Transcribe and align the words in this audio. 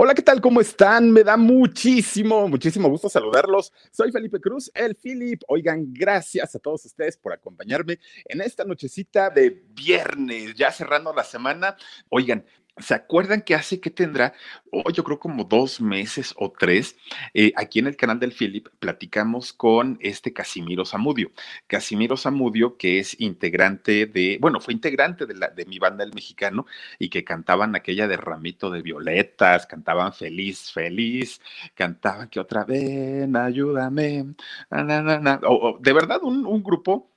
Hola, 0.00 0.14
¿qué 0.14 0.22
tal? 0.22 0.40
¿Cómo 0.40 0.60
están? 0.60 1.10
Me 1.10 1.24
da 1.24 1.36
muchísimo, 1.36 2.46
muchísimo 2.46 2.88
gusto 2.88 3.08
saludarlos. 3.08 3.72
Soy 3.90 4.12
Felipe 4.12 4.40
Cruz, 4.40 4.70
el 4.72 4.94
Philip. 4.94 5.42
Oigan, 5.48 5.92
gracias 5.92 6.54
a 6.54 6.60
todos 6.60 6.84
ustedes 6.84 7.16
por 7.16 7.32
acompañarme 7.32 7.98
en 8.26 8.40
esta 8.40 8.62
nochecita 8.62 9.28
de 9.28 9.64
viernes, 9.70 10.54
ya 10.54 10.70
cerrando 10.70 11.12
la 11.12 11.24
semana. 11.24 11.76
Oigan, 12.10 12.44
¿Se 12.80 12.94
acuerdan 12.94 13.42
que 13.42 13.54
hace 13.54 13.80
que 13.80 13.90
tendrá, 13.90 14.34
oh, 14.70 14.90
yo 14.90 15.04
creo 15.04 15.18
como 15.18 15.44
dos 15.44 15.80
meses 15.80 16.34
o 16.36 16.52
tres, 16.52 16.96
eh, 17.34 17.52
aquí 17.56 17.78
en 17.78 17.86
el 17.86 17.96
canal 17.96 18.20
del 18.20 18.32
Philip 18.32 18.68
platicamos 18.78 19.52
con 19.52 19.98
este 20.00 20.32
Casimiro 20.32 20.84
Zamudio. 20.84 21.30
Casimiro 21.66 22.16
Zamudio, 22.16 22.76
que 22.76 22.98
es 22.98 23.20
integrante 23.20 24.06
de, 24.06 24.38
bueno, 24.40 24.60
fue 24.60 24.74
integrante 24.74 25.26
de, 25.26 25.34
la, 25.34 25.48
de 25.48 25.66
mi 25.66 25.78
banda 25.78 26.04
El 26.04 26.14
Mexicano 26.14 26.66
y 26.98 27.08
que 27.08 27.24
cantaban 27.24 27.74
aquella 27.74 28.08
de 28.08 28.16
Ramito 28.16 28.70
de 28.70 28.82
Violetas, 28.82 29.66
cantaban 29.66 30.12
Feliz, 30.12 30.72
Feliz, 30.72 31.40
cantaban 31.74 32.28
que 32.28 32.40
otra 32.40 32.64
vez, 32.64 33.28
ayúdame, 33.34 34.34
de 34.70 35.92
verdad 35.92 36.22
un 36.22 36.62
grupo 36.62 37.10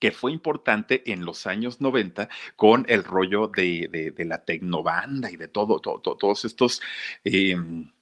que 0.00 0.10
fue 0.10 0.32
importante 0.32 1.12
en 1.12 1.24
los 1.24 1.46
años 1.46 1.80
90 1.80 2.28
con 2.56 2.84
el 2.88 3.04
rollo 3.04 3.48
de, 3.48 4.12
la 4.18 4.44
tecnobanda 4.44 5.30
y 5.30 5.36
de 5.36 5.46
todo, 5.46 5.78
todo, 5.78 6.16
todos 6.16 6.44
estos... 6.44 6.80
Em, 7.22 7.92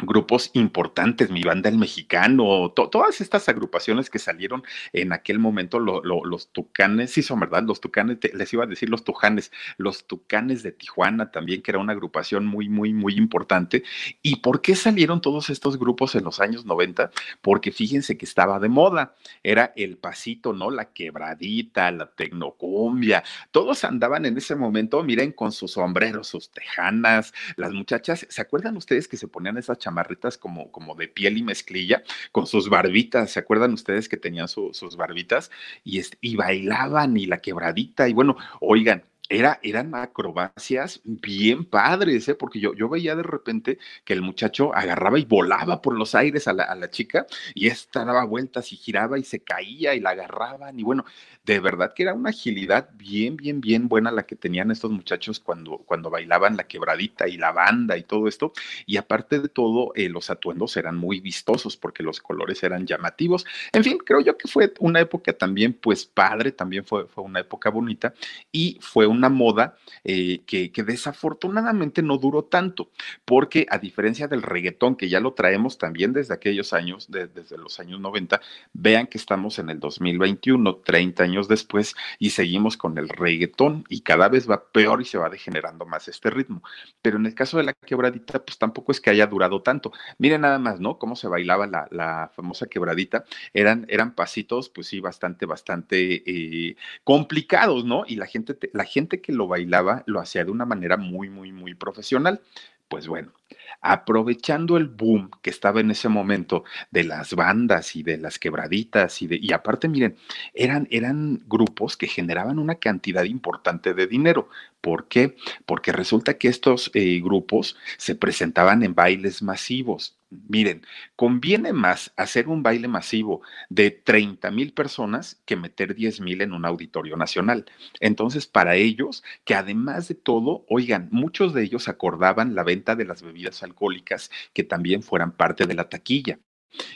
grupos 0.00 0.50
importantes, 0.54 1.30
mi 1.30 1.42
banda 1.44 1.68
el 1.68 1.78
mexicano, 1.78 2.72
todas 2.72 3.20
estas 3.20 3.48
agrupaciones 3.48 4.10
que 4.10 4.18
salieron 4.18 4.64
en 4.92 5.12
aquel 5.12 5.38
momento, 5.38 5.78
los 5.78 6.48
tucanes, 6.48 7.12
sí 7.12 7.22
son 7.22 7.38
verdad, 7.38 7.62
los 7.62 7.80
tucanes, 7.80 8.18
les 8.32 8.52
iba 8.52 8.64
a 8.64 8.66
decir 8.66 8.90
los 8.90 9.04
tujanes, 9.04 9.52
los 9.76 10.06
tucanes 10.06 10.64
de 10.64 10.72
Tijuana 10.72 11.30
también, 11.30 11.62
que 11.62 11.70
era 11.70 11.78
una 11.78 11.92
agrupación 11.92 12.44
muy, 12.44 12.68
muy, 12.68 12.92
muy 12.92 13.14
importante. 13.14 13.84
¿Y 14.20 14.36
por 14.36 14.62
qué 14.62 14.74
salieron 14.74 15.20
todos 15.20 15.48
estos 15.48 15.78
grupos 15.78 16.16
en 16.16 16.24
los 16.24 16.40
años 16.40 16.64
90? 16.64 17.12
Porque 17.40 17.70
fíjense 17.70 18.18
que 18.18 18.24
estaba 18.24 18.58
de 18.58 18.68
moda, 18.68 19.14
era 19.44 19.72
el 19.76 19.96
pasito, 19.96 20.52
¿no? 20.52 20.72
La 20.72 20.92
quebradita, 20.92 21.92
la 21.92 22.10
tecnocumbia, 22.10 23.22
todos 23.52 23.84
andaban 23.84 24.26
en 24.26 24.36
ese 24.36 24.56
momento, 24.56 25.04
miren, 25.04 25.30
con 25.30 25.52
sus 25.52 25.72
sombreros, 25.72 26.26
sus 26.26 26.50
tejanas, 26.50 27.32
las 27.54 27.72
muchachas, 27.72 28.26
¿se 28.28 28.42
acuerdan 28.42 28.76
ustedes 28.76 29.06
que 29.06 29.16
se 29.16 29.28
ponían 29.28 29.56
esas 29.56 29.83
chamarritas 29.84 30.38
como, 30.38 30.72
como 30.72 30.94
de 30.94 31.08
piel 31.08 31.36
y 31.38 31.42
mezclilla, 31.42 32.02
con 32.32 32.46
sus 32.46 32.68
barbitas. 32.68 33.30
¿Se 33.32 33.40
acuerdan 33.40 33.72
ustedes 33.72 34.08
que 34.08 34.16
tenían 34.16 34.48
sus 34.48 34.96
barbitas? 34.96 35.50
Y, 35.84 36.00
y 36.20 36.36
bailaban 36.36 37.16
y 37.16 37.26
la 37.26 37.38
quebradita. 37.38 38.08
Y 38.08 38.14
bueno, 38.14 38.36
oigan, 38.60 39.04
era, 39.28 39.58
eran 39.62 39.94
acrobacias 39.94 41.00
bien 41.04 41.64
padres, 41.64 42.28
¿eh? 42.28 42.34
porque 42.34 42.60
yo, 42.60 42.74
yo 42.74 42.88
veía 42.88 43.16
de 43.16 43.22
repente 43.22 43.78
que 44.04 44.12
el 44.12 44.22
muchacho 44.22 44.74
agarraba 44.74 45.18
y 45.18 45.24
volaba 45.24 45.80
por 45.80 45.96
los 45.96 46.14
aires 46.14 46.46
a 46.46 46.52
la, 46.52 46.64
a 46.64 46.74
la 46.74 46.90
chica 46.90 47.26
y 47.54 47.68
esta 47.68 48.04
daba 48.04 48.24
vueltas 48.24 48.72
y 48.72 48.76
giraba 48.76 49.18
y 49.18 49.24
se 49.24 49.40
caía 49.40 49.94
y 49.94 50.00
la 50.00 50.10
agarraban 50.10 50.78
y 50.78 50.82
bueno, 50.82 51.04
de 51.44 51.60
verdad 51.60 51.92
que 51.94 52.02
era 52.02 52.14
una 52.14 52.30
agilidad 52.30 52.88
bien, 52.94 53.36
bien, 53.36 53.60
bien 53.60 53.88
buena 53.88 54.10
la 54.10 54.24
que 54.24 54.36
tenían 54.36 54.70
estos 54.70 54.90
muchachos 54.90 55.40
cuando, 55.40 55.78
cuando 55.78 56.10
bailaban 56.10 56.56
la 56.56 56.64
quebradita 56.66 57.28
y 57.28 57.36
la 57.36 57.52
banda 57.52 57.96
y 57.98 58.02
todo 58.02 58.28
esto. 58.28 58.52
Y 58.86 58.96
aparte 58.96 59.40
de 59.40 59.48
todo, 59.48 59.92
eh, 59.94 60.08
los 60.08 60.30
atuendos 60.30 60.76
eran 60.76 60.96
muy 60.96 61.20
vistosos 61.20 61.76
porque 61.76 62.02
los 62.02 62.20
colores 62.20 62.62
eran 62.62 62.86
llamativos. 62.86 63.44
En 63.72 63.84
fin, 63.84 63.98
creo 63.98 64.20
yo 64.20 64.38
que 64.38 64.48
fue 64.48 64.72
una 64.80 65.00
época 65.00 65.32
también, 65.34 65.74
pues 65.74 66.06
padre, 66.06 66.52
también 66.52 66.84
fue, 66.84 67.06
fue 67.06 67.24
una 67.24 67.40
época 67.40 67.70
bonita 67.70 68.14
y 68.50 68.78
fue 68.80 69.06
una 69.14 69.28
moda 69.28 69.76
eh, 70.04 70.42
que, 70.46 70.72
que 70.72 70.82
desafortunadamente 70.82 72.02
no 72.02 72.18
duró 72.18 72.44
tanto, 72.44 72.90
porque 73.24 73.66
a 73.70 73.78
diferencia 73.78 74.28
del 74.28 74.42
reggaetón, 74.42 74.96
que 74.96 75.08
ya 75.08 75.20
lo 75.20 75.34
traemos 75.34 75.78
también 75.78 76.12
desde 76.12 76.34
aquellos 76.34 76.72
años, 76.72 77.06
desde 77.10 77.56
los 77.58 77.80
años 77.80 78.00
90, 78.00 78.40
vean 78.72 79.06
que 79.06 79.18
estamos 79.18 79.58
en 79.58 79.70
el 79.70 79.80
2021, 79.80 80.76
30 80.76 81.22
años 81.22 81.48
después 81.48 81.94
y 82.18 82.30
seguimos 82.30 82.76
con 82.76 82.98
el 82.98 83.08
reggaetón 83.08 83.84
y 83.88 84.00
cada 84.00 84.28
vez 84.28 84.48
va 84.48 84.64
peor 84.72 85.00
y 85.00 85.04
se 85.04 85.18
va 85.18 85.28
degenerando 85.28 85.86
más 85.86 86.08
este 86.08 86.30
ritmo. 86.30 86.62
Pero 87.02 87.16
en 87.16 87.26
el 87.26 87.34
caso 87.34 87.58
de 87.58 87.64
la 87.64 87.72
quebradita, 87.72 88.44
pues 88.44 88.58
tampoco 88.58 88.92
es 88.92 89.00
que 89.00 89.10
haya 89.10 89.26
durado 89.26 89.62
tanto. 89.62 89.92
Miren 90.18 90.42
nada 90.42 90.58
más, 90.58 90.80
¿no? 90.80 90.98
Cómo 90.98 91.16
se 91.16 91.28
bailaba 91.28 91.66
la, 91.66 92.30
famosa 92.34 92.66
quebradita. 92.66 93.24
Eran, 93.52 93.86
eran 93.88 94.14
pasitos, 94.14 94.68
pues 94.68 94.88
sí, 94.88 95.00
bastante, 95.00 95.46
bastante 95.46 96.22
eh, 96.26 96.76
complicados, 97.04 97.84
¿no? 97.84 98.04
Y 98.06 98.16
la 98.16 98.26
gente, 98.26 98.56
la 98.72 98.84
gente 98.84 99.03
que 99.08 99.32
lo 99.32 99.46
bailaba 99.46 100.02
lo 100.06 100.20
hacía 100.20 100.44
de 100.44 100.50
una 100.50 100.64
manera 100.64 100.96
muy, 100.96 101.30
muy, 101.30 101.52
muy 101.52 101.74
profesional. 101.74 102.40
Pues 102.88 103.08
bueno, 103.08 103.32
aprovechando 103.80 104.78
el 104.78 104.88
boom 104.88 105.30
que 105.42 105.50
estaba 105.50 105.80
en 105.80 105.90
ese 105.90 106.08
momento 106.08 106.64
de 106.90 107.04
las 107.04 107.34
bandas 107.34 107.96
y 107.96 108.02
de 108.02 108.16
las 108.16 108.38
quebraditas 108.38 109.20
y 109.20 109.26
de 109.26 109.38
y 109.40 109.52
aparte 109.52 109.88
miren, 109.88 110.16
eran 110.54 110.88
eran 110.90 111.42
grupos 111.46 111.96
que 111.96 112.06
generaban 112.06 112.58
una 112.58 112.76
cantidad 112.76 113.24
importante 113.24 113.92
de 113.92 114.06
dinero. 114.06 114.48
¿Por 114.80 115.08
qué? 115.08 115.36
Porque 115.66 115.92
resulta 115.92 116.38
que 116.38 116.48
estos 116.48 116.90
eh, 116.94 117.20
grupos 117.20 117.76
se 117.98 118.14
presentaban 118.14 118.82
en 118.82 118.94
bailes 118.94 119.42
masivos. 119.42 120.18
Miren, 120.48 120.82
conviene 121.16 121.72
más 121.72 122.12
hacer 122.16 122.48
un 122.48 122.62
baile 122.62 122.88
masivo 122.88 123.42
de 123.68 123.90
30 123.90 124.50
mil 124.50 124.72
personas 124.72 125.40
que 125.44 125.56
meter 125.56 125.94
10 125.94 126.20
mil 126.20 126.40
en 126.40 126.52
un 126.52 126.64
auditorio 126.64 127.16
nacional. 127.16 127.66
Entonces, 128.00 128.46
para 128.46 128.74
ellos, 128.76 129.22
que 129.44 129.54
además 129.54 130.08
de 130.08 130.14
todo, 130.16 130.64
oigan, 130.68 131.08
muchos 131.12 131.54
de 131.54 131.62
ellos 131.62 131.88
acordaban 131.88 132.54
la 132.54 132.64
venta 132.64 132.96
de 132.96 133.04
las 133.04 133.22
bebidas 133.22 133.43
alcohólicas 133.62 134.30
que 134.52 134.64
también 134.64 135.02
fueran 135.02 135.36
parte 135.36 135.66
de 135.66 135.74
la 135.74 135.88
taquilla. 135.88 136.38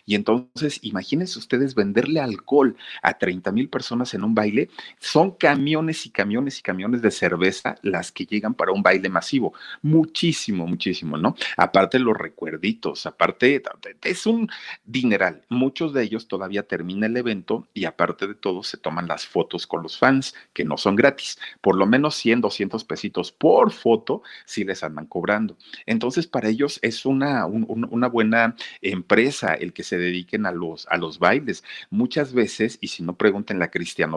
Y 0.07 0.15
entonces, 0.15 0.79
imagínense 0.83 1.39
ustedes 1.39 1.75
venderle 1.75 2.21
alcohol 2.21 2.77
a 3.03 3.19
30 3.19 3.53
mil 3.53 3.69
personas 3.69 4.15
en 4.15 4.25
un 4.25 4.35
baile. 4.35 4.71
Son 4.99 5.33
camiones 5.33 6.07
y 6.07 6.11
camiones 6.11 6.59
y 6.59 6.63
camiones 6.63 7.03
de 7.03 7.11
cerveza 7.11 7.77
las 7.83 8.13
que 8.13 8.27
llegan 8.27 8.55
para 8.55 8.73
un 8.73 8.83
baile 8.83 9.09
masivo. 9.09 9.55
Muchísimo, 9.83 10.67
muchísimo, 10.67 11.17
¿no? 11.17 11.35
Aparte 11.57 11.99
los 11.99 12.17
recuerditos, 12.17 13.07
aparte, 13.07 13.63
es 14.03 14.27
un 14.27 14.49
dineral. 14.85 15.43
Muchos 15.49 15.93
de 15.93 16.03
ellos 16.03 16.29
todavía 16.29 16.63
termina 16.63 17.07
el 17.07 17.17
evento 17.17 17.69
y 17.75 17.85
aparte 17.85 18.27
de 18.27 18.35
todo 18.35 18.63
se 18.63 18.77
toman 18.77 19.09
las 19.09 19.27
fotos 19.27 19.67
con 19.67 19.83
los 19.83 19.99
fans, 19.99 20.35
que 20.53 20.65
no 20.65 20.77
son 20.77 20.97
gratis. 20.97 21.39
Por 21.61 21.77
lo 21.77 21.87
menos 21.87 22.15
100, 22.17 22.41
200 22.41 22.85
pesitos 22.85 23.33
por 23.33 23.73
foto 23.73 24.23
si 24.45 24.65
les 24.65 24.83
andan 24.83 25.07
cobrando. 25.07 25.57
Entonces, 25.87 26.27
para 26.27 26.49
ellos 26.49 26.79
es 26.83 27.05
una, 27.07 27.47
una 27.47 28.09
buena 28.09 28.57
empresa 28.81 29.55
que 29.73 29.83
se 29.83 29.99
dediquen 29.99 30.47
a 30.47 30.53
los, 30.53 30.87
a 30.89 30.97
los 30.97 31.19
bailes. 31.19 31.65
Muchas 31.91 32.33
veces, 32.33 32.79
y 32.81 32.89
si 32.89 33.03
no 33.03 33.17
pregunten 33.17 33.59
la 33.59 33.71
Cristian 33.71 34.13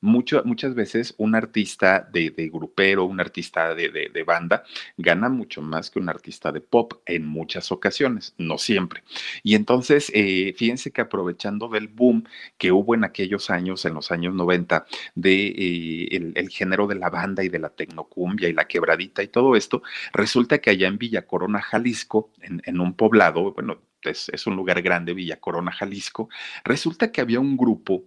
mucho, 0.00 0.42
muchas 0.44 0.74
veces 0.74 1.14
un 1.18 1.34
artista 1.34 2.08
de, 2.12 2.30
de 2.30 2.48
grupero, 2.48 3.04
un 3.04 3.20
artista 3.20 3.74
de, 3.74 3.88
de, 3.90 4.22
banda, 4.24 4.64
gana 4.96 5.28
mucho 5.28 5.62
más 5.62 5.90
que 5.90 5.98
un 5.98 6.08
artista 6.08 6.52
de 6.52 6.60
pop 6.60 6.94
en 7.06 7.26
muchas 7.26 7.72
ocasiones, 7.72 8.34
no 8.38 8.58
siempre. 8.58 9.02
Y 9.42 9.54
entonces, 9.54 10.10
eh, 10.14 10.54
fíjense 10.56 10.90
que 10.90 11.00
aprovechando 11.00 11.68
del 11.68 11.88
boom 11.88 12.24
que 12.58 12.72
hubo 12.72 12.94
en 12.94 13.04
aquellos 13.04 13.50
años, 13.50 13.84
en 13.84 13.94
los 13.94 14.10
años 14.10 14.34
90, 14.34 14.86
de 15.14 15.46
eh, 15.46 16.32
el, 16.34 16.48
género 16.48 16.86
de 16.86 16.94
la 16.94 17.10
banda 17.10 17.42
y 17.42 17.48
de 17.48 17.58
la 17.58 17.70
tecnocumbia 17.70 18.48
y 18.48 18.52
la 18.52 18.66
quebradita 18.66 19.22
y 19.22 19.28
todo 19.28 19.56
esto, 19.56 19.82
resulta 20.12 20.58
que 20.58 20.70
allá 20.70 20.88
en 20.88 20.98
Villa 20.98 21.26
Corona, 21.26 21.60
Jalisco, 21.60 22.30
en 22.42 22.80
un 22.80 22.94
poblado, 22.94 23.52
bueno, 23.52 23.78
es, 24.10 24.28
es, 24.30 24.46
un 24.46 24.56
lugar 24.56 24.82
grande, 24.82 25.14
Villa 25.14 25.40
Corona, 25.40 25.72
Jalisco, 25.72 26.28
resulta 26.64 27.12
que 27.12 27.20
había 27.20 27.40
un 27.40 27.56
grupo 27.56 28.04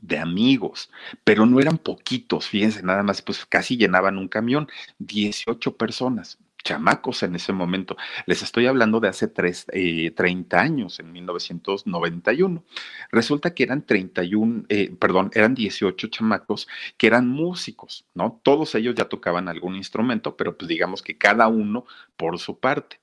de 0.00 0.18
amigos, 0.18 0.90
pero 1.24 1.46
no 1.46 1.60
eran 1.60 1.78
poquitos, 1.78 2.48
fíjense, 2.48 2.82
nada 2.82 3.02
más, 3.02 3.22
pues 3.22 3.46
casi 3.46 3.76
llenaban 3.76 4.18
un 4.18 4.28
camión, 4.28 4.68
18 4.98 5.76
personas, 5.76 6.38
chamacos 6.62 7.22
en 7.22 7.34
ese 7.34 7.52
momento. 7.52 7.96
Les 8.26 8.42
estoy 8.42 8.66
hablando 8.66 9.00
de 9.00 9.08
hace 9.08 9.28
tres, 9.28 9.66
eh, 9.72 10.12
30 10.12 10.60
años, 10.60 11.00
en 11.00 11.12
1991. 11.12 12.64
Resulta 13.10 13.54
que 13.54 13.64
eran 13.64 13.84
31, 13.84 14.64
eh, 14.68 14.94
perdón, 14.98 15.30
eran 15.34 15.54
18 15.54 16.08
chamacos 16.08 16.68
que 16.96 17.06
eran 17.06 17.28
músicos, 17.28 18.06
¿no? 18.14 18.40
Todos 18.42 18.74
ellos 18.74 18.94
ya 18.94 19.06
tocaban 19.06 19.48
algún 19.48 19.76
instrumento, 19.76 20.36
pero 20.36 20.56
pues 20.56 20.68
digamos 20.68 21.02
que 21.02 21.18
cada 21.18 21.48
uno 21.48 21.84
por 22.16 22.38
su 22.38 22.58
parte 22.58 23.01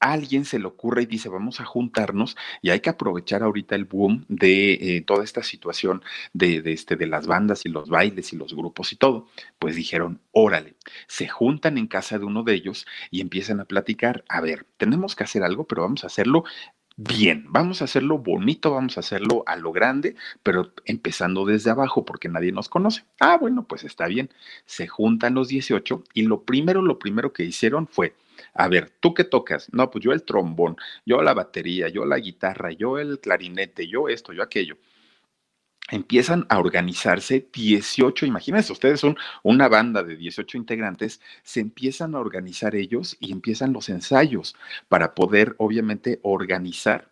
alguien 0.00 0.44
se 0.44 0.58
le 0.58 0.66
ocurre 0.66 1.02
y 1.02 1.06
dice, 1.06 1.28
vamos 1.28 1.60
a 1.60 1.64
juntarnos 1.64 2.36
y 2.62 2.70
hay 2.70 2.80
que 2.80 2.90
aprovechar 2.90 3.42
ahorita 3.42 3.74
el 3.74 3.84
boom 3.84 4.24
de 4.28 4.72
eh, 4.74 5.00
toda 5.02 5.24
esta 5.24 5.42
situación 5.42 6.02
de, 6.32 6.62
de, 6.62 6.72
este, 6.72 6.96
de 6.96 7.06
las 7.06 7.26
bandas 7.26 7.64
y 7.64 7.68
los 7.68 7.88
bailes 7.88 8.32
y 8.32 8.36
los 8.36 8.54
grupos 8.54 8.92
y 8.92 8.96
todo. 8.96 9.28
Pues 9.58 9.76
dijeron, 9.76 10.20
órale, 10.32 10.76
se 11.08 11.28
juntan 11.28 11.78
en 11.78 11.86
casa 11.86 12.18
de 12.18 12.24
uno 12.24 12.42
de 12.42 12.54
ellos 12.54 12.86
y 13.10 13.20
empiezan 13.20 13.60
a 13.60 13.64
platicar, 13.64 14.24
a 14.28 14.40
ver, 14.40 14.66
tenemos 14.76 15.16
que 15.16 15.24
hacer 15.24 15.42
algo, 15.42 15.64
pero 15.64 15.82
vamos 15.82 16.04
a 16.04 16.08
hacerlo 16.08 16.44
bien, 16.96 17.44
vamos 17.48 17.82
a 17.82 17.84
hacerlo 17.84 18.18
bonito, 18.18 18.70
vamos 18.70 18.96
a 18.96 19.00
hacerlo 19.00 19.44
a 19.46 19.56
lo 19.56 19.72
grande, 19.72 20.16
pero 20.42 20.72
empezando 20.86 21.44
desde 21.44 21.70
abajo 21.70 22.04
porque 22.04 22.28
nadie 22.28 22.52
nos 22.52 22.68
conoce. 22.68 23.04
Ah, 23.20 23.36
bueno, 23.38 23.64
pues 23.64 23.84
está 23.84 24.06
bien. 24.06 24.30
Se 24.64 24.86
juntan 24.86 25.34
los 25.34 25.48
18 25.48 26.04
y 26.14 26.22
lo 26.22 26.42
primero, 26.42 26.82
lo 26.82 26.98
primero 26.98 27.32
que 27.32 27.44
hicieron 27.44 27.86
fue, 27.86 28.14
a 28.56 28.68
ver, 28.68 28.92
¿tú 29.00 29.14
qué 29.14 29.24
tocas? 29.24 29.68
No, 29.72 29.90
pues 29.90 30.04
yo 30.04 30.12
el 30.12 30.24
trombón, 30.24 30.76
yo 31.04 31.22
la 31.22 31.34
batería, 31.34 31.88
yo 31.88 32.04
la 32.04 32.18
guitarra, 32.18 32.72
yo 32.72 32.98
el 32.98 33.20
clarinete, 33.20 33.88
yo 33.88 34.08
esto, 34.08 34.32
yo 34.32 34.42
aquello 34.42 34.76
empiezan 35.90 36.46
a 36.48 36.58
organizarse 36.58 37.48
18, 37.52 38.26
imagínense, 38.26 38.72
ustedes 38.72 39.00
son 39.00 39.16
una 39.42 39.68
banda 39.68 40.02
de 40.02 40.16
18 40.16 40.58
integrantes, 40.58 41.20
se 41.42 41.60
empiezan 41.60 42.14
a 42.14 42.20
organizar 42.20 42.74
ellos 42.74 43.16
y 43.20 43.32
empiezan 43.32 43.72
los 43.72 43.88
ensayos 43.88 44.56
para 44.88 45.14
poder, 45.14 45.54
obviamente, 45.58 46.18
organizar 46.22 47.10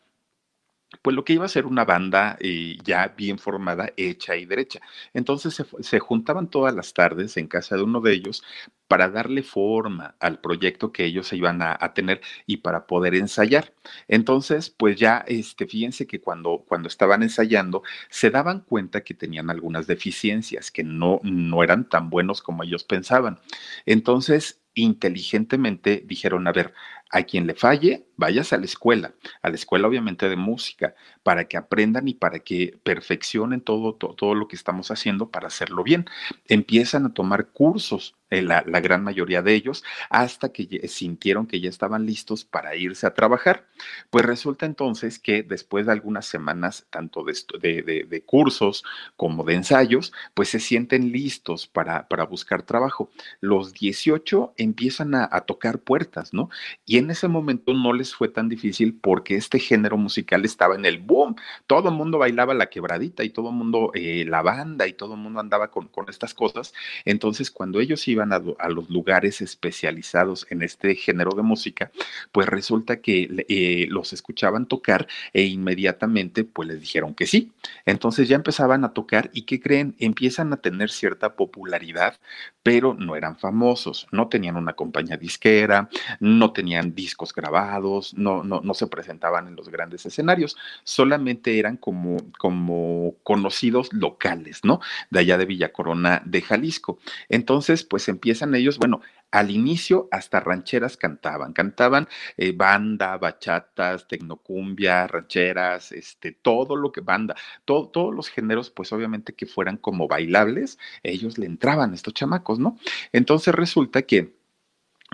pues 1.02 1.14
lo 1.16 1.24
que 1.24 1.34
iba 1.34 1.44
a 1.44 1.48
ser 1.48 1.66
una 1.66 1.84
banda 1.84 2.36
eh, 2.40 2.76
ya 2.84 3.08
bien 3.08 3.38
formada, 3.38 3.92
hecha 3.96 4.36
y 4.36 4.46
derecha. 4.46 4.80
Entonces 5.12 5.54
se, 5.54 5.64
se, 5.80 5.98
juntaban 5.98 6.48
todas 6.48 6.74
las 6.74 6.92
tardes 6.94 7.36
en 7.36 7.46
casa 7.46 7.76
de 7.76 7.82
uno 7.82 8.00
de 8.00 8.12
ellos 8.12 8.42
para 8.88 9.08
darle 9.08 9.42
forma 9.42 10.14
al 10.20 10.40
proyecto 10.40 10.92
que 10.92 11.04
ellos 11.04 11.28
se 11.28 11.36
iban 11.36 11.62
a, 11.62 11.76
tener 11.94 12.20
y 12.46 12.58
para 12.58 12.86
poder 12.86 13.14
ensayar. 13.14 13.74
Entonces, 14.08 14.70
pues 14.70 14.96
ya, 14.96 15.24
este, 15.26 15.66
fíjense 15.66 16.06
que 16.06 16.20
cuando, 16.20 16.64
cuando 16.68 16.88
estaban 16.88 17.22
ensayando, 17.22 17.82
se 18.10 18.30
daban 18.30 18.60
cuenta 18.60 19.02
que 19.02 19.14
tenían 19.14 19.50
algunas 19.50 19.86
deficiencias, 19.86 20.70
que 20.70 20.84
no, 20.84 21.20
no 21.22 21.62
eran 21.62 21.88
tan 21.88 22.10
buenos 22.10 22.42
como 22.42 22.62
ellos 22.62 22.84
pensaban. 22.84 23.40
Entonces, 23.86 24.62
inteligentemente 24.74 26.02
dijeron, 26.06 26.46
a 26.46 26.52
ver, 26.52 26.74
a 27.10 27.22
quien 27.22 27.46
le 27.46 27.54
falle, 27.54 28.06
vayas 28.16 28.52
a 28.52 28.58
la 28.58 28.64
escuela, 28.64 29.14
a 29.42 29.48
la 29.48 29.54
escuela 29.54 29.88
obviamente 29.88 30.28
de 30.28 30.36
música, 30.36 30.94
para 31.22 31.48
que 31.48 31.56
aprendan 31.56 32.08
y 32.08 32.14
para 32.14 32.40
que 32.40 32.78
perfeccionen 32.82 33.60
todo, 33.60 33.94
todo, 33.94 34.14
todo 34.14 34.34
lo 34.34 34.48
que 34.48 34.56
estamos 34.56 34.90
haciendo 34.90 35.30
para 35.30 35.48
hacerlo 35.48 35.82
bien. 35.82 36.06
Empiezan 36.46 37.06
a 37.06 37.14
tomar 37.14 37.48
cursos, 37.48 38.14
eh, 38.30 38.42
la, 38.42 38.64
la, 38.66 38.80
gran 38.80 39.04
mayoría 39.04 39.42
de 39.42 39.54
ellos, 39.54 39.84
hasta 40.10 40.50
que 40.50 40.88
sintieron 40.88 41.46
que 41.46 41.60
ya 41.60 41.68
estaban 41.68 42.04
listos 42.06 42.44
para 42.44 42.76
irse 42.76 43.06
a 43.06 43.14
trabajar. 43.14 43.66
Pues 44.10 44.24
resulta 44.24 44.66
entonces 44.66 45.18
que 45.18 45.42
después 45.42 45.86
de 45.86 45.92
algunas 45.92 46.26
semanas, 46.26 46.86
tanto 46.90 47.24
de, 47.24 47.34
de, 47.60 48.06
de, 48.08 48.22
cursos 48.22 48.84
como 49.16 49.44
de 49.44 49.54
ensayos, 49.54 50.12
pues 50.34 50.48
se 50.48 50.60
sienten 50.60 51.12
listos 51.12 51.66
para, 51.66 52.08
para 52.08 52.24
buscar 52.24 52.62
trabajo. 52.62 53.10
Los 53.40 53.72
18 53.74 54.54
empiezan 54.56 55.14
a 55.14 55.40
tocar 55.42 55.78
puertas, 55.78 56.32
¿no? 56.32 56.50
Y 56.84 56.98
en 56.98 57.10
ese 57.10 57.28
momento 57.28 57.72
no 57.72 57.92
les 57.92 58.03
fue 58.12 58.28
tan 58.28 58.48
difícil 58.48 58.98
porque 59.00 59.36
este 59.36 59.60
género 59.60 59.96
musical 59.96 60.44
estaba 60.44 60.74
en 60.74 60.84
el 60.84 60.98
boom. 60.98 61.36
Todo 61.68 61.90
el 61.90 61.94
mundo 61.94 62.18
bailaba 62.18 62.54
la 62.54 62.66
quebradita 62.66 63.22
y 63.22 63.30
todo 63.30 63.50
el 63.50 63.54
mundo, 63.54 63.92
eh, 63.94 64.24
la 64.26 64.42
banda 64.42 64.88
y 64.88 64.94
todo 64.94 65.14
el 65.14 65.20
mundo 65.20 65.38
andaba 65.38 65.70
con, 65.70 65.86
con, 65.86 66.08
estas 66.08 66.34
cosas. 66.34 66.74
Entonces, 67.04 67.50
cuando 67.50 67.80
ellos 67.80 68.06
iban 68.08 68.32
a, 68.32 68.42
a, 68.58 68.68
los 68.68 68.90
lugares 68.90 69.40
especializados 69.40 70.46
en 70.50 70.62
este 70.62 70.96
género 70.96 71.30
de 71.36 71.42
música, 71.42 71.90
pues 72.32 72.48
resulta 72.48 73.00
que 73.00 73.44
eh, 73.48 73.86
los 73.88 74.12
escuchaban 74.12 74.66
tocar 74.66 75.06
e 75.32 75.44
inmediatamente 75.44 76.44
pues 76.44 76.68
les 76.68 76.80
dijeron 76.80 77.14
que 77.14 77.26
sí. 77.26 77.52
Entonces 77.86 78.28
ya 78.28 78.36
empezaban 78.36 78.84
a 78.84 78.92
tocar 78.92 79.30
y 79.32 79.42
¿qué 79.42 79.60
creen? 79.60 79.94
Empiezan 79.98 80.52
a 80.52 80.56
tener 80.56 80.90
cierta 80.90 81.34
popularidad, 81.36 82.18
pero 82.62 82.94
no 82.94 83.16
eran 83.16 83.36
famosos, 83.36 84.06
no 84.10 84.28
tenían 84.28 84.56
una 84.56 84.72
compañía 84.72 85.16
disquera, 85.16 85.88
no 86.20 86.52
tenían 86.52 86.94
discos 86.94 87.32
grabados, 87.34 87.93
no, 88.14 88.42
no, 88.42 88.60
no 88.60 88.74
se 88.74 88.86
presentaban 88.86 89.48
en 89.48 89.56
los 89.56 89.68
grandes 89.68 90.06
escenarios, 90.06 90.56
solamente 90.84 91.58
eran 91.58 91.76
como, 91.76 92.16
como 92.38 93.14
conocidos 93.22 93.92
locales, 93.92 94.60
¿no? 94.64 94.80
De 95.10 95.20
allá 95.20 95.38
de 95.38 95.46
Villa 95.46 95.72
Corona 95.72 96.22
de 96.24 96.42
Jalisco. 96.42 96.98
Entonces, 97.28 97.84
pues 97.84 98.08
empiezan 98.08 98.54
ellos, 98.54 98.78
bueno, 98.78 99.00
al 99.30 99.50
inicio 99.50 100.08
hasta 100.12 100.38
rancheras 100.38 100.96
cantaban, 100.96 101.52
cantaban 101.52 102.06
eh, 102.36 102.52
banda, 102.52 103.16
bachatas, 103.18 104.06
tecnocumbia, 104.06 105.08
rancheras, 105.08 105.90
este, 105.90 106.30
todo 106.30 106.76
lo 106.76 106.92
que 106.92 107.00
banda, 107.00 107.34
todo, 107.64 107.88
todos 107.88 108.14
los 108.14 108.28
géneros, 108.28 108.70
pues 108.70 108.92
obviamente 108.92 109.34
que 109.34 109.46
fueran 109.46 109.76
como 109.76 110.06
bailables, 110.06 110.78
ellos 111.02 111.36
le 111.36 111.46
entraban 111.46 111.90
a 111.90 111.94
estos 111.96 112.14
chamacos, 112.14 112.60
¿no? 112.60 112.78
Entonces 113.12 113.52
resulta 113.54 114.02
que 114.02 114.43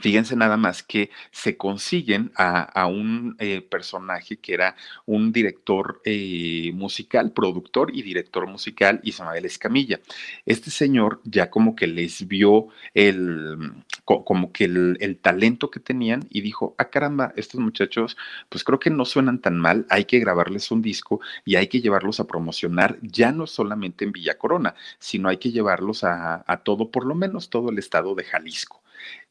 Fíjense 0.00 0.34
nada 0.34 0.56
más 0.56 0.82
que 0.82 1.10
se 1.30 1.56
consiguen 1.58 2.32
a, 2.36 2.86
un 2.86 3.36
eh, 3.38 3.60
personaje 3.60 4.38
que 4.38 4.54
era 4.54 4.76
un 5.04 5.30
director 5.30 6.00
eh, 6.04 6.70
musical, 6.74 7.32
productor 7.32 7.94
y 7.94 8.02
director 8.02 8.46
musical, 8.46 9.00
Ismael 9.02 9.44
Escamilla. 9.44 10.00
Este 10.46 10.70
señor 10.70 11.20
ya 11.24 11.50
como 11.50 11.76
que 11.76 11.86
les 11.86 12.26
vio 12.26 12.68
el, 12.94 13.72
como 14.04 14.52
que 14.52 14.64
el, 14.64 15.18
talento 15.20 15.70
que 15.70 15.80
tenían 15.80 16.26
y 16.30 16.40
dijo, 16.40 16.74
ah 16.78 16.88
caramba, 16.88 17.34
estos 17.36 17.60
muchachos 17.60 18.16
pues 18.48 18.64
creo 18.64 18.80
que 18.80 18.90
no 18.90 19.04
suenan 19.04 19.40
tan 19.40 19.58
mal, 19.58 19.86
hay 19.90 20.06
que 20.06 20.18
grabarles 20.18 20.70
un 20.70 20.80
disco 20.80 21.20
y 21.44 21.56
hay 21.56 21.68
que 21.68 21.80
llevarlos 21.82 22.20
a 22.20 22.26
promocionar 22.26 22.98
ya 23.02 23.32
no 23.32 23.46
solamente 23.46 24.04
en 24.04 24.12
Villa 24.12 24.38
Corona, 24.38 24.74
sino 24.98 25.28
hay 25.28 25.36
que 25.36 25.52
llevarlos 25.52 26.04
a 26.04 26.62
todo, 26.64 26.90
por 26.90 27.04
lo 27.04 27.14
menos 27.14 27.50
todo 27.50 27.70
el 27.70 27.78
estado 27.78 28.14
de 28.14 28.24
Jalisco 28.24 28.79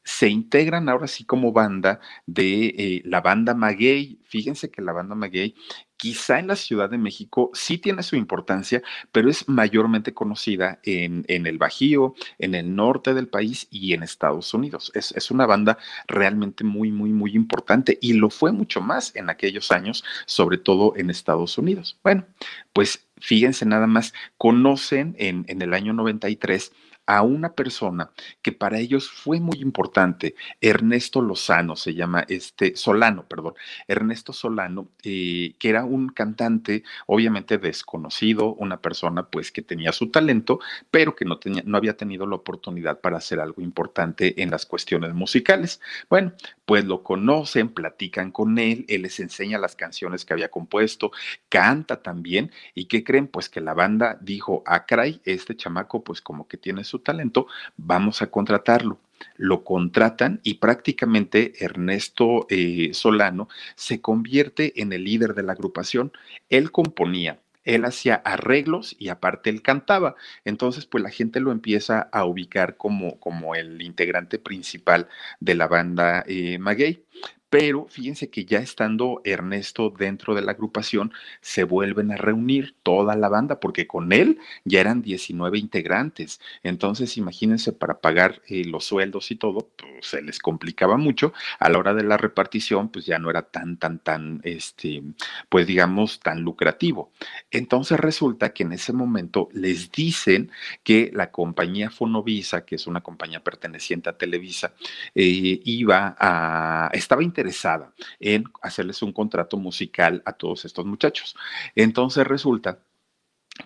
se 0.04 0.28
integran 0.28 0.88
ahora 0.88 1.06
sí 1.06 1.24
como 1.24 1.52
banda 1.52 2.00
de 2.26 2.66
eh, 2.66 3.02
la 3.04 3.20
banda 3.20 3.54
Maguey. 3.54 4.18
Fíjense 4.24 4.70
que 4.70 4.82
la 4.82 4.92
banda 4.92 5.14
Maguey 5.14 5.54
quizá 6.00 6.38
en 6.38 6.46
la 6.46 6.56
Ciudad 6.56 6.88
de 6.88 6.96
México 6.96 7.50
sí 7.52 7.76
tiene 7.76 8.02
su 8.02 8.16
importancia, 8.16 8.82
pero 9.12 9.28
es 9.28 9.48
mayormente 9.48 10.14
conocida 10.14 10.80
en, 10.82 11.26
en, 11.28 11.46
el 11.46 11.58
Bajío, 11.58 12.14
en 12.38 12.54
el 12.54 12.74
norte 12.74 13.12
del 13.12 13.28
país 13.28 13.68
y 13.70 13.92
en 13.92 14.02
Estados 14.02 14.54
Unidos. 14.54 14.90
Es, 14.94 15.12
es, 15.12 15.30
una 15.30 15.44
banda 15.44 15.76
realmente 16.08 16.64
muy, 16.64 16.90
muy, 16.90 17.10
muy 17.10 17.34
importante 17.34 17.98
y 18.00 18.14
lo 18.14 18.30
fue 18.30 18.50
mucho 18.50 18.80
más 18.80 19.14
en 19.14 19.28
aquellos 19.28 19.70
años, 19.72 20.02
sobre 20.24 20.56
todo 20.56 20.94
en 20.96 21.10
Estados 21.10 21.58
Unidos. 21.58 21.98
Bueno, 22.02 22.26
pues 22.72 23.06
fíjense 23.18 23.66
nada 23.66 23.86
más, 23.86 24.14
conocen 24.38 25.14
en, 25.18 25.44
en 25.48 25.60
el 25.60 25.74
año 25.74 25.92
93 25.92 26.72
a 27.10 27.22
una 27.22 27.54
persona 27.54 28.12
que 28.40 28.52
para 28.52 28.78
ellos 28.78 29.10
fue 29.10 29.40
muy 29.40 29.58
importante, 29.58 30.36
Ernesto 30.60 31.20
Lozano, 31.20 31.74
se 31.74 31.92
llama 31.92 32.24
este, 32.28 32.76
Solano, 32.76 33.26
perdón, 33.26 33.54
Ernesto 33.88 34.32
Solano, 34.32 34.90
eh, 35.02 35.56
que 35.58 35.70
era 35.70 35.84
un 35.84 36.10
cantante 36.10 36.84
obviamente 37.06 37.58
desconocido, 37.58 38.54
una 38.54 38.80
persona 38.80 39.26
pues 39.26 39.50
que 39.50 39.60
tenía 39.60 39.90
su 39.90 40.12
talento, 40.12 40.60
pero 40.92 41.16
que 41.16 41.24
no, 41.24 41.40
tenía, 41.40 41.64
no 41.66 41.76
había 41.76 41.96
tenido 41.96 42.28
la 42.28 42.36
oportunidad 42.36 43.00
para 43.00 43.16
hacer 43.16 43.40
algo 43.40 43.60
importante 43.60 44.40
en 44.40 44.52
las 44.52 44.64
cuestiones 44.64 45.12
musicales. 45.12 45.80
Bueno, 46.08 46.32
pues 46.64 46.84
lo 46.84 47.02
conocen, 47.02 47.70
platican 47.70 48.30
con 48.30 48.56
él, 48.60 48.84
él 48.86 49.02
les 49.02 49.18
enseña 49.18 49.58
las 49.58 49.74
canciones 49.74 50.24
que 50.24 50.32
había 50.32 50.48
compuesto, 50.48 51.10
canta 51.48 52.02
también, 52.02 52.52
y 52.72 52.84
¿qué 52.84 53.02
creen? 53.02 53.26
Pues 53.26 53.48
que 53.48 53.60
la 53.60 53.74
banda 53.74 54.16
dijo, 54.20 54.62
ah, 54.64 54.86
caray, 54.86 55.20
este 55.24 55.56
chamaco 55.56 56.04
pues 56.04 56.20
como 56.22 56.46
que 56.46 56.56
tiene 56.56 56.84
su 56.84 56.99
talento, 57.02 57.46
vamos 57.76 58.22
a 58.22 58.28
contratarlo 58.28 58.98
lo 59.36 59.64
contratan 59.64 60.40
y 60.42 60.54
prácticamente 60.54 61.64
Ernesto 61.64 62.46
eh, 62.48 62.90
Solano 62.92 63.48
se 63.74 64.00
convierte 64.00 64.80
en 64.80 64.92
el 64.92 65.04
líder 65.04 65.34
de 65.34 65.42
la 65.42 65.52
agrupación. 65.52 66.12
Él 66.48 66.72
componía, 66.72 67.38
él 67.64 67.84
hacía 67.84 68.16
arreglos 68.16 68.96
y 68.98 69.08
aparte 69.08 69.50
él 69.50 69.62
cantaba. 69.62 70.14
Entonces, 70.44 70.86
pues 70.86 71.02
la 71.02 71.10
gente 71.10 71.40
lo 71.40 71.52
empieza 71.52 72.08
a 72.12 72.24
ubicar 72.24 72.76
como, 72.76 73.18
como 73.20 73.54
el 73.54 73.82
integrante 73.82 74.38
principal 74.38 75.08
de 75.40 75.54
la 75.54 75.68
banda 75.68 76.24
eh, 76.26 76.58
Maguey. 76.58 77.04
Pero 77.50 77.86
fíjense 77.88 78.30
que 78.30 78.44
ya 78.44 78.60
estando 78.60 79.20
Ernesto 79.24 79.90
dentro 79.90 80.36
de 80.36 80.42
la 80.42 80.52
agrupación, 80.52 81.12
se 81.40 81.64
vuelven 81.64 82.12
a 82.12 82.16
reunir 82.16 82.76
toda 82.84 83.16
la 83.16 83.28
banda, 83.28 83.58
porque 83.58 83.88
con 83.88 84.12
él 84.12 84.38
ya 84.64 84.80
eran 84.80 85.02
19 85.02 85.58
integrantes. 85.58 86.40
Entonces, 86.62 87.16
imagínense, 87.16 87.72
para 87.72 88.00
pagar 88.00 88.40
eh, 88.46 88.64
los 88.64 88.84
sueldos 88.84 89.32
y 89.32 89.36
todo, 89.36 89.68
pues 89.76 90.06
se 90.06 90.22
les 90.22 90.38
complicaba 90.38 90.96
mucho. 90.96 91.32
A 91.58 91.68
la 91.68 91.78
hora 91.78 91.92
de 91.92 92.04
la 92.04 92.16
repartición, 92.16 92.88
pues 92.88 93.04
ya 93.04 93.18
no 93.18 93.30
era 93.30 93.42
tan, 93.42 93.78
tan, 93.78 93.98
tan, 93.98 94.40
este, 94.44 95.02
pues 95.48 95.66
digamos, 95.66 96.20
tan 96.20 96.42
lucrativo. 96.42 97.10
Entonces 97.50 97.98
resulta 97.98 98.52
que 98.52 98.62
en 98.62 98.72
ese 98.72 98.92
momento 98.92 99.48
les 99.52 99.90
dicen 99.90 100.52
que 100.84 101.10
la 101.12 101.32
compañía 101.32 101.90
Fonovisa, 101.90 102.64
que 102.64 102.76
es 102.76 102.86
una 102.86 103.00
compañía 103.00 103.42
perteneciente 103.42 104.08
a 104.08 104.16
Televisa, 104.16 104.72
eh, 105.16 105.60
iba 105.64 106.14
a, 106.16 106.90
estaba 106.92 107.24
interesada 107.24 107.39
interesada 107.40 107.94
en 108.18 108.44
hacerles 108.62 109.02
un 109.02 109.12
contrato 109.12 109.56
musical 109.56 110.22
a 110.26 110.32
todos 110.32 110.64
estos 110.64 110.84
muchachos. 110.84 111.34
Entonces 111.74 112.26
resulta 112.26 112.80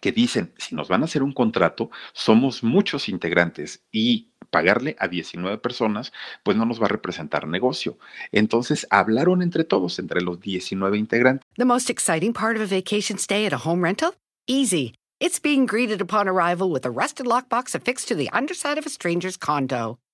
que 0.00 0.12
dicen, 0.12 0.52
si 0.58 0.74
nos 0.74 0.88
van 0.88 1.02
a 1.02 1.04
hacer 1.04 1.22
un 1.22 1.32
contrato, 1.32 1.90
somos 2.12 2.62
muchos 2.62 3.08
integrantes 3.08 3.84
y 3.92 4.30
pagarle 4.50 4.96
a 4.98 5.08
19 5.08 5.58
personas, 5.58 6.12
pues 6.42 6.56
no 6.56 6.64
nos 6.64 6.80
va 6.80 6.86
a 6.86 6.88
representar 6.88 7.46
negocio. 7.46 7.98
Entonces 8.32 8.86
hablaron 8.90 9.42
entre 9.42 9.64
todos, 9.64 9.98
entre 9.98 10.20
los 10.20 10.40
19 10.40 10.96
integrantes. 10.98 11.44
The 11.56 11.64
most 11.64 11.90
exciting 11.90 12.32
part 12.32 12.56
of 12.56 12.62
a 12.62 12.66
vacation 12.66 13.18
stay 13.18 13.46
at 13.46 13.52
a 13.52 13.58
home 13.58 13.82
rental? 13.82 14.14
Easy. 14.46 14.94
It's 15.20 15.40
being 15.40 15.66
greeted 15.66 16.00
upon 16.00 16.28
arrival 16.28 16.70
with 16.70 16.84
a 16.84 16.90
rusted 16.90 17.26
lockbox 17.26 17.74
affixed 17.74 18.08
to 18.08 18.14
the 18.14 18.28
underside 18.32 18.78
of 18.78 18.86
a 18.86 18.90
stranger's 18.90 19.36
condo. 19.36 19.98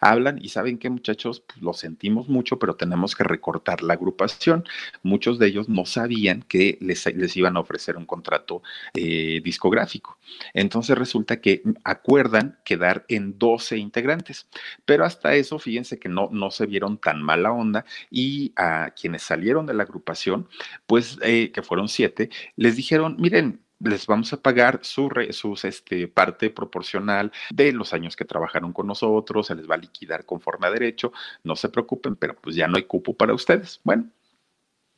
Hablan 0.00 0.38
y 0.42 0.48
saben 0.48 0.78
que 0.78 0.90
muchachos, 0.90 1.40
pues, 1.40 1.60
lo 1.62 1.72
sentimos 1.72 2.28
mucho, 2.28 2.58
pero 2.58 2.76
tenemos 2.76 3.14
que 3.14 3.24
recortar 3.24 3.82
la 3.82 3.94
agrupación. 3.94 4.64
Muchos 5.02 5.38
de 5.38 5.48
ellos 5.48 5.68
no 5.68 5.86
sabían 5.86 6.42
que 6.42 6.78
les, 6.80 7.06
les 7.14 7.36
iban 7.36 7.56
a 7.56 7.60
ofrecer 7.60 7.96
un 7.96 8.06
contrato 8.06 8.62
eh, 8.94 9.40
discográfico. 9.44 10.18
Entonces 10.54 10.96
resulta 10.98 11.40
que 11.40 11.62
acuerdan 11.84 12.58
quedar 12.64 13.04
en 13.08 13.38
12 13.38 13.78
integrantes, 13.78 14.48
pero 14.84 15.04
hasta 15.04 15.34
eso, 15.34 15.58
fíjense 15.58 15.98
que 15.98 16.08
no, 16.08 16.28
no 16.32 16.50
se 16.50 16.66
vieron 16.66 16.98
tan 16.98 17.22
mala 17.22 17.52
onda 17.52 17.84
y 18.10 18.52
a 18.56 18.90
quienes 18.90 19.22
salieron 19.22 19.66
de 19.66 19.74
la 19.74 19.84
agrupación, 19.84 20.48
pues 20.86 21.18
eh, 21.22 21.50
que 21.52 21.62
fueron 21.62 21.88
siete, 21.88 22.30
les 22.56 22.76
dijeron, 22.76 23.16
miren, 23.18 23.65
les 23.80 24.06
vamos 24.06 24.32
a 24.32 24.40
pagar 24.42 24.80
su 24.82 25.08
sus, 25.30 25.64
este, 25.64 26.08
parte 26.08 26.50
proporcional 26.50 27.32
de 27.50 27.72
los 27.72 27.92
años 27.92 28.16
que 28.16 28.24
trabajaron 28.24 28.72
con 28.72 28.86
nosotros, 28.86 29.46
se 29.46 29.54
les 29.54 29.68
va 29.68 29.74
a 29.74 29.78
liquidar 29.78 30.24
conforme 30.24 30.66
a 30.66 30.70
derecho, 30.70 31.12
no 31.44 31.56
se 31.56 31.68
preocupen, 31.68 32.16
pero 32.16 32.36
pues 32.36 32.56
ya 32.56 32.68
no 32.68 32.76
hay 32.76 32.84
cupo 32.84 33.14
para 33.14 33.34
ustedes. 33.34 33.80
Bueno, 33.84 34.10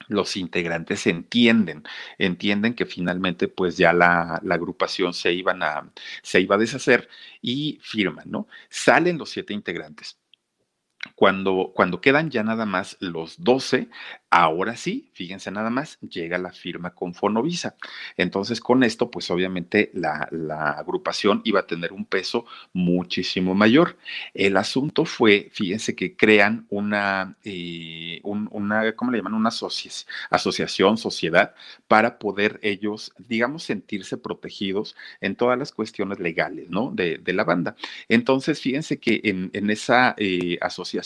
los 0.08 0.36
integrantes 0.36 1.06
entienden, 1.06 1.84
entienden 2.18 2.74
que 2.74 2.86
finalmente 2.86 3.48
pues 3.48 3.76
ya 3.76 3.92
la, 3.92 4.40
la, 4.42 4.54
agrupación 4.54 5.12
se, 5.14 5.32
iban 5.32 5.62
a, 5.62 5.90
se 6.22 6.40
iba 6.40 6.56
a 6.56 6.58
deshacer 6.58 7.08
y 7.42 7.78
firman, 7.82 8.30
¿no? 8.30 8.48
Salen 8.70 9.18
los 9.18 9.30
siete 9.30 9.52
integrantes. 9.54 10.18
Cuando, 11.14 11.72
cuando 11.74 12.00
quedan 12.00 12.30
ya 12.30 12.42
nada 12.42 12.66
más 12.66 12.96
los 13.00 13.42
12, 13.42 13.88
Ahora 14.30 14.76
sí, 14.76 15.08
fíjense 15.14 15.50
nada 15.50 15.70
más, 15.70 15.98
llega 16.00 16.36
la 16.36 16.52
firma 16.52 16.94
con 16.94 17.14
Fonovisa. 17.14 17.76
Entonces, 18.18 18.60
con 18.60 18.82
esto, 18.82 19.10
pues 19.10 19.30
obviamente 19.30 19.90
la, 19.94 20.28
agrupación 20.76 21.40
iba 21.44 21.60
a 21.60 21.66
tener 21.66 21.94
un 21.94 22.04
peso 22.04 22.44
muchísimo 22.74 23.54
mayor. 23.54 23.96
El 24.34 24.58
asunto 24.58 25.06
fue, 25.06 25.48
fíjense 25.52 25.96
que 25.96 26.14
crean 26.14 26.66
una, 26.68 27.36
eh, 27.42 28.20
una 28.22 28.92
¿cómo 28.94 29.12
le 29.12 29.18
llaman? 29.18 29.32
Una 29.32 29.48
asociación, 30.30 30.98
sociedad, 30.98 31.54
para 31.86 32.18
poder 32.18 32.60
ellos, 32.62 33.14
digamos, 33.16 33.62
sentirse 33.62 34.18
protegidos 34.18 34.94
en 35.22 35.36
todas 35.36 35.58
las 35.58 35.72
cuestiones 35.72 36.18
legales, 36.20 36.68
¿no? 36.68 36.90
De, 36.94 37.18
la 37.28 37.44
banda. 37.44 37.76
Entonces, 38.08 38.60
fíjense 38.60 38.98
que 38.98 39.20
en, 39.24 39.70
esa 39.70 40.14
eh, 40.18 40.58
asociación 40.60 40.97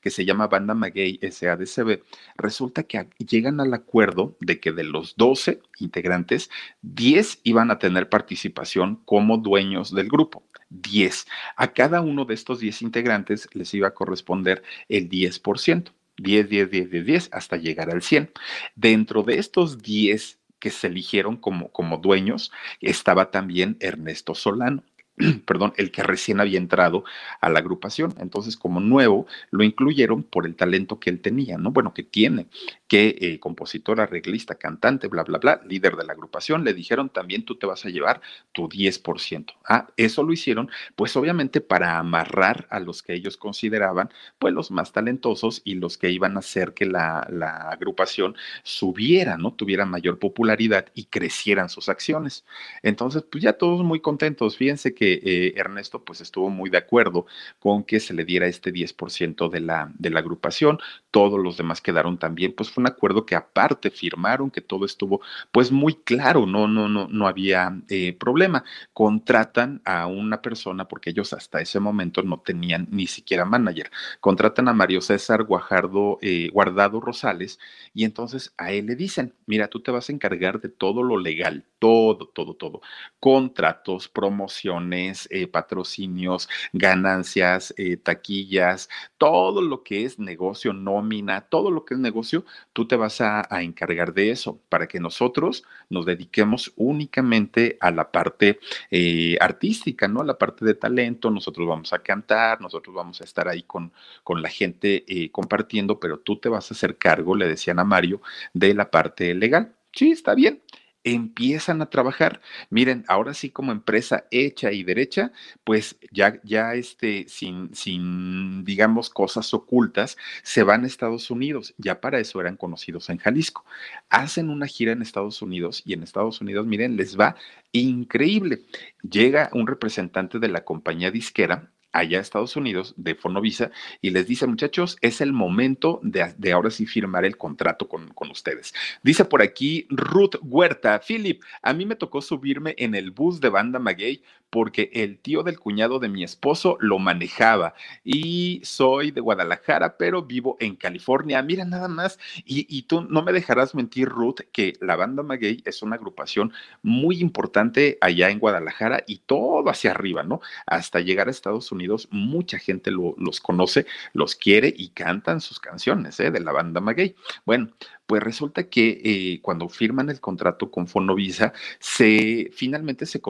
que 0.00 0.10
se 0.10 0.24
llama 0.24 0.46
Banda 0.46 0.74
Maguey 0.74 1.18
SADCB, 1.22 2.02
resulta 2.36 2.82
que 2.84 3.08
llegan 3.18 3.60
al 3.60 3.74
acuerdo 3.74 4.36
de 4.40 4.60
que 4.60 4.72
de 4.72 4.84
los 4.84 5.16
12 5.16 5.60
integrantes, 5.78 6.50
10 6.82 7.40
iban 7.44 7.70
a 7.70 7.78
tener 7.78 8.08
participación 8.08 9.02
como 9.04 9.38
dueños 9.38 9.94
del 9.94 10.08
grupo. 10.08 10.42
10. 10.70 11.26
A 11.56 11.72
cada 11.72 12.00
uno 12.00 12.24
de 12.24 12.34
estos 12.34 12.60
10 12.60 12.82
integrantes 12.82 13.48
les 13.52 13.72
iba 13.74 13.88
a 13.88 13.94
corresponder 13.94 14.62
el 14.88 15.08
10%. 15.08 15.92
10, 16.18 16.48
10, 16.48 16.70
10, 16.70 16.90
10, 16.90 17.06
10, 17.06 17.28
hasta 17.32 17.56
llegar 17.56 17.90
al 17.90 18.02
100. 18.02 18.30
Dentro 18.74 19.22
de 19.22 19.38
estos 19.38 19.82
10 19.82 20.38
que 20.58 20.70
se 20.70 20.86
eligieron 20.86 21.36
como, 21.36 21.70
como 21.70 21.98
dueños, 21.98 22.52
estaba 22.80 23.30
también 23.30 23.76
Ernesto 23.80 24.34
Solano. 24.34 24.82
perdón, 25.46 25.72
el 25.76 25.90
que 25.90 26.02
recién 26.02 26.40
había 26.40 26.58
entrado 26.58 27.04
a 27.40 27.48
la 27.48 27.58
agrupación. 27.60 28.14
Entonces, 28.20 28.56
como 28.56 28.80
nuevo, 28.80 29.26
lo 29.50 29.64
incluyeron 29.64 30.22
por 30.22 30.46
el 30.46 30.54
talento 30.54 31.00
que 31.00 31.10
él 31.10 31.20
tenía, 31.20 31.58
¿no? 31.58 31.70
Bueno, 31.70 31.94
que 31.94 32.02
tiene, 32.02 32.46
que 32.88 33.16
eh, 33.20 33.40
compositor, 33.40 34.00
arreglista, 34.00 34.56
cantante, 34.56 35.08
bla, 35.08 35.24
bla, 35.24 35.38
bla, 35.38 35.60
líder 35.66 35.96
de 35.96 36.04
la 36.04 36.12
agrupación, 36.12 36.64
le 36.64 36.74
dijeron 36.74 37.08
también 37.10 37.44
tú 37.44 37.56
te 37.56 37.66
vas 37.66 37.84
a 37.84 37.88
llevar 37.88 38.20
tu 38.52 38.68
10%. 38.68 39.54
Ah, 39.68 39.88
eso 39.96 40.22
lo 40.22 40.32
hicieron, 40.32 40.70
pues 40.94 41.16
obviamente 41.16 41.60
para 41.60 41.98
amarrar 41.98 42.66
a 42.70 42.80
los 42.80 43.02
que 43.02 43.14
ellos 43.14 43.36
consideraban, 43.36 44.10
pues 44.38 44.54
los 44.54 44.70
más 44.70 44.92
talentosos 44.92 45.62
y 45.64 45.74
los 45.74 45.98
que 45.98 46.10
iban 46.10 46.36
a 46.36 46.40
hacer 46.40 46.74
que 46.74 46.86
la, 46.86 47.26
la 47.30 47.70
agrupación 47.70 48.36
subiera, 48.62 49.36
¿no? 49.36 49.54
Tuviera 49.54 49.84
mayor 49.86 50.18
popularidad 50.18 50.86
y 50.94 51.06
crecieran 51.06 51.68
sus 51.68 51.88
acciones. 51.88 52.44
Entonces, 52.82 53.24
pues 53.30 53.42
ya 53.42 53.54
todos 53.54 53.82
muy 53.84 54.00
contentos. 54.00 54.56
Fíjense 54.56 54.94
que 54.94 55.20
eh, 55.24 55.54
Ernesto 55.56 56.04
pues 56.04 56.20
estuvo 56.20 56.50
muy 56.50 56.70
de 56.70 56.78
acuerdo 56.78 57.26
con 57.58 57.84
que 57.84 58.00
se 58.00 58.14
le 58.14 58.24
diera 58.24 58.46
este 58.46 58.72
10% 58.72 59.48
de 59.48 59.60
la, 59.60 59.92
de 59.98 60.10
la 60.10 60.20
agrupación, 60.20 60.78
todos 61.16 61.40
los 61.40 61.56
demás 61.56 61.80
quedaron 61.80 62.18
también, 62.18 62.52
pues 62.54 62.70
fue 62.70 62.82
un 62.82 62.88
acuerdo 62.88 63.24
que 63.24 63.34
aparte 63.34 63.90
firmaron, 63.90 64.50
que 64.50 64.60
todo 64.60 64.84
estuvo 64.84 65.22
pues 65.50 65.72
muy 65.72 65.94
claro, 65.94 66.44
no, 66.44 66.68
no, 66.68 66.90
no, 66.90 67.08
no 67.08 67.26
había 67.26 67.74
eh, 67.88 68.12
problema. 68.12 68.64
Contratan 68.92 69.80
a 69.86 70.08
una 70.08 70.42
persona, 70.42 70.86
porque 70.86 71.08
ellos 71.08 71.32
hasta 71.32 71.62
ese 71.62 71.80
momento 71.80 72.22
no 72.22 72.40
tenían 72.40 72.86
ni 72.90 73.06
siquiera 73.06 73.46
manager, 73.46 73.90
contratan 74.20 74.68
a 74.68 74.74
Mario 74.74 75.00
César 75.00 75.44
Guajardo, 75.44 76.18
eh, 76.20 76.50
Guardado 76.52 77.00
Rosales, 77.00 77.58
y 77.94 78.04
entonces 78.04 78.52
a 78.58 78.72
él 78.72 78.84
le 78.84 78.94
dicen, 78.94 79.32
mira, 79.46 79.68
tú 79.68 79.80
te 79.80 79.90
vas 79.90 80.10
a 80.10 80.12
encargar 80.12 80.60
de 80.60 80.68
todo 80.68 81.02
lo 81.02 81.16
legal, 81.16 81.64
todo, 81.78 82.28
todo, 82.28 82.52
todo, 82.56 82.82
contratos, 83.20 84.08
promociones, 84.08 85.28
eh, 85.30 85.46
patrocinios, 85.46 86.46
ganancias, 86.74 87.72
eh, 87.78 87.96
taquillas, 87.96 88.90
todo 89.16 89.62
lo 89.62 89.82
que 89.82 90.04
es 90.04 90.18
negocio, 90.18 90.74
nómina 90.74 91.05
todo 91.48 91.70
lo 91.70 91.84
que 91.84 91.94
es 91.94 92.00
negocio, 92.00 92.44
tú 92.72 92.86
te 92.86 92.96
vas 92.96 93.20
a, 93.20 93.46
encargar 93.62 94.12
de 94.12 94.30
eso 94.30 94.60
para 94.68 94.86
que 94.86 95.00
nosotros 95.00 95.64
nos 95.88 96.06
dediquemos 96.06 96.72
únicamente 96.76 97.76
a 97.80 97.90
la 97.90 98.10
parte 98.10 98.60
eh, 98.90 99.36
artística, 99.40 100.08
¿no? 100.08 100.20
A 100.20 100.24
la 100.24 100.38
parte 100.38 100.64
de 100.64 100.74
talento, 100.74 101.30
nosotros 101.30 101.66
vamos 101.66 101.92
a 101.92 102.00
cantar, 102.00 102.60
nosotros 102.60 102.94
vamos 102.94 103.20
a 103.20 103.24
estar 103.24 103.48
ahí 103.48 103.62
con, 103.62 103.92
con 104.22 104.42
la 104.42 104.48
gente 104.48 105.04
eh, 105.08 105.30
compartiendo, 105.30 105.98
pero 105.98 106.18
tú 106.18 106.36
te 106.36 106.48
vas 106.48 106.70
a 106.70 106.74
hacer 106.74 106.96
cargo, 106.96 107.34
le 107.34 107.46
decían 107.46 107.78
a 107.78 107.84
Mario, 107.84 108.20
de 108.52 108.74
la 108.74 108.90
parte 108.90 109.34
legal. 109.34 109.74
Sí, 109.92 110.10
está 110.10 110.34
bien 110.34 110.60
empiezan 111.06 111.80
a 111.80 111.88
trabajar. 111.88 112.40
Miren, 112.68 113.04
ahora 113.06 113.32
sí 113.32 113.50
como 113.50 113.70
empresa 113.70 114.26
hecha 114.32 114.72
y 114.72 114.82
derecha, 114.82 115.32
pues 115.64 115.96
ya, 116.10 116.40
ya 116.42 116.74
este, 116.74 117.26
sin, 117.28 117.74
sin, 117.74 118.64
digamos, 118.64 119.08
cosas 119.08 119.54
ocultas, 119.54 120.16
se 120.42 120.64
van 120.64 120.82
a 120.82 120.88
Estados 120.88 121.30
Unidos. 121.30 121.74
Ya 121.78 122.00
para 122.00 122.18
eso 122.18 122.40
eran 122.40 122.56
conocidos 122.56 123.08
en 123.08 123.18
Jalisco. 123.18 123.64
Hacen 124.10 124.50
una 124.50 124.66
gira 124.66 124.92
en 124.92 125.02
Estados 125.02 125.40
Unidos 125.42 125.82
y 125.86 125.92
en 125.92 126.02
Estados 126.02 126.40
Unidos, 126.40 126.66
miren, 126.66 126.96
les 126.96 127.18
va 127.18 127.36
increíble. 127.70 128.62
Llega 129.08 129.50
un 129.52 129.68
representante 129.68 130.40
de 130.40 130.48
la 130.48 130.64
compañía 130.64 131.12
disquera 131.12 131.70
allá 131.98 132.18
a 132.18 132.20
Estados 132.20 132.56
Unidos 132.56 132.94
de 132.96 133.14
Fonovisa 133.14 133.70
y 134.00 134.10
les 134.10 134.26
dice, 134.26 134.46
muchachos, 134.46 134.96
es 135.00 135.20
el 135.20 135.32
momento 135.32 136.00
de, 136.02 136.52
ahora 136.52 136.70
sí 136.70 136.86
firmar 136.86 137.24
el 137.24 137.36
contrato 137.36 137.88
con, 137.88 138.08
con, 138.08 138.30
ustedes. 138.30 138.74
Dice 139.02 139.24
por 139.24 139.42
aquí 139.42 139.86
Ruth 139.88 140.36
Huerta, 140.42 141.00
Philip, 141.06 141.42
a 141.62 141.72
mí 141.72 141.86
me 141.86 141.96
tocó 141.96 142.20
subirme 142.20 142.74
en 142.78 142.94
el 142.94 143.10
bus 143.10 143.40
de 143.40 143.48
Banda 143.48 143.78
Maguey 143.78 144.22
porque 144.50 144.90
el 144.92 145.18
tío 145.18 145.42
del 145.42 145.58
cuñado 145.58 145.98
de 145.98 146.08
mi 146.08 146.22
esposo 146.22 146.76
lo 146.80 146.98
manejaba 146.98 147.74
y 148.04 148.60
soy 148.64 149.10
de 149.10 149.20
Guadalajara, 149.20 149.96
pero 149.96 150.22
vivo 150.22 150.56
en 150.60 150.76
California. 150.76 151.42
Mira 151.42 151.64
nada 151.64 151.88
más, 151.88 152.18
y, 152.44 152.66
y 152.68 152.82
tú 152.82 153.02
no 153.02 153.22
me 153.22 153.32
dejarás 153.32 153.74
mentir, 153.74 154.08
Ruth, 154.08 154.40
que 154.52 154.74
la 154.80 154.96
Banda 154.96 155.22
Maguey 155.22 155.62
es 155.64 155.82
una 155.82 155.96
agrupación 155.96 156.52
muy 156.82 157.20
importante 157.20 157.98
allá 158.00 158.30
en 158.30 158.38
Guadalajara 158.38 159.02
y 159.06 159.18
todo 159.26 159.68
hacia 159.68 159.90
arriba, 159.90 160.22
¿no? 160.22 160.40
Hasta 160.66 161.00
llegar 161.00 161.28
a 161.28 161.32
Estados 161.32 161.72
Unidos 161.72 161.85
mucha 162.10 162.58
gente 162.58 162.90
los 162.90 163.40
conoce, 163.40 163.86
los 164.12 164.34
quiere 164.36 164.72
y 164.76 164.88
cantan 164.88 165.40
sus 165.40 165.60
canciones 165.60 166.18
¿eh? 166.20 166.30
de 166.30 166.40
la 166.40 166.52
banda 166.52 166.80
Maguey. 166.80 167.14
Bueno, 167.44 167.70
pues 168.06 168.22
resulta 168.22 168.68
que 168.68 169.00
eh, 169.04 169.40
cuando 169.42 169.68
firman 169.68 170.10
el 170.10 170.20
contrato 170.20 170.70
con 170.70 170.86
Fonovisa, 170.86 171.52
se, 171.78 172.50
finalmente 172.52 173.06
se, 173.06 173.20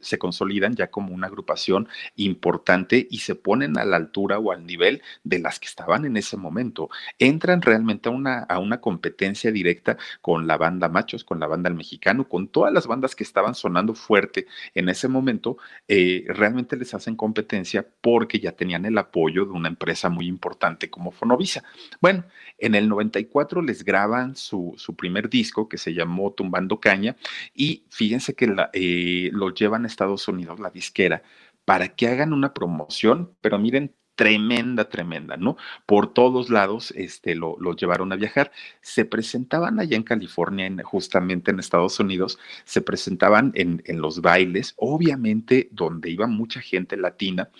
se 0.00 0.18
consolidan 0.18 0.74
ya 0.74 0.90
como 0.90 1.14
una 1.14 1.26
agrupación 1.26 1.88
importante 2.16 3.06
y 3.10 3.18
se 3.18 3.34
ponen 3.34 3.78
a 3.78 3.84
la 3.84 3.96
altura 3.96 4.38
o 4.38 4.52
al 4.52 4.66
nivel 4.66 5.02
de 5.24 5.38
las 5.38 5.58
que 5.58 5.66
estaban 5.66 6.04
en 6.04 6.16
ese 6.16 6.36
momento. 6.36 6.90
Entran 7.18 7.62
realmente 7.62 8.08
a 8.08 8.12
una, 8.12 8.40
a 8.40 8.58
una 8.58 8.80
competencia 8.80 9.50
directa 9.50 9.96
con 10.20 10.46
la 10.46 10.56
banda 10.56 10.88
Machos, 10.88 11.24
con 11.24 11.40
la 11.40 11.46
banda 11.46 11.70
El 11.70 11.76
Mexicano, 11.76 12.28
con 12.28 12.48
todas 12.48 12.72
las 12.72 12.86
bandas 12.86 13.14
que 13.14 13.24
estaban 13.24 13.54
sonando 13.54 13.94
fuerte 13.94 14.46
en 14.74 14.88
ese 14.88 15.08
momento, 15.08 15.56
eh, 15.86 16.24
realmente 16.28 16.76
les 16.76 16.94
hacen 16.94 17.16
competencia 17.16 17.86
porque 18.00 18.40
ya 18.40 18.52
tenían 18.52 18.84
el 18.84 18.98
apoyo 18.98 19.44
de 19.44 19.52
una 19.52 19.68
empresa 19.68 20.08
muy 20.08 20.26
importante 20.26 20.90
como 20.90 21.12
Fonovisa. 21.12 21.64
Bueno, 22.00 22.24
en 22.58 22.74
el 22.74 22.88
94 22.88 23.62
les 23.62 23.84
graban 23.84 24.17
su, 24.34 24.76
primer 24.96 25.28
disco 25.28 25.68
que 25.68 25.78
se 25.78 25.94
llamó 25.94 26.32
Tumbando 26.32 26.80
Caña 26.80 27.16
y 27.54 27.84
fíjense 27.90 28.34
que 28.34 28.46
la, 28.46 28.70
eh, 28.72 29.30
lo 29.32 29.54
llevan 29.54 29.84
a 29.84 29.88
Estados 29.88 30.28
Unidos, 30.28 30.60
la 30.60 30.70
disquera, 30.70 31.22
para 31.64 31.88
que 31.88 32.08
hagan 32.08 32.32
una 32.32 32.54
promoción, 32.54 33.34
pero 33.40 33.58
miren, 33.58 33.94
tremenda, 34.18 34.88
tremenda, 34.88 35.36
¿no? 35.36 35.56
Por 35.86 36.12
todos 36.12 36.50
lados 36.50 36.92
este, 36.96 37.36
lo, 37.36 37.56
llevaron 37.76 38.12
a 38.12 38.16
viajar. 38.16 38.50
Se 38.80 39.04
presentaban 39.04 39.78
allá 39.78 39.96
en 39.96 40.02
California, 40.02 40.68
justamente 40.82 41.52
en 41.52 41.60
Estados 41.60 42.00
Unidos, 42.00 42.36
se 42.64 42.80
presentaban 42.82 43.52
en, 43.54 43.80
en 43.86 44.00
los 44.00 44.20
bailes, 44.20 44.74
obviamente 44.76 45.68
donde 45.70 46.10
iba 46.10 46.26
mucha 46.26 46.60
gente 46.60 46.96
latina. 46.96 47.50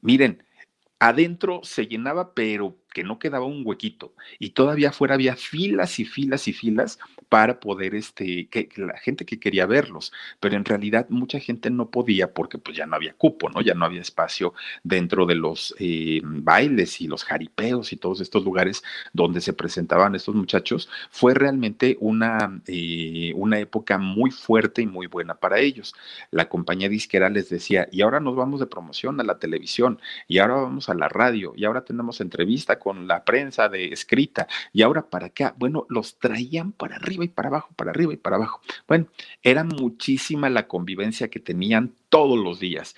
Miren, 0.00 0.42
adentro 0.98 1.60
se 1.64 1.86
llenaba, 1.86 2.32
pero 2.32 2.78
que 2.96 3.04
no 3.04 3.18
quedaba 3.18 3.44
un 3.44 3.60
huequito 3.62 4.14
y 4.38 4.50
todavía 4.50 4.88
afuera 4.88 5.16
había 5.16 5.36
filas 5.36 5.98
y 5.98 6.06
filas 6.06 6.48
y 6.48 6.54
filas 6.54 6.98
para 7.28 7.60
poder, 7.60 7.94
este, 7.94 8.48
la 8.76 8.96
gente 8.96 9.26
que 9.26 9.38
quería 9.38 9.66
verlos, 9.66 10.14
pero 10.40 10.56
en 10.56 10.64
realidad 10.64 11.06
mucha 11.10 11.38
gente 11.38 11.68
no 11.68 11.90
podía 11.90 12.32
porque 12.32 12.56
pues 12.56 12.74
ya 12.74 12.86
no 12.86 12.96
había 12.96 13.12
cupo, 13.12 13.50
¿no? 13.50 13.60
Ya 13.60 13.74
no 13.74 13.84
había 13.84 14.00
espacio 14.00 14.54
dentro 14.82 15.26
de 15.26 15.34
los 15.34 15.74
eh, 15.78 16.22
bailes 16.24 17.02
y 17.02 17.06
los 17.06 17.22
jaripeos 17.24 17.92
y 17.92 17.98
todos 17.98 18.22
estos 18.22 18.42
lugares 18.44 18.82
donde 19.12 19.42
se 19.42 19.52
presentaban 19.52 20.14
estos 20.14 20.34
muchachos. 20.34 20.88
Fue 21.10 21.34
realmente 21.34 21.98
una, 22.00 22.62
eh, 22.66 23.32
una 23.34 23.58
época 23.58 23.98
muy 23.98 24.30
fuerte 24.30 24.80
y 24.80 24.86
muy 24.86 25.06
buena 25.06 25.34
para 25.34 25.58
ellos. 25.58 25.94
La 26.30 26.48
compañía 26.48 26.88
disquera 26.88 27.28
les 27.28 27.50
decía, 27.50 27.88
y 27.92 28.00
ahora 28.00 28.20
nos 28.20 28.36
vamos 28.36 28.60
de 28.60 28.66
promoción 28.66 29.20
a 29.20 29.24
la 29.24 29.38
televisión, 29.38 30.00
y 30.28 30.38
ahora 30.38 30.54
vamos 30.54 30.88
a 30.88 30.94
la 30.94 31.10
radio, 31.10 31.52
y 31.56 31.66
ahora 31.66 31.84
tenemos 31.84 32.22
entrevista 32.22 32.78
con 32.78 32.85
la 32.94 33.24
prensa 33.24 33.68
de 33.68 33.86
escrita, 33.86 34.46
y 34.72 34.82
ahora 34.82 35.08
para 35.08 35.26
acá, 35.26 35.54
bueno, 35.58 35.86
los 35.88 36.18
traían 36.18 36.72
para 36.72 36.96
arriba 36.96 37.24
y 37.24 37.28
para 37.28 37.48
abajo, 37.48 37.70
para 37.76 37.90
arriba 37.90 38.12
y 38.12 38.16
para 38.16 38.36
abajo. 38.36 38.60
Bueno, 38.86 39.06
era 39.42 39.64
muchísima 39.64 40.50
la 40.50 40.68
convivencia 40.68 41.28
que 41.28 41.40
tenían 41.40 41.94
todos 42.08 42.38
los 42.38 42.60
días 42.60 42.94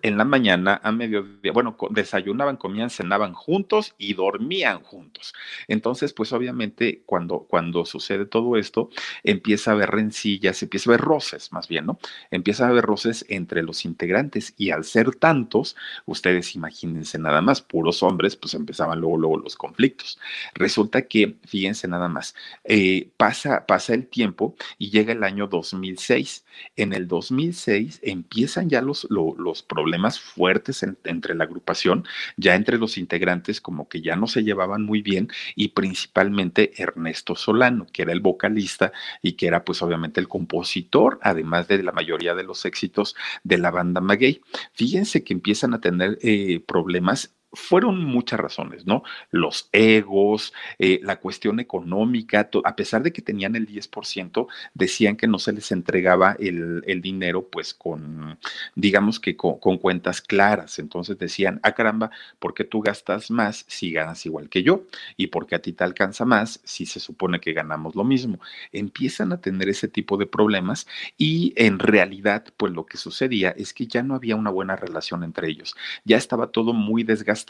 en 0.00 0.16
la 0.16 0.24
mañana, 0.24 0.80
a 0.82 0.92
mediodía, 0.92 1.52
bueno, 1.52 1.76
desayunaban, 1.90 2.56
comían, 2.56 2.90
cenaban 2.90 3.34
juntos 3.34 3.94
y 3.98 4.14
dormían 4.14 4.80
juntos. 4.82 5.34
Entonces, 5.68 6.12
pues 6.12 6.32
obviamente 6.32 7.02
cuando, 7.04 7.40
cuando 7.40 7.84
sucede 7.84 8.24
todo 8.26 8.56
esto, 8.56 8.90
empieza 9.22 9.70
a 9.70 9.74
haber 9.74 9.90
rencillas, 9.90 10.62
empieza 10.62 10.90
a 10.90 10.94
haber 10.94 11.04
roces, 11.04 11.52
más 11.52 11.68
bien, 11.68 11.86
¿no? 11.86 11.98
Empieza 12.30 12.66
a 12.66 12.68
haber 12.70 12.84
roces 12.84 13.24
entre 13.28 13.62
los 13.62 13.84
integrantes 13.84 14.54
y 14.56 14.70
al 14.70 14.84
ser 14.84 15.14
tantos, 15.14 15.76
ustedes 16.06 16.54
imagínense 16.54 17.18
nada 17.18 17.42
más, 17.42 17.60
puros 17.62 18.02
hombres, 18.02 18.36
pues 18.36 18.54
empezaban 18.54 19.00
luego, 19.00 19.18
luego 19.18 19.38
los 19.38 19.56
conflictos. 19.56 20.18
Resulta 20.54 21.02
que, 21.02 21.36
fíjense 21.46 21.88
nada 21.88 22.08
más, 22.08 22.34
eh, 22.64 23.10
pasa, 23.16 23.66
pasa 23.66 23.94
el 23.94 24.06
tiempo 24.08 24.56
y 24.78 24.90
llega 24.90 25.12
el 25.12 25.24
año 25.24 25.46
2006. 25.46 26.44
En 26.76 26.92
el 26.92 27.08
2006 27.08 28.00
empiezan 28.02 28.68
ya 28.68 28.80
los, 28.80 29.06
los 29.10 29.62
problemas 29.82 30.20
fuertes 30.20 30.84
entre 31.02 31.34
la 31.34 31.42
agrupación, 31.42 32.04
ya 32.36 32.54
entre 32.54 32.78
los 32.78 32.98
integrantes 32.98 33.60
como 33.60 33.88
que 33.88 34.00
ya 34.00 34.14
no 34.14 34.28
se 34.28 34.44
llevaban 34.44 34.84
muy 34.84 35.02
bien 35.02 35.28
y 35.56 35.68
principalmente 35.68 36.80
Ernesto 36.80 37.34
Solano, 37.34 37.88
que 37.92 38.02
era 38.02 38.12
el 38.12 38.20
vocalista 38.20 38.92
y 39.22 39.32
que 39.32 39.48
era 39.48 39.64
pues 39.64 39.82
obviamente 39.82 40.20
el 40.20 40.28
compositor, 40.28 41.18
además 41.20 41.66
de 41.66 41.82
la 41.82 41.90
mayoría 41.90 42.36
de 42.36 42.44
los 42.44 42.64
éxitos 42.64 43.16
de 43.42 43.58
la 43.58 43.72
banda 43.72 44.00
Maguey. 44.00 44.40
Fíjense 44.72 45.24
que 45.24 45.34
empiezan 45.34 45.74
a 45.74 45.80
tener 45.80 46.16
eh, 46.22 46.62
problemas 46.64 47.34
fueron 47.52 48.04
muchas 48.04 48.40
razones, 48.40 48.86
¿no? 48.86 49.02
Los 49.30 49.68
egos, 49.72 50.52
eh, 50.78 51.00
la 51.02 51.20
cuestión 51.20 51.60
económica, 51.60 52.48
a 52.64 52.76
pesar 52.76 53.02
de 53.02 53.12
que 53.12 53.20
tenían 53.20 53.56
el 53.56 53.66
10%, 53.66 54.46
decían 54.74 55.16
que 55.16 55.26
no 55.26 55.38
se 55.38 55.52
les 55.52 55.70
entregaba 55.70 56.36
el, 56.38 56.82
dinero, 57.02 57.48
pues 57.48 57.74
con, 57.74 58.38
digamos 58.74 59.20
que 59.20 59.36
con, 59.36 59.58
cuentas 59.78 60.22
claras. 60.22 60.78
Entonces 60.78 61.18
decían, 61.18 61.60
ah, 61.62 61.72
caramba, 61.72 62.10
¿por 62.38 62.54
qué 62.54 62.64
tú 62.64 62.80
gastas 62.80 63.30
más 63.30 63.64
si 63.68 63.92
ganas 63.92 64.24
igual 64.24 64.48
que 64.48 64.62
yo? 64.62 64.84
¿Y 65.16 65.26
por 65.26 65.46
qué 65.46 65.56
a 65.56 65.62
ti 65.62 65.72
te 65.72 65.84
alcanza 65.84 66.24
más 66.24 66.60
si 66.64 66.86
se 66.86 67.00
supone 67.00 67.40
que 67.40 67.52
ganamos 67.52 67.94
lo 67.94 68.04
mismo? 68.04 68.38
Empiezan 68.72 69.32
a 69.32 69.40
tener 69.40 69.68
ese 69.68 69.88
tipo 69.88 70.16
de 70.16 70.26
problemas 70.26 70.86
y 71.18 71.52
en 71.56 71.78
realidad, 71.78 72.44
pues 72.56 72.72
lo 72.72 72.86
que 72.86 72.96
sucedía 72.96 73.50
es 73.50 73.74
que 73.74 73.86
ya 73.86 74.02
no 74.02 74.14
había 74.14 74.36
una 74.36 74.50
buena 74.50 74.76
relación 74.76 75.24
entre 75.24 75.48
ellos. 75.48 75.74
Ya 76.04 76.16
estaba 76.16 76.46
todo 76.46 76.72
muy 76.72 77.02
desgastado 77.02 77.41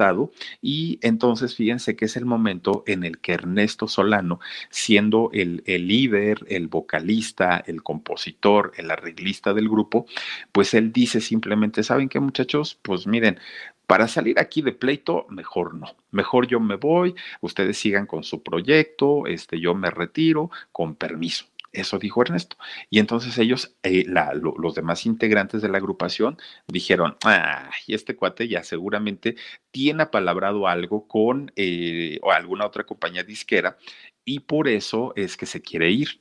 y 0.60 0.98
entonces 1.02 1.56
fíjense 1.56 1.96
que 1.96 2.06
es 2.06 2.16
el 2.16 2.24
momento 2.24 2.84
en 2.86 3.04
el 3.04 3.18
que 3.18 3.32
Ernesto 3.32 3.88
Solano, 3.88 4.40
siendo 4.70 5.30
el, 5.32 5.62
el 5.66 5.88
líder, 5.88 6.44
el 6.48 6.68
vocalista, 6.68 7.62
el 7.66 7.82
compositor, 7.82 8.72
el 8.76 8.90
arreglista 8.90 9.54
del 9.54 9.68
grupo, 9.68 10.06
pues 10.52 10.74
él 10.74 10.92
dice 10.92 11.20
simplemente, 11.20 11.82
¿saben 11.82 12.08
qué 12.08 12.20
muchachos? 12.20 12.78
Pues 12.82 13.06
miren, 13.06 13.38
para 13.86 14.08
salir 14.08 14.38
aquí 14.38 14.62
de 14.62 14.72
pleito, 14.72 15.26
mejor 15.28 15.74
no. 15.74 15.94
Mejor 16.12 16.46
yo 16.46 16.60
me 16.60 16.76
voy, 16.76 17.14
ustedes 17.40 17.76
sigan 17.76 18.06
con 18.06 18.24
su 18.24 18.42
proyecto, 18.42 19.26
este, 19.26 19.60
yo 19.60 19.74
me 19.74 19.90
retiro, 19.90 20.50
con 20.72 20.94
permiso. 20.94 21.44
Eso 21.72 21.98
dijo 21.98 22.20
Ernesto. 22.22 22.56
Y 22.90 22.98
entonces 22.98 23.38
ellos, 23.38 23.76
eh, 23.82 24.04
los 24.06 24.74
demás 24.74 25.06
integrantes 25.06 25.62
de 25.62 25.68
la 25.68 25.78
agrupación, 25.78 26.36
dijeron, 26.68 27.16
ah, 27.24 27.70
y 27.86 27.94
este 27.94 28.14
cuate 28.14 28.46
ya 28.48 28.62
seguramente 28.62 29.36
tiene 29.70 30.02
apalabrado 30.04 30.66
algo 30.68 31.08
con 31.08 31.50
eh, 31.56 32.18
o 32.22 32.30
alguna 32.32 32.66
otra 32.66 32.84
compañía 32.84 33.24
disquera 33.24 33.78
y 34.24 34.40
por 34.40 34.68
eso 34.68 35.12
es 35.16 35.36
que 35.36 35.46
se 35.46 35.62
quiere 35.62 35.90
ir. 35.90 36.20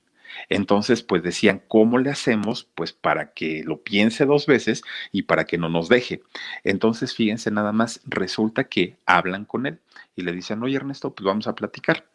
Entonces, 0.49 1.03
pues 1.03 1.23
decían, 1.23 1.61
¿cómo 1.67 1.97
le 1.97 2.09
hacemos? 2.09 2.63
Pues 2.75 2.93
para 2.93 3.33
que 3.33 3.63
lo 3.65 3.83
piense 3.83 4.25
dos 4.25 4.45
veces 4.45 4.81
y 5.11 5.23
para 5.23 5.45
que 5.45 5.57
no 5.57 5.67
nos 5.69 5.89
deje. 5.89 6.23
Entonces, 6.63 7.13
fíjense 7.13 7.51
nada 7.51 7.73
más, 7.73 8.01
resulta 8.05 8.65
que 8.65 8.97
hablan 9.05 9.45
con 9.45 9.65
él 9.65 9.79
y 10.15 10.21
le 10.23 10.31
dicen, 10.31 10.63
oye 10.63 10.77
Ernesto, 10.77 11.13
pues 11.13 11.25
vamos 11.25 11.47
a 11.47 11.55
platicar 11.55 12.05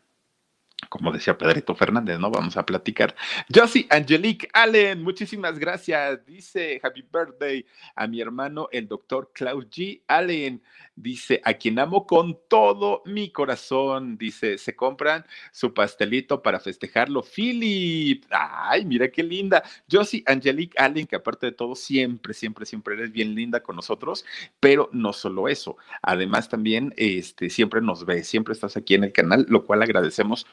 como 0.96 1.12
decía 1.12 1.36
Pedrito 1.36 1.74
Fernández, 1.74 2.18
¿no? 2.18 2.30
Vamos 2.30 2.56
a 2.56 2.64
platicar. 2.64 3.14
Josie 3.54 3.86
Angelique 3.90 4.48
Allen, 4.52 5.02
muchísimas 5.02 5.58
gracias. 5.58 6.24
Dice 6.26 6.80
Happy 6.82 7.02
Birthday 7.02 7.66
a 7.94 8.06
mi 8.06 8.20
hermano, 8.20 8.68
el 8.72 8.88
doctor 8.88 9.30
Klaus 9.32 9.66
G. 9.66 10.02
Allen. 10.06 10.62
Dice, 10.98 11.42
a 11.44 11.52
quien 11.52 11.78
amo 11.78 12.06
con 12.06 12.38
todo 12.48 13.02
mi 13.04 13.30
corazón. 13.30 14.16
Dice, 14.16 14.56
se 14.56 14.74
compran 14.74 15.26
su 15.52 15.74
pastelito 15.74 16.40
para 16.40 16.58
festejarlo. 16.58 17.22
Philip. 17.22 18.24
Ay, 18.30 18.86
mira 18.86 19.08
qué 19.08 19.22
linda. 19.22 19.62
Josie 19.90 20.22
Angelique 20.26 20.78
Allen, 20.78 21.06
que 21.06 21.16
aparte 21.16 21.46
de 21.46 21.52
todo, 21.52 21.74
siempre, 21.74 22.32
siempre, 22.32 22.64
siempre 22.64 22.94
eres 22.94 23.12
bien 23.12 23.34
linda 23.34 23.62
con 23.62 23.76
nosotros. 23.76 24.24
Pero 24.58 24.88
no 24.92 25.12
solo 25.12 25.48
eso. 25.48 25.76
Además, 26.00 26.48
también 26.48 26.94
este, 26.96 27.50
siempre 27.50 27.82
nos 27.82 28.06
ves, 28.06 28.26
siempre 28.26 28.54
estás 28.54 28.76
aquí 28.78 28.94
en 28.94 29.04
el 29.04 29.12
canal, 29.12 29.44
lo 29.48 29.64
cual 29.64 29.82
agradecemos 29.82 30.46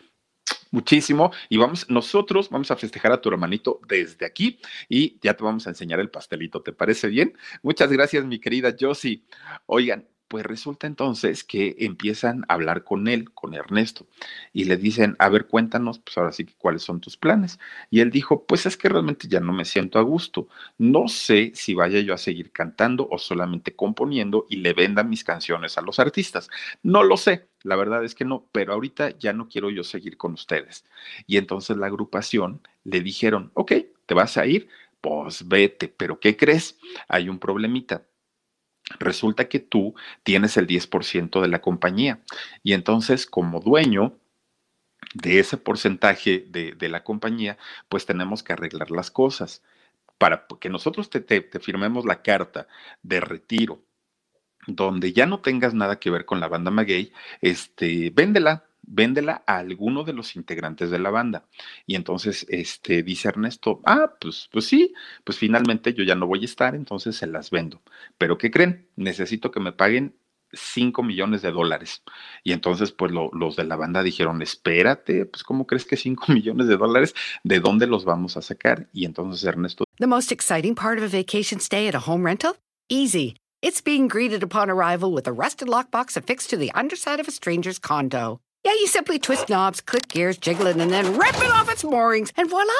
muchísimo 0.73 1.31
y 1.47 1.57
vamos, 1.57 1.89
nosotros 1.89 2.49
vamos 2.49 2.71
a 2.71 2.75
festejar 2.75 3.13
a 3.13 3.21
tu 3.21 3.29
hermanito 3.29 3.79
desde 3.87 4.25
aquí 4.25 4.59
y 4.89 5.17
ya 5.21 5.35
te 5.35 5.43
vamos 5.43 5.67
a 5.67 5.69
enseñar 5.69 5.99
el 5.99 6.09
pastelito, 6.09 6.61
¿te 6.61 6.73
parece 6.73 7.07
bien? 7.07 7.37
Muchas 7.61 7.91
gracias, 7.91 8.25
mi 8.25 8.39
querida 8.39 8.75
Josie. 8.77 9.23
Oigan, 9.67 10.07
pues 10.33 10.47
resulta 10.47 10.87
entonces 10.87 11.43
que 11.43 11.75
empiezan 11.77 12.43
a 12.47 12.55
hablar 12.55 12.83
con 12.83 13.07
él, 13.07 13.31
con 13.35 13.53
Ernesto, 13.53 14.07
y 14.51 14.63
le 14.63 14.77
dicen, 14.77 15.15
a 15.19 15.29
ver, 15.29 15.45
cuéntanos, 15.45 15.99
pues 15.99 16.17
ahora 16.17 16.31
sí 16.31 16.47
cuáles 16.57 16.81
son 16.81 16.99
tus 17.01 17.17
planes. 17.17 17.59
Y 17.91 17.99
él 17.99 18.09
dijo, 18.09 18.43
pues 18.47 18.65
es 18.65 18.75
que 18.75 18.89
realmente 18.89 19.27
ya 19.27 19.39
no 19.39 19.53
me 19.53 19.63
siento 19.63 19.99
a 19.99 20.01
gusto. 20.01 20.47
No 20.79 21.07
sé 21.07 21.51
si 21.53 21.75
vaya 21.75 21.99
yo 21.99 22.15
a 22.15 22.17
seguir 22.17 22.51
cantando 22.51 23.07
o 23.11 23.19
solamente 23.19 23.75
componiendo 23.75 24.47
y 24.49 24.55
le 24.55 24.73
venda 24.73 25.03
mis 25.03 25.23
canciones 25.23 25.77
a 25.77 25.83
los 25.83 25.99
artistas. 25.99 26.49
No 26.81 27.03
lo 27.03 27.15
sé, 27.15 27.49
la 27.61 27.75
verdad 27.75 28.03
es 28.03 28.15
que 28.15 28.25
no, 28.25 28.47
pero 28.51 28.73
ahorita 28.73 29.15
ya 29.19 29.33
no 29.33 29.47
quiero 29.47 29.69
yo 29.69 29.83
seguir 29.83 30.17
con 30.17 30.33
ustedes. 30.33 30.83
Y 31.27 31.37
entonces 31.37 31.77
la 31.77 31.85
agrupación 31.85 32.67
le 32.85 33.01
dijeron, 33.01 33.51
ok, 33.53 33.73
¿te 34.07 34.15
vas 34.15 34.37
a 34.37 34.47
ir? 34.47 34.67
Pues 34.99 35.47
vete, 35.47 35.89
pero 35.89 36.19
¿qué 36.19 36.35
crees? 36.35 36.79
Hay 37.07 37.29
un 37.29 37.37
problemita 37.37 38.01
resulta 38.99 39.47
que 39.47 39.59
tú 39.59 39.95
tienes 40.23 40.57
el 40.57 40.67
10% 40.67 41.41
de 41.41 41.47
la 41.47 41.61
compañía 41.61 42.19
y 42.63 42.73
entonces 42.73 43.25
como 43.25 43.59
dueño 43.59 44.17
de 45.13 45.39
ese 45.39 45.57
porcentaje 45.57 46.45
de, 46.49 46.89
la 46.89 47.03
compañía, 47.03 47.57
pues 47.89 48.05
tenemos 48.05 48.41
que 48.43 48.53
arreglar 48.53 48.91
las 48.91 49.11
cosas. 49.11 49.61
Para 50.17 50.45
que 50.59 50.69
nosotros 50.69 51.09
te, 51.09 51.19
te 51.21 51.59
firmemos 51.59 52.05
la 52.05 52.21
carta 52.21 52.67
de 53.01 53.19
retiro, 53.19 53.83
donde 54.67 55.13
ya 55.13 55.25
no 55.25 55.39
tengas 55.39 55.73
nada 55.73 55.99
que 55.99 56.09
ver 56.09 56.25
con 56.25 56.39
la 56.39 56.47
banda 56.47 56.71
Maguey, 56.71 57.11
este, 57.41 58.11
véndela, 58.11 58.65
véndela 58.83 59.43
a 59.47 59.57
alguno 59.57 60.03
de 60.03 60.13
los 60.13 60.35
integrantes 60.35 60.91
de 60.91 60.99
la 60.99 61.09
banda. 61.09 61.45
Y 61.85 61.95
entonces, 61.95 62.45
este, 62.49 63.03
dice 63.03 63.29
Ernesto, 63.29 63.81
ah, 63.85 64.13
pues, 64.19 64.49
pues 64.51 64.65
sí, 64.65 64.93
pues 65.23 65.37
finalmente 65.37 65.93
yo 65.93 66.03
ya 66.03 66.15
no 66.15 66.27
voy 66.27 66.41
a 66.41 66.45
estar, 66.45 66.75
entonces 66.75 67.15
se 67.15 67.27
las 67.27 67.49
vendo. 67.49 67.81
Pero 68.17 68.37
¿qué 68.37 68.51
creen? 68.51 68.89
Necesito 68.95 69.51
que 69.51 69.59
me 69.59 69.71
paguen 69.71 70.15
5 70.53 71.03
millones 71.03 71.41
de 71.41 71.51
dólares. 71.51 72.03
Y 72.43 72.51
entonces, 72.51 72.91
pues 72.91 73.11
los 73.11 73.55
de 73.55 73.63
la 73.63 73.75
banda 73.75 74.03
dijeron, 74.03 74.41
espérate, 74.41 75.25
pues 75.25 75.43
¿cómo 75.43 75.65
crees 75.65 75.85
que 75.85 75.97
5 75.97 76.25
millones 76.31 76.67
de 76.67 76.77
dólares? 76.77 77.15
¿De 77.43 77.59
dónde 77.59 77.87
los 77.87 78.05
vamos 78.05 78.37
a 78.37 78.41
sacar? 78.41 78.89
Y 78.93 79.05
entonces 79.05 79.43
Ernesto... 79.43 79.85
The 79.97 80.07
most 80.07 80.31
exciting 80.31 80.75
part 80.75 80.97
of 80.97 81.03
a 81.03 81.07
vacation 81.07 81.59
stay 81.59 81.87
at 81.87 81.95
a 81.95 81.99
home 81.99 82.25
rental? 82.25 82.55
Easy. 82.89 83.35
It's 83.61 83.81
being 83.81 84.07
greeted 84.07 84.43
upon 84.43 84.69
arrival 84.69 85.13
with 85.13 85.27
a 85.27 85.31
rusted 85.31 85.67
lockbox 85.67 86.17
affixed 86.17 86.49
to 86.49 86.57
the 86.57 86.71
underside 86.73 87.21
of 87.21 87.27
a 87.27 87.31
stranger's 87.31 87.79
condo. 87.79 88.41
Yeah, 88.65 88.71
you 88.73 88.87
simply 88.87 89.19
twist 89.19 89.49
knobs, 89.49 89.81
click 89.81 90.07
gears, 90.07 90.37
jiggle 90.37 90.67
it, 90.67 90.77
and 90.77 90.89
then 90.89 91.17
rip 91.17 91.35
it 91.35 91.51
off 91.51 91.69
its 91.69 91.83
moorings, 91.83 92.31
and 92.37 92.49
voila! 92.49 92.71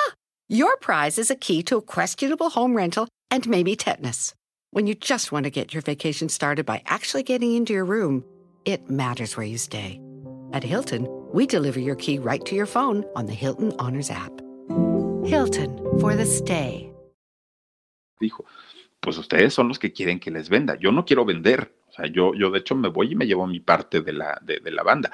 Your 0.48 0.78
prize 0.78 1.18
is 1.18 1.30
a 1.30 1.36
key 1.36 1.62
to 1.64 1.78
a 1.78 1.82
questionable 1.82 2.50
home 2.50 2.76
rental 2.76 3.10
and 3.30 3.48
maybe 3.50 3.76
tetanus. 3.76 4.34
When 4.72 4.88
you 4.88 4.96
just 4.96 5.32
want 5.34 5.44
to 5.44 5.50
get 5.50 5.74
your 5.74 5.82
vacation 5.82 6.30
started 6.30 6.66
by 6.66 6.84
actually 6.86 7.24
getting 7.24 7.54
into 7.54 7.74
your 7.74 7.84
room, 7.84 8.24
it 8.64 8.90
matters 8.90 9.36
where 9.36 9.46
you 9.46 9.58
stay. 9.58 10.00
At 10.54 10.64
Hilton, 10.64 11.06
we 11.34 11.46
deliver 11.46 11.82
your 11.82 11.96
key 11.96 12.18
right 12.18 12.44
to 12.46 12.56
your 12.56 12.66
phone 12.66 13.04
on 13.16 13.26
the 13.26 13.34
Hilton 13.34 13.74
Honors 13.78 14.10
app. 14.10 14.32
Hilton 15.26 15.78
for 16.00 16.16
the 16.16 16.26
stay. 16.26 16.90
Dijo, 18.22 18.46
pues 19.02 19.18
ustedes 19.18 19.54
son 19.54 19.68
los 19.68 19.80
que 19.80 19.92
quieren 19.92 20.20
que 20.20 20.32
les 20.32 20.48
venda. 20.48 20.78
Yo 20.80 20.92
no 20.92 21.04
quiero 21.04 21.26
vender. 21.26 21.74
O 21.90 21.92
sea, 21.92 22.06
yo, 22.08 22.34
yo 22.36 22.50
de 22.52 22.60
hecho 22.60 22.74
me 22.74 22.90
voy 22.90 23.12
y 23.12 23.16
me 23.16 23.26
llevo 23.28 23.46
mi 23.48 23.60
parte 23.60 24.02
de 24.02 24.14
la, 24.14 24.40
de, 24.42 24.60
de 24.60 24.72
la 24.72 24.84
banda. 24.84 25.12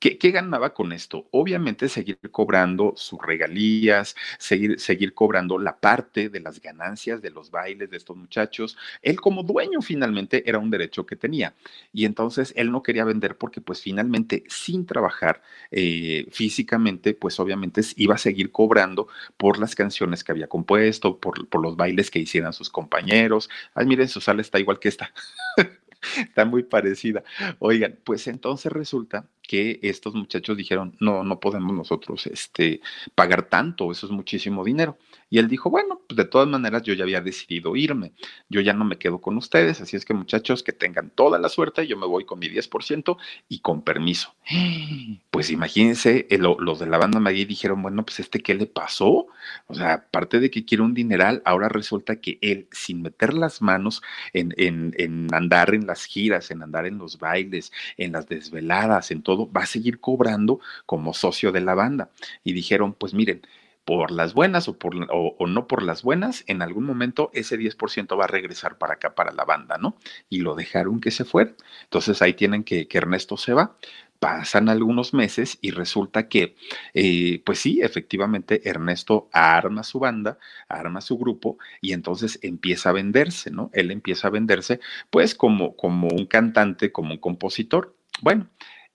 ¿Qué, 0.00 0.16
ganaba 0.30 0.72
con 0.72 0.92
esto? 0.92 1.28
Obviamente 1.30 1.86
seguir 1.90 2.18
cobrando 2.30 2.94
sus 2.96 3.20
regalías, 3.20 4.16
seguir, 4.38 4.80
seguir 4.80 5.12
cobrando 5.12 5.58
la 5.58 5.78
parte 5.78 6.30
de 6.30 6.40
las 6.40 6.58
ganancias 6.62 7.20
de 7.20 7.28
los 7.28 7.50
bailes 7.50 7.90
de 7.90 7.98
estos 7.98 8.16
muchachos. 8.16 8.78
Él 9.02 9.20
como 9.20 9.42
dueño 9.42 9.82
finalmente 9.82 10.42
era 10.48 10.58
un 10.58 10.70
derecho 10.70 11.04
que 11.04 11.16
tenía. 11.16 11.54
Y 11.92 12.06
entonces 12.06 12.54
él 12.56 12.72
no 12.72 12.82
quería 12.82 13.04
vender 13.04 13.36
porque 13.36 13.60
pues 13.60 13.82
finalmente 13.82 14.44
sin 14.48 14.86
trabajar 14.86 15.42
eh, 15.70 16.26
físicamente, 16.30 17.12
pues 17.12 17.38
obviamente 17.38 17.82
iba 17.96 18.14
a 18.14 18.18
seguir 18.18 18.50
cobrando 18.52 19.08
por 19.36 19.58
las 19.58 19.74
canciones 19.74 20.24
que 20.24 20.32
había 20.32 20.48
compuesto, 20.48 21.18
por, 21.18 21.46
por 21.46 21.60
los 21.60 21.76
bailes 21.76 22.10
que 22.10 22.20
hicieran 22.20 22.54
sus 22.54 22.70
compañeros. 22.70 23.50
Ay, 23.74 23.84
miren, 23.84 24.08
su 24.08 24.22
sala 24.22 24.40
está 24.40 24.58
igual 24.58 24.78
que 24.78 24.88
esta. 24.88 25.12
está 26.16 26.44
muy 26.44 26.62
parecida. 26.62 27.22
Oigan, 27.58 27.98
pues 28.04 28.26
entonces 28.26 28.72
resulta 28.72 29.26
que 29.50 29.80
estos 29.82 30.14
muchachos 30.14 30.56
dijeron, 30.56 30.96
no, 31.00 31.24
no 31.24 31.40
podemos 31.40 31.74
nosotros 31.74 32.24
este, 32.28 32.80
pagar 33.16 33.48
tanto, 33.48 33.90
eso 33.90 34.06
es 34.06 34.12
muchísimo 34.12 34.62
dinero. 34.62 34.96
Y 35.28 35.38
él 35.38 35.48
dijo, 35.48 35.70
bueno, 35.70 36.00
pues 36.06 36.16
de 36.16 36.24
todas 36.24 36.46
maneras 36.46 36.84
yo 36.84 36.94
ya 36.94 37.02
había 37.02 37.20
decidido 37.20 37.74
irme, 37.74 38.12
yo 38.48 38.60
ya 38.60 38.74
no 38.74 38.84
me 38.84 38.96
quedo 38.96 39.20
con 39.20 39.36
ustedes, 39.36 39.80
así 39.80 39.96
es 39.96 40.04
que 40.04 40.14
muchachos 40.14 40.62
que 40.62 40.72
tengan 40.72 41.10
toda 41.10 41.40
la 41.40 41.48
suerte, 41.48 41.88
yo 41.88 41.96
me 41.96 42.06
voy 42.06 42.24
con 42.24 42.38
mi 42.38 42.48
10% 42.48 43.16
y 43.48 43.58
con 43.58 43.82
permiso. 43.82 44.32
Pues 45.30 45.50
imagínense, 45.50 46.26
eh, 46.28 46.38
los 46.38 46.80
de 46.80 46.86
la 46.86 46.98
banda 46.98 47.18
Magui 47.20 47.44
dijeron, 47.44 47.80
bueno, 47.80 48.04
pues 48.04 48.20
este, 48.20 48.40
¿qué 48.40 48.52
le 48.52 48.66
pasó? 48.66 49.28
O 49.68 49.74
sea, 49.74 49.94
aparte 49.94 50.40
de 50.40 50.50
que 50.50 50.64
quiere 50.64 50.82
un 50.82 50.92
dineral, 50.92 51.40
ahora 51.44 51.68
resulta 51.68 52.16
que 52.16 52.38
él, 52.42 52.66
sin 52.72 53.00
meter 53.00 53.32
las 53.32 53.62
manos 53.62 54.02
en, 54.32 54.52
en, 54.56 54.92
en 54.98 55.32
andar 55.32 55.72
en 55.72 55.86
las 55.86 56.04
giras, 56.04 56.50
en 56.50 56.62
andar 56.62 56.84
en 56.84 56.98
los 56.98 57.18
bailes, 57.18 57.72
en 57.96 58.12
las 58.12 58.28
desveladas, 58.28 59.12
en 59.12 59.22
todo, 59.22 59.39
va 59.46 59.62
a 59.62 59.66
seguir 59.66 60.00
cobrando 60.00 60.60
como 60.86 61.14
socio 61.14 61.52
de 61.52 61.60
la 61.60 61.74
banda. 61.74 62.10
Y 62.42 62.52
dijeron, 62.52 62.94
pues 62.94 63.14
miren, 63.14 63.42
por 63.84 64.10
las 64.10 64.34
buenas 64.34 64.68
o, 64.68 64.78
por, 64.78 64.94
o, 65.10 65.46
no 65.46 65.66
por 65.66 65.82
las 65.82 66.02
buenas, 66.02 66.44
en 66.46 66.62
algún 66.62 66.84
momento 66.84 67.30
ese 67.34 67.58
10% 67.58 68.18
va 68.18 68.24
a 68.24 68.28
regresar 68.28 68.78
para 68.78 68.94
acá, 68.94 69.14
para 69.16 69.32
la 69.32 69.44
banda, 69.44 69.78
¿no? 69.78 69.96
Y 70.28 70.42
lo 70.42 70.54
dejaron 70.54 71.00
que 71.00 71.10
se 71.10 71.24
fuera. 71.24 71.54
Entonces 71.84 72.22
ahí 72.22 72.34
tienen 72.34 72.62
que, 72.62 72.86
que 72.86 72.98
Ernesto 72.98 73.36
se 73.36 73.52
va. 73.52 73.76
Pasan 74.20 74.68
algunos 74.68 75.14
meses 75.14 75.58
y 75.62 75.70
resulta 75.70 76.28
que, 76.28 76.54
eh, 76.94 77.42
pues 77.44 77.58
sí, 77.58 77.80
efectivamente, 77.82 78.68
Ernesto 78.68 79.28
arma 79.32 79.82
su 79.82 79.98
banda, 79.98 80.38
arma 80.68 81.00
su 81.00 81.18
grupo 81.18 81.58
y 81.80 81.92
entonces 81.92 82.38
empieza 82.42 82.90
a 82.90 82.92
venderse, 82.92 83.50
¿no? 83.50 83.70
Él 83.72 83.90
empieza 83.90 84.28
a 84.28 84.30
venderse, 84.30 84.78
pues 85.08 85.34
como, 85.34 85.74
como 85.74 86.08
un 86.08 86.26
cantante, 86.26 86.92
como 86.92 87.14
un 87.14 87.18
compositor. 87.18 87.96
Bueno, 88.20 88.48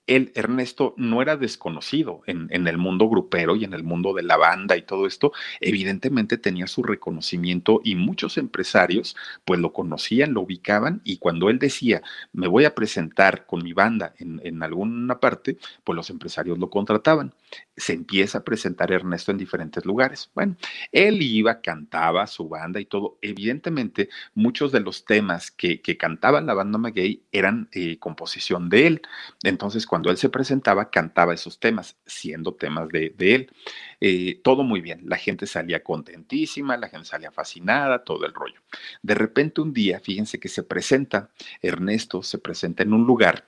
él, 0.08 0.32
Ernesto, 0.36 0.94
no 0.98 1.22
era 1.22 1.38
desconocido 1.38 2.22
en, 2.28 2.48
en, 2.52 2.68
el 2.68 2.78
mundo 2.78 3.10
grupero 3.10 3.56
y 3.56 3.64
en 3.64 3.74
el 3.74 3.84
mundo 3.84 4.14
de 4.14 4.24
la 4.24 4.38
banda 4.38 4.78
y 4.78 4.84
todo 4.84 5.08
esto. 5.08 5.32
Evidentemente 5.62 6.38
tenía 6.38 6.68
su 6.68 6.84
reconocimiento 6.84 7.82
y 7.84 7.96
muchos 7.96 8.38
empresarios 8.38 9.16
pues 9.46 9.60
lo 9.60 9.74
conocían, 9.74 10.34
lo 10.34 10.42
ubicaban 10.42 11.02
y 11.04 11.18
cuando 11.18 11.50
él 11.50 11.60
decía, 11.60 12.02
me 12.34 12.48
voy 12.48 12.66
a 12.66 12.76
presentar 12.76 13.46
con 13.46 13.64
mi 13.64 13.74
banda 13.74 14.14
en, 14.20 14.42
en 14.44 14.62
alguna 14.64 15.20
parte, 15.20 15.58
pues 15.84 15.96
los 15.96 16.10
empresarios 16.10 16.60
lo 16.60 16.70
contrataban. 16.70 17.34
Se 17.78 17.94
empieza 17.94 18.40
a 18.40 18.44
presentar 18.44 18.92
Ernesto 18.92 19.32
en 19.32 19.38
diferentes 19.38 19.86
lugares. 19.86 20.32
Bueno, 20.34 20.56
él 20.92 21.22
iba, 21.22 21.62
cantaba 21.62 22.26
su 22.28 22.48
banda 22.48 22.80
y 22.80 22.86
todo. 22.86 23.18
Evidentemente, 23.22 24.10
muchos 24.34 24.72
de 24.72 24.80
los 24.80 25.06
temas 25.06 25.52
que, 25.52 25.82
que 25.82 25.98
cantaba 25.98 26.40
la 26.42 26.54
banda 26.54 26.78
Maguey 26.78 27.24
eran 27.32 27.68
eh, 27.72 28.00
composición 28.00 28.70
de 28.70 28.88
él. 28.88 29.02
Entonces, 29.44 29.86
cuando 29.86 30.10
él 30.10 30.18
se 30.18 30.30
presentaba, 30.30 30.90
cantaba 30.90 31.34
esos 31.34 31.60
temas, 31.60 31.98
siendo 32.06 32.54
temas 32.54 32.88
de, 32.90 33.14
él. 33.18 33.52
Eh, 34.00 34.40
todo 34.44 34.64
muy 34.64 34.82
bien, 34.82 35.02
la 35.06 35.18
gente 35.18 35.48
salía 35.48 35.84
contentísima, 35.84 36.78
la 36.78 36.90
gente 36.90 37.08
salía 37.08 37.32
fascinada, 37.32 38.04
todo 38.04 38.26
el 38.26 38.34
rollo. 38.34 38.62
De 39.02 39.16
repente 39.16 39.62
un 39.62 39.74
día, 39.74 40.00
fíjense 40.00 40.40
que 40.40 40.50
se 40.50 40.64
presenta, 40.64 41.30
Ernesto 41.62 42.24
se 42.24 42.38
presenta 42.38 42.84
en 42.84 42.94
un 42.94 43.06
lugar 43.06 43.46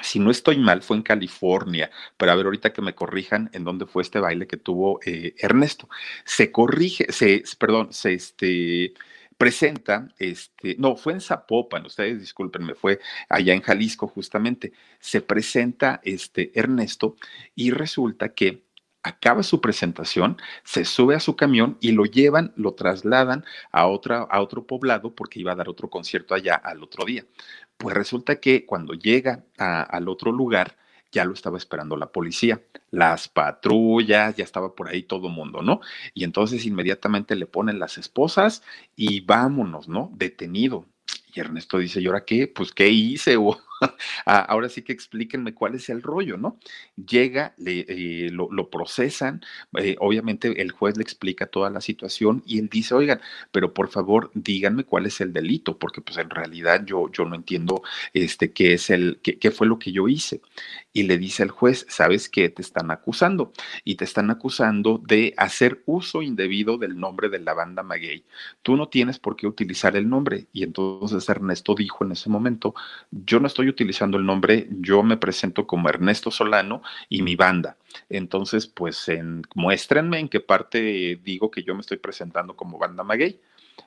si 0.00 0.18
no 0.18 0.30
estoy 0.30 0.58
mal, 0.58 0.82
fue 0.82 0.96
en 0.96 1.02
California, 1.02 1.90
pero 2.16 2.32
a 2.32 2.34
ver 2.34 2.46
ahorita 2.46 2.72
que 2.72 2.80
me 2.80 2.94
corrijan 2.94 3.50
en 3.52 3.64
dónde 3.64 3.86
fue 3.86 4.02
este 4.02 4.20
baile 4.20 4.46
que 4.46 4.56
tuvo 4.56 5.00
eh, 5.04 5.34
Ernesto. 5.38 5.88
Se 6.24 6.50
corrige, 6.50 7.12
se, 7.12 7.42
perdón, 7.58 7.92
se 7.92 8.14
este, 8.14 8.94
presenta, 9.36 10.08
este, 10.18 10.76
no, 10.78 10.96
fue 10.96 11.12
en 11.14 11.20
Zapopan, 11.20 11.84
ustedes 11.84 12.20
discúlpenme, 12.20 12.74
fue 12.74 13.00
allá 13.28 13.52
en 13.52 13.60
Jalisco 13.60 14.08
justamente, 14.08 14.72
se 14.98 15.20
presenta 15.20 16.00
este 16.04 16.52
Ernesto 16.58 17.16
y 17.54 17.70
resulta 17.70 18.30
que 18.30 18.62
acaba 19.02 19.42
su 19.42 19.60
presentación, 19.60 20.36
se 20.64 20.84
sube 20.84 21.14
a 21.14 21.20
su 21.20 21.36
camión 21.36 21.76
y 21.80 21.92
lo 21.92 22.04
llevan, 22.04 22.52
lo 22.56 22.74
trasladan 22.74 23.44
a, 23.72 23.86
otra, 23.86 24.22
a 24.22 24.40
otro 24.40 24.66
poblado 24.66 25.14
porque 25.14 25.40
iba 25.40 25.52
a 25.52 25.56
dar 25.56 25.68
otro 25.68 25.90
concierto 25.90 26.34
allá 26.34 26.54
al 26.54 26.82
otro 26.82 27.04
día. 27.04 27.24
Pues 27.76 27.94
resulta 27.96 28.40
que 28.40 28.64
cuando 28.64 28.94
llega 28.94 29.44
al 29.58 30.08
otro 30.08 30.30
lugar, 30.32 30.76
ya 31.10 31.24
lo 31.24 31.34
estaba 31.34 31.58
esperando 31.58 31.96
la 31.96 32.10
policía, 32.10 32.62
las 32.90 33.28
patrullas, 33.28 34.34
ya 34.36 34.44
estaba 34.44 34.74
por 34.74 34.88
ahí 34.88 35.02
todo 35.02 35.28
mundo, 35.28 35.62
¿no? 35.62 35.80
Y 36.14 36.24
entonces 36.24 36.64
inmediatamente 36.64 37.36
le 37.36 37.46
ponen 37.46 37.78
las 37.78 37.98
esposas 37.98 38.62
y 38.96 39.20
vámonos, 39.20 39.88
¿no? 39.88 40.10
Detenido. 40.14 40.86
Y 41.34 41.40
Ernesto 41.40 41.78
dice, 41.78 42.00
¿y 42.00 42.06
ahora 42.06 42.24
qué? 42.24 42.46
Pues, 42.48 42.72
¿qué 42.72 42.88
hice? 42.88 43.36
O, 43.36 43.58
ahora 44.24 44.68
sí 44.68 44.82
que 44.82 44.92
explíquenme 44.92 45.54
cuál 45.54 45.74
es 45.74 45.88
el 45.88 46.02
rollo, 46.02 46.36
¿no? 46.36 46.58
Llega, 46.96 47.54
le, 47.58 47.84
eh, 47.88 48.30
lo, 48.30 48.70
procesan, 48.70 49.42
eh, 49.78 49.96
obviamente 49.98 50.60
el 50.62 50.72
juez 50.72 50.96
le 50.96 51.02
explica 51.02 51.46
toda 51.46 51.70
la 51.70 51.80
situación 51.80 52.42
y 52.46 52.58
él 52.58 52.68
dice, 52.68 52.94
oigan, 52.94 53.20
pero 53.50 53.74
por 53.74 53.88
favor 53.88 54.30
díganme 54.34 54.84
cuál 54.84 55.06
es 55.06 55.20
el 55.20 55.32
delito, 55.32 55.78
porque 55.78 56.00
pues 56.00 56.18
en 56.18 56.30
realidad 56.30 56.84
yo, 56.84 57.10
yo 57.12 57.24
no 57.24 57.34
entiendo 57.34 57.82
este, 58.12 58.52
qué 58.52 58.74
es 58.74 58.90
el, 58.90 59.20
qué, 59.22 59.38
qué 59.38 59.50
fue 59.50 59.66
lo 59.66 59.78
que 59.78 59.92
yo 59.92 60.08
hice. 60.08 60.40
Y 60.92 61.04
le 61.04 61.18
dice 61.18 61.42
el 61.42 61.50
juez, 61.50 61.86
¿sabes 61.88 62.28
qué? 62.28 62.48
Te 62.48 62.62
están 62.62 62.90
acusando 62.90 63.52
y 63.84 63.96
te 63.96 64.04
están 64.04 64.30
acusando 64.30 64.98
de 64.98 65.34
hacer 65.36 65.82
uso 65.86 66.22
indebido 66.22 66.78
del 66.78 66.98
nombre 66.98 67.28
de 67.28 67.38
la 67.38 67.54
banda 67.54 67.82
Maguey. 67.82 68.24
Tú 68.62 68.76
no 68.76 68.88
tienes 68.88 69.18
por 69.18 69.36
qué 69.36 69.46
utilizar 69.46 69.96
el 69.96 70.08
nombre. 70.08 70.46
Y 70.52 70.62
entonces 70.62 71.28
Ernesto 71.28 71.74
dijo 71.74 72.04
en 72.04 72.12
ese 72.12 72.28
momento, 72.28 72.74
yo 73.10 73.40
no 73.40 73.46
estoy 73.46 73.68
utilizando 73.72 74.16
el 74.16 74.24
nombre, 74.24 74.68
yo 74.70 75.02
me 75.02 75.16
presento 75.16 75.66
como 75.66 75.88
Ernesto 75.88 76.30
Solano 76.30 76.82
y 77.08 77.22
mi 77.22 77.36
banda. 77.36 77.76
Entonces, 78.08 78.66
pues 78.66 79.08
en, 79.08 79.42
muéstrenme 79.54 80.18
en 80.18 80.28
qué 80.28 80.40
parte 80.40 81.20
digo 81.22 81.50
que 81.50 81.62
yo 81.62 81.74
me 81.74 81.80
estoy 81.80 81.98
presentando 81.98 82.56
como 82.56 82.78
banda 82.78 83.02
maguey 83.02 83.40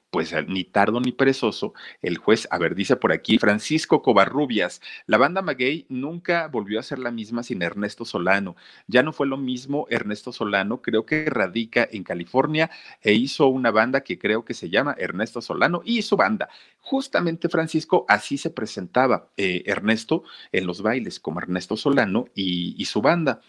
pues 0.10 0.32
eh, 0.32 0.46
ni 0.48 0.64
tardo 0.64 1.02
ni 1.02 1.12
perezoso, 1.12 1.74
el 2.02 2.18
juez, 2.18 2.48
a 2.50 2.58
ver, 2.58 2.74
dice 2.74 2.96
por 2.96 3.12
aquí, 3.12 3.38
Francisco 3.38 4.02
Covarrubias, 4.02 4.82
la 5.08 5.18
banda 5.18 5.42
Maguey 5.42 5.86
nunca 5.90 6.48
volvió 6.48 6.80
a 6.80 6.84
ser 6.84 7.00
la 7.00 7.12
misma 7.12 7.44
sin 7.44 7.62
Ernesto 7.62 8.06
Solano. 8.06 8.56
Ya 8.88 9.04
no 9.04 9.12
fue 9.12 9.28
lo 9.28 9.36
mismo 9.38 9.88
Ernesto 9.90 10.32
Solano, 10.32 10.82
creo 10.82 11.06
que 11.06 11.30
radica 11.30 11.88
en 11.92 12.04
California 12.04 12.72
e 13.02 13.14
hizo 13.14 13.48
una 13.48 13.72
banda 13.72 14.02
que 14.02 14.18
creo 14.18 14.46
que 14.46 14.54
se 14.54 14.70
llama 14.70 14.96
Ernesto 14.98 15.42
Solano 15.42 15.82
y 15.84 16.02
su 16.02 16.16
banda. 16.16 16.48
Justamente, 16.80 17.50
Francisco, 17.50 18.06
así 18.08 18.38
se 18.38 18.52
presentaba 18.52 19.30
eh, 19.36 19.64
Ernesto 19.66 20.24
en 20.52 20.66
los 20.66 20.82
bailes, 20.82 21.20
como 21.20 21.40
Ernesto 21.40 21.76
Solano 21.76 22.26
y, 22.34 22.76
y 22.78 22.86
su 22.86 23.02
banda. 23.02 23.42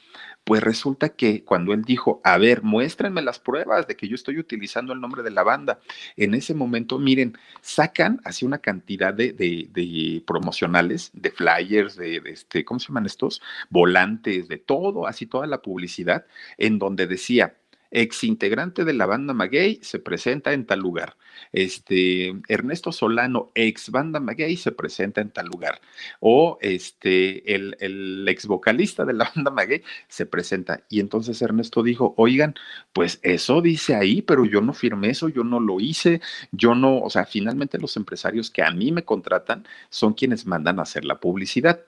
Pues 0.47 0.63
resulta 0.63 1.09
que 1.09 1.43
cuando 1.43 1.73
él 1.73 1.83
dijo, 1.83 2.21
a 2.23 2.39
ver, 2.39 2.63
muéstrenme 2.63 3.21
las 3.21 3.41
pruebas 3.41 3.89
de 3.89 3.97
que 3.97 4.07
yo 4.07 4.15
estoy 4.15 4.39
utilizando 4.39 4.93
el 4.93 5.01
nombre 5.01 5.25
de 5.25 5.33
la 5.33 5.43
banda, 5.43 5.81
en 6.17 6.35
ese 6.35 6.55
momento, 6.55 7.01
miren, 7.01 7.37
sacan 7.63 8.21
así 8.23 8.47
una 8.47 8.59
cantidad 8.59 9.13
de, 9.13 9.33
de, 9.33 10.23
promocionales, 10.25 11.11
de 11.15 11.33
flyers, 11.33 11.97
de, 11.97 12.21
de, 12.21 12.31
este, 12.31 12.65
¿cómo 12.65 12.79
se 12.79 12.87
llaman 12.87 13.07
estos? 13.07 13.43
Volantes, 13.71 14.47
de 14.47 14.59
todo, 14.59 15.09
así 15.09 15.27
toda 15.27 15.49
la 15.49 15.63
publicidad, 15.63 16.27
en 16.59 16.79
donde 16.79 17.09
decía, 17.09 17.57
ex 17.97 18.25
integrante 18.25 18.85
de 18.85 18.93
la 18.93 19.07
banda 19.07 19.33
Maguey, 19.33 19.81
se 19.83 19.99
presenta 19.99 20.53
en 20.53 20.67
tal 20.67 20.81
lugar. 20.81 21.17
Este, 21.51 22.35
Ernesto 22.47 22.93
Solano, 22.93 23.53
ex 23.55 23.91
banda 23.91 24.21
Maguey, 24.21 24.57
se 24.57 24.71
presenta 24.71 25.23
en 25.23 25.31
tal 25.31 25.47
lugar. 25.47 25.81
O 26.21 26.59
este, 26.61 27.55
el, 27.55 27.75
el 27.81 28.29
ex 28.29 28.47
vocalista 28.47 29.07
de 29.07 29.15
la 29.15 29.31
banda 29.35 29.51
Maguey 29.51 29.83
se 30.09 30.27
presenta. 30.27 30.83
Y 30.91 31.01
entonces 31.01 31.41
Ernesto 31.41 31.83
dijo, 31.83 32.13
oigan, 32.19 32.55
pues 32.93 33.19
eso 33.23 33.63
dice 33.63 33.95
ahí, 33.95 34.21
pero 34.21 34.45
yo 34.45 34.61
no 34.61 34.75
firmé 34.75 35.11
eso, 35.11 35.31
yo 35.31 35.43
no 35.43 35.59
lo 35.59 35.81
hice, 35.81 36.21
yo 36.53 36.75
no, 36.75 36.99
o 36.99 37.09
sea, 37.09 37.25
finalmente 37.25 37.79
los 37.79 37.97
empresarios 37.97 38.51
que 38.51 38.63
a 38.63 38.71
mí 38.73 38.93
me 38.93 39.05
contratan 39.05 39.67
son 39.89 40.13
quienes 40.13 40.47
mandan 40.47 40.79
a 40.79 40.83
hacer 40.83 41.07
la 41.07 41.19
publicidad 41.19 41.81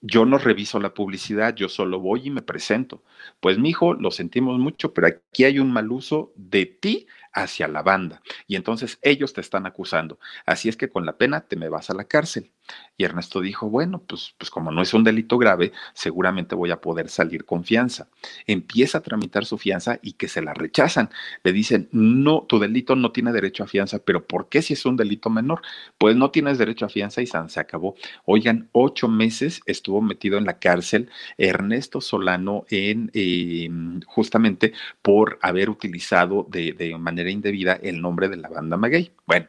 yo 0.00 0.24
no 0.26 0.38
reviso 0.38 0.78
la 0.80 0.94
publicidad, 0.94 1.54
yo 1.54 1.68
solo 1.68 2.00
voy 2.00 2.26
y 2.26 2.30
me 2.30 2.42
presento. 2.42 3.02
Pues 3.40 3.58
mi 3.58 3.70
hijo, 3.70 3.94
lo 3.94 4.10
sentimos 4.10 4.58
mucho, 4.58 4.92
pero 4.94 5.08
aquí 5.08 5.44
hay 5.44 5.58
un 5.58 5.72
mal 5.72 5.90
uso 5.90 6.32
de 6.36 6.66
ti 6.66 7.06
hacia 7.32 7.68
la 7.68 7.82
banda. 7.82 8.22
Y 8.46 8.56
entonces 8.56 8.98
ellos 9.02 9.32
te 9.32 9.40
están 9.40 9.66
acusando. 9.66 10.18
Así 10.46 10.68
es 10.68 10.76
que 10.76 10.88
con 10.90 11.06
la 11.06 11.16
pena 11.18 11.42
te 11.48 11.56
me 11.56 11.68
vas 11.68 11.90
a 11.90 11.94
la 11.94 12.04
cárcel. 12.04 12.52
Y 12.98 13.04
Ernesto 13.04 13.40
dijo, 13.40 13.68
bueno, 13.68 14.02
pues, 14.06 14.34
pues 14.38 14.50
como 14.50 14.70
no 14.72 14.80
es 14.80 14.94
un 14.94 15.04
delito 15.04 15.36
grave, 15.36 15.72
seguramente 15.92 16.54
voy 16.54 16.70
a 16.70 16.80
poder 16.80 17.10
salir 17.10 17.44
con 17.44 17.64
fianza. 17.64 18.08
Empieza 18.46 18.98
a 18.98 19.02
tramitar 19.02 19.44
su 19.44 19.58
fianza 19.58 19.98
y 20.02 20.14
que 20.14 20.28
se 20.28 20.40
la 20.40 20.54
rechazan. 20.54 21.10
Le 21.42 21.52
dicen, 21.52 21.88
no, 21.92 22.46
tu 22.48 22.58
delito 22.58 22.96
no 22.96 23.12
tiene 23.12 23.32
derecho 23.32 23.64
a 23.64 23.66
fianza, 23.66 23.98
pero 23.98 24.26
¿por 24.26 24.48
qué 24.48 24.62
si 24.62 24.72
es 24.72 24.86
un 24.86 24.96
delito 24.96 25.28
menor? 25.28 25.60
Pues 25.98 26.16
no 26.16 26.30
tienes 26.30 26.56
derecho 26.56 26.86
a 26.86 26.88
fianza 26.88 27.20
y 27.20 27.26
se 27.26 27.60
acabó. 27.60 27.96
Oigan, 28.24 28.68
ocho 28.72 29.08
meses 29.08 29.60
estuvo 29.66 30.00
metido 30.00 30.38
en 30.38 30.44
la 30.44 30.58
cárcel 30.58 31.10
Ernesto 31.36 32.00
Solano 32.00 32.64
en 32.70 33.10
eh, 33.12 33.68
justamente 34.06 34.72
por 35.02 35.38
haber 35.42 35.68
utilizado 35.68 36.46
de, 36.48 36.72
de 36.72 36.96
manera 36.96 37.30
indebida 37.30 37.74
el 37.74 38.00
nombre 38.00 38.28
de 38.28 38.36
la 38.36 38.48
banda 38.48 38.76
Maguey. 38.76 39.12
Bueno, 39.26 39.48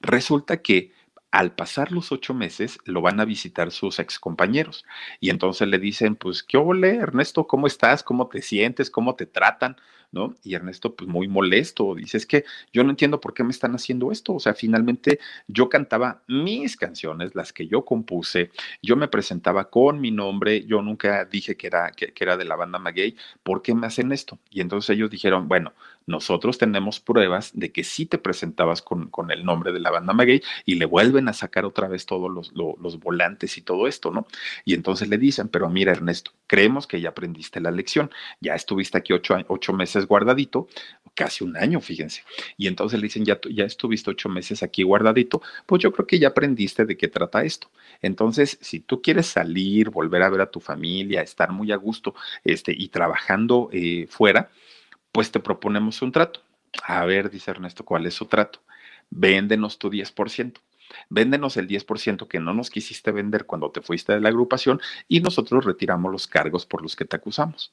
resulta 0.00 0.58
que 0.58 0.92
al 1.32 1.54
pasar 1.54 1.90
los 1.90 2.12
ocho 2.12 2.34
meses 2.34 2.78
lo 2.84 3.00
van 3.00 3.18
a 3.18 3.24
visitar 3.24 3.72
sus 3.72 3.98
excompañeros 3.98 4.84
y 5.18 5.30
entonces 5.30 5.66
le 5.66 5.78
dicen, 5.78 6.14
pues, 6.14 6.42
¿qué 6.42 6.58
ole, 6.58 6.96
Ernesto? 6.96 7.46
¿Cómo 7.46 7.66
estás? 7.66 8.02
¿Cómo 8.04 8.28
te 8.28 8.42
sientes? 8.42 8.90
¿Cómo 8.90 9.16
te 9.16 9.26
tratan? 9.26 9.76
¿no? 10.12 10.34
Y 10.44 10.54
Ernesto, 10.54 10.94
pues 10.94 11.08
muy 11.08 11.26
molesto, 11.26 11.94
dice, 11.94 12.18
es 12.18 12.26
que 12.26 12.44
yo 12.72 12.84
no 12.84 12.90
entiendo 12.90 13.20
por 13.20 13.32
qué 13.32 13.42
me 13.42 13.50
están 13.50 13.74
haciendo 13.74 14.12
esto, 14.12 14.34
o 14.34 14.40
sea, 14.40 14.54
finalmente 14.54 15.18
yo 15.48 15.68
cantaba 15.70 16.22
mis 16.28 16.76
canciones, 16.76 17.34
las 17.34 17.52
que 17.52 17.66
yo 17.66 17.84
compuse, 17.84 18.50
yo 18.82 18.94
me 18.96 19.08
presentaba 19.08 19.70
con 19.70 20.00
mi 20.00 20.10
nombre, 20.10 20.66
yo 20.66 20.82
nunca 20.82 21.24
dije 21.24 21.56
que 21.56 21.66
era, 21.66 21.90
que, 21.92 22.12
era 22.14 22.36
de 22.36 22.44
la 22.44 22.56
banda 22.56 22.78
Maguey, 22.78 23.16
¿por 23.42 23.62
qué 23.62 23.74
me 23.74 23.86
hacen 23.86 24.12
esto? 24.12 24.38
Y 24.50 24.60
entonces 24.60 24.90
ellos 24.90 25.10
dijeron, 25.10 25.48
bueno, 25.48 25.72
nosotros 26.06 26.58
tenemos 26.58 27.00
pruebas 27.00 27.50
de 27.54 27.72
que 27.72 27.84
sí 27.84 28.06
te 28.06 28.18
presentabas 28.18 28.82
con, 28.82 29.08
con 29.08 29.30
el 29.30 29.44
nombre 29.44 29.72
de 29.72 29.80
la 29.80 29.90
banda 29.90 30.12
Maguey 30.12 30.42
y 30.64 30.74
le 30.76 30.84
vuelven 30.84 31.28
a 31.28 31.32
sacar 31.32 31.64
otra 31.64 31.88
vez 31.88 32.06
todos 32.06 32.30
los, 32.30 32.52
los, 32.54 32.98
volantes 32.98 33.58
y 33.58 33.62
todo 33.62 33.86
esto, 33.88 34.10
¿no? 34.10 34.26
Y 34.64 34.74
entonces 34.74 35.08
le 35.08 35.18
dicen, 35.18 35.48
pero 35.48 35.68
mira 35.68 35.92
Ernesto, 35.92 36.32
creemos 36.46 36.86
que 36.86 37.00
ya 37.00 37.10
aprendiste 37.10 37.60
la 37.60 37.70
lección, 37.70 38.10
ya 38.40 38.54
estuviste 38.54 38.98
aquí 38.98 39.12
ocho, 39.12 39.36
ocho 39.48 39.72
meses 39.72 40.06
guardadito, 40.06 40.68
casi 41.14 41.44
un 41.44 41.56
año, 41.56 41.80
fíjense. 41.80 42.22
Y 42.56 42.66
entonces 42.66 43.00
le 43.00 43.04
dicen, 43.04 43.24
ya, 43.24 43.40
ya 43.50 43.64
estuviste 43.64 44.10
ocho 44.10 44.28
meses 44.28 44.62
aquí 44.62 44.82
guardadito, 44.82 45.42
pues 45.66 45.82
yo 45.82 45.92
creo 45.92 46.06
que 46.06 46.18
ya 46.18 46.28
aprendiste 46.28 46.84
de 46.84 46.96
qué 46.96 47.08
trata 47.08 47.44
esto. 47.44 47.70
Entonces, 48.00 48.58
si 48.60 48.80
tú 48.80 49.02
quieres 49.02 49.26
salir, 49.26 49.90
volver 49.90 50.22
a 50.22 50.30
ver 50.30 50.40
a 50.40 50.50
tu 50.50 50.60
familia, 50.60 51.22
estar 51.22 51.52
muy 51.52 51.72
a 51.72 51.76
gusto 51.76 52.14
este, 52.44 52.74
y 52.76 52.88
trabajando 52.88 53.68
eh, 53.72 54.06
fuera, 54.08 54.50
pues 55.12 55.30
te 55.30 55.40
proponemos 55.40 56.02
un 56.02 56.12
trato. 56.12 56.40
A 56.84 57.04
ver, 57.04 57.30
dice 57.30 57.50
Ernesto, 57.50 57.84
¿cuál 57.84 58.06
es 58.06 58.14
su 58.14 58.26
trato? 58.26 58.60
Véndenos 59.10 59.78
tu 59.78 59.90
10%. 59.90 60.60
Véndenos 61.08 61.56
el 61.56 61.68
10% 61.68 62.28
que 62.28 62.40
no 62.40 62.54
nos 62.54 62.70
quisiste 62.70 63.12
vender 63.12 63.46
cuando 63.46 63.70
te 63.70 63.80
fuiste 63.80 64.12
de 64.12 64.20
la 64.20 64.28
agrupación 64.30 64.80
y 65.08 65.20
nosotros 65.20 65.64
retiramos 65.64 66.10
los 66.10 66.26
cargos 66.26 66.66
por 66.66 66.82
los 66.82 66.96
que 66.96 67.04
te 67.04 67.16
acusamos. 67.16 67.72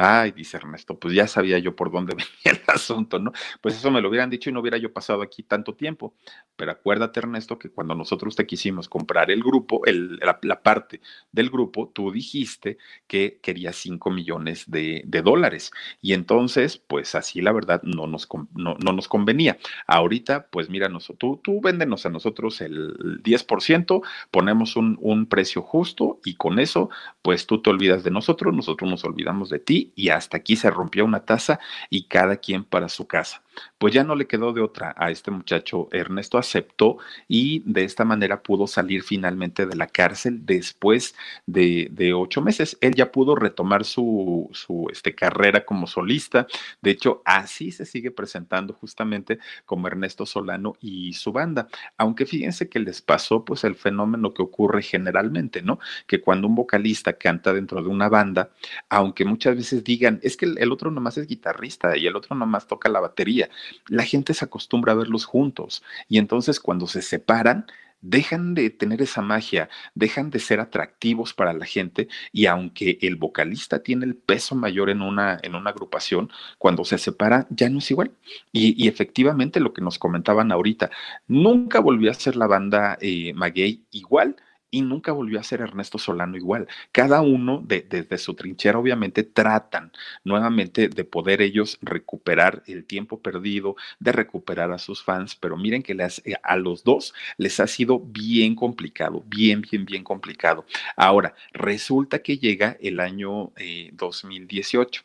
Ay, 0.00 0.30
dice 0.30 0.58
Ernesto, 0.58 0.96
pues 0.96 1.12
ya 1.12 1.26
sabía 1.26 1.58
yo 1.58 1.74
por 1.74 1.90
dónde 1.90 2.14
venía 2.44 2.56
el 2.56 2.60
asunto, 2.68 3.18
¿no? 3.18 3.32
Pues 3.60 3.74
eso 3.74 3.90
me 3.90 4.00
lo 4.00 4.08
hubieran 4.08 4.30
dicho 4.30 4.48
y 4.48 4.52
no 4.52 4.60
hubiera 4.60 4.78
yo 4.78 4.92
pasado 4.92 5.22
aquí 5.22 5.42
tanto 5.42 5.74
tiempo. 5.74 6.14
Pero 6.54 6.70
acuérdate, 6.70 7.18
Ernesto, 7.18 7.58
que 7.58 7.70
cuando 7.70 7.96
nosotros 7.96 8.36
te 8.36 8.46
quisimos 8.46 8.88
comprar 8.88 9.28
el 9.32 9.42
grupo, 9.42 9.82
la, 9.84 10.62
parte 10.62 11.00
del 11.32 11.50
grupo, 11.50 11.90
tú 11.92 12.12
dijiste 12.12 12.78
que 13.08 13.40
querías 13.42 13.74
5 13.74 14.08
millones 14.12 14.70
de, 14.70 15.02
dólares. 15.24 15.72
Y 16.00 16.12
entonces, 16.12 16.78
pues 16.78 17.16
así 17.16 17.40
la 17.40 17.50
verdad 17.50 17.82
no 17.82 18.06
nos, 18.06 18.28
no, 18.54 18.76
nos 18.76 19.08
convenía. 19.08 19.58
Ahorita, 19.88 20.46
pues 20.48 20.70
mira, 20.70 20.88
tú, 21.18 21.40
tú 21.42 21.60
véndenos 21.60 22.06
a 22.06 22.10
nosotros 22.10 22.60
el 22.60 23.20
10%, 23.24 24.02
ponemos 24.30 24.76
un 24.76 25.26
precio 25.26 25.62
justo 25.62 26.20
y 26.24 26.36
con 26.36 26.60
eso, 26.60 26.88
pues 27.20 27.48
tú 27.48 27.60
te 27.62 27.70
olvidas 27.70 28.04
de 28.04 28.12
nosotros, 28.12 28.54
nosotros 28.54 28.88
nos 28.88 29.02
olvidamos 29.02 29.50
de 29.50 29.58
ti 29.58 29.87
y 29.94 30.10
hasta 30.10 30.36
aquí 30.36 30.56
se 30.56 30.70
rompió 30.70 31.04
una 31.04 31.24
taza 31.24 31.58
y 31.90 32.04
cada 32.08 32.36
quien 32.36 32.64
para 32.64 32.88
su 32.88 33.06
casa. 33.06 33.42
Pues 33.78 33.94
ya 33.94 34.04
no 34.04 34.14
le 34.14 34.26
quedó 34.26 34.52
de 34.52 34.60
otra 34.60 34.94
a 34.96 35.10
este 35.10 35.30
muchacho. 35.30 35.88
Ernesto 35.92 36.38
aceptó 36.38 36.98
y 37.28 37.62
de 37.64 37.84
esta 37.84 38.04
manera 38.04 38.42
pudo 38.42 38.66
salir 38.66 39.02
finalmente 39.02 39.66
de 39.66 39.76
la 39.76 39.86
cárcel 39.86 40.44
después 40.44 41.14
de, 41.46 42.12
ocho 42.14 42.40
meses. 42.40 42.76
Él 42.80 42.94
ya 42.94 43.12
pudo 43.12 43.34
retomar 43.36 43.84
su, 43.84 44.50
este, 44.90 45.14
carrera 45.14 45.64
como 45.64 45.86
solista. 45.86 46.46
De 46.80 46.90
hecho, 46.90 47.22
así 47.24 47.70
se 47.70 47.84
sigue 47.84 48.10
presentando 48.10 48.72
justamente 48.74 49.38
como 49.66 49.86
Ernesto 49.86 50.26
Solano 50.26 50.76
y 50.80 51.12
su 51.12 51.32
banda. 51.32 51.68
Aunque 51.96 52.26
fíjense 52.26 52.68
que 52.68 52.78
les 52.78 53.02
pasó 53.02 53.44
pues 53.44 53.64
el 53.64 53.74
fenómeno 53.74 54.32
que 54.32 54.42
ocurre 54.42 54.82
generalmente, 54.82 55.62
¿no? 55.62 55.78
Que 56.06 56.20
cuando 56.20 56.48
un 56.48 56.54
vocalista 56.54 57.12
canta 57.14 57.52
dentro 57.52 57.82
de 57.82 57.88
una 57.88 58.08
banda, 58.08 58.50
aunque 58.88 59.24
muchas 59.24 59.56
veces 59.56 59.84
digan, 59.84 60.20
es 60.22 60.36
que 60.36 60.46
el 60.46 60.72
otro 60.72 60.90
nomás 60.90 61.18
es 61.18 61.26
guitarrista 61.26 61.96
y 61.96 62.06
el 62.06 62.16
otro 62.16 62.34
nomás 62.36 62.66
toca 62.66 62.88
la 62.88 63.00
batería, 63.00 63.47
la 63.88 64.04
gente 64.04 64.34
se 64.34 64.44
acostumbra 64.44 64.92
a 64.92 64.96
verlos 64.96 65.24
juntos 65.24 65.82
y 66.08 66.18
entonces 66.18 66.60
cuando 66.60 66.86
se 66.86 67.02
separan, 67.02 67.66
dejan 68.00 68.54
de 68.54 68.70
tener 68.70 69.02
esa 69.02 69.22
magia, 69.22 69.68
dejan 69.94 70.30
de 70.30 70.38
ser 70.38 70.60
atractivos 70.60 71.34
para 71.34 71.52
la 71.52 71.66
gente 71.66 72.08
y 72.32 72.46
aunque 72.46 72.98
el 73.02 73.16
vocalista 73.16 73.82
tiene 73.82 74.06
el 74.06 74.14
peso 74.14 74.54
mayor 74.54 74.90
en 74.90 75.02
una, 75.02 75.38
en 75.42 75.54
una 75.54 75.70
agrupación, 75.70 76.30
cuando 76.58 76.84
se 76.84 76.98
separa 76.98 77.46
ya 77.50 77.68
no 77.68 77.78
es 77.78 77.90
igual. 77.90 78.12
Y, 78.52 78.88
efectivamente 78.88 79.60
lo 79.60 79.72
que 79.72 79.82
nos 79.82 79.98
comentaban 79.98 80.52
ahorita, 80.52 80.90
nunca 81.26 81.80
volvió 81.80 82.10
a 82.10 82.14
ser 82.14 82.36
la 82.36 82.46
banda 82.46 82.98
eh, 83.00 83.32
Maguey 83.34 83.82
igual 83.90 84.36
y 84.70 84.82
nunca 84.82 85.12
volvió 85.12 85.40
a 85.40 85.44
ser 85.44 85.60
Ernesto 85.60 85.98
Solano 85.98 86.36
igual. 86.36 86.68
Cada 86.92 87.20
uno 87.22 87.62
desde 87.64 88.02
de, 88.02 88.18
su 88.18 88.34
trinchera 88.34 88.78
obviamente 88.78 89.22
tratan 89.24 89.92
nuevamente 90.24 90.88
de 90.88 91.04
poder 91.04 91.42
ellos 91.42 91.78
recuperar 91.82 92.62
el 92.66 92.84
tiempo 92.84 93.20
perdido, 93.20 93.76
de 93.98 94.12
recuperar 94.12 94.72
a 94.72 94.78
sus 94.78 95.02
fans, 95.02 95.36
pero 95.36 95.56
miren 95.56 95.82
que 95.82 95.92
eh, 95.92 96.34
a 96.42 96.56
los 96.56 96.84
dos 96.84 97.14
les 97.36 97.60
ha 97.60 97.66
sido 97.66 98.00
bien 98.00 98.54
complicado, 98.54 99.22
bien, 99.26 99.62
bien, 99.62 99.84
bien 99.84 100.04
complicado. 100.04 100.64
Ahora, 100.96 101.34
resulta 101.52 102.20
que 102.20 102.38
llega 102.38 102.76
el 102.80 103.00
año 103.00 103.52
eh, 103.56 103.90
2018 103.94 105.04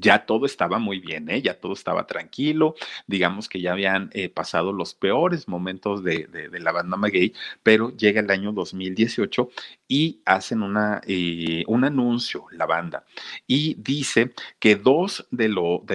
ya 0.00 0.26
todo 0.26 0.46
estaba 0.46 0.78
muy 0.78 1.00
bien, 1.00 1.28
¿eh? 1.28 1.42
ya 1.42 1.54
todo 1.54 1.72
estaba 1.72 2.06
tranquilo, 2.06 2.74
digamos 3.06 3.48
que 3.48 3.60
ya 3.60 3.72
habían 3.72 4.10
eh, 4.12 4.28
pasado 4.28 4.72
los 4.72 4.94
peores 4.94 5.48
momentos 5.48 6.04
de, 6.04 6.28
la 6.58 6.72
banda 6.72 6.96
Maguey, 6.96 7.32
pero 7.62 7.96
llega 7.96 8.20
el 8.20 8.30
año 8.30 8.52
2018 8.52 9.50
y 9.88 10.20
hacen 10.24 10.62
una, 10.62 11.00
eh, 11.06 11.64
un 11.66 11.84
anuncio, 11.84 12.44
la 12.52 12.66
banda, 12.66 13.04
y 13.46 13.74
dice 13.74 14.32
que 14.58 14.76
dos 14.76 15.26
de, 15.30 15.48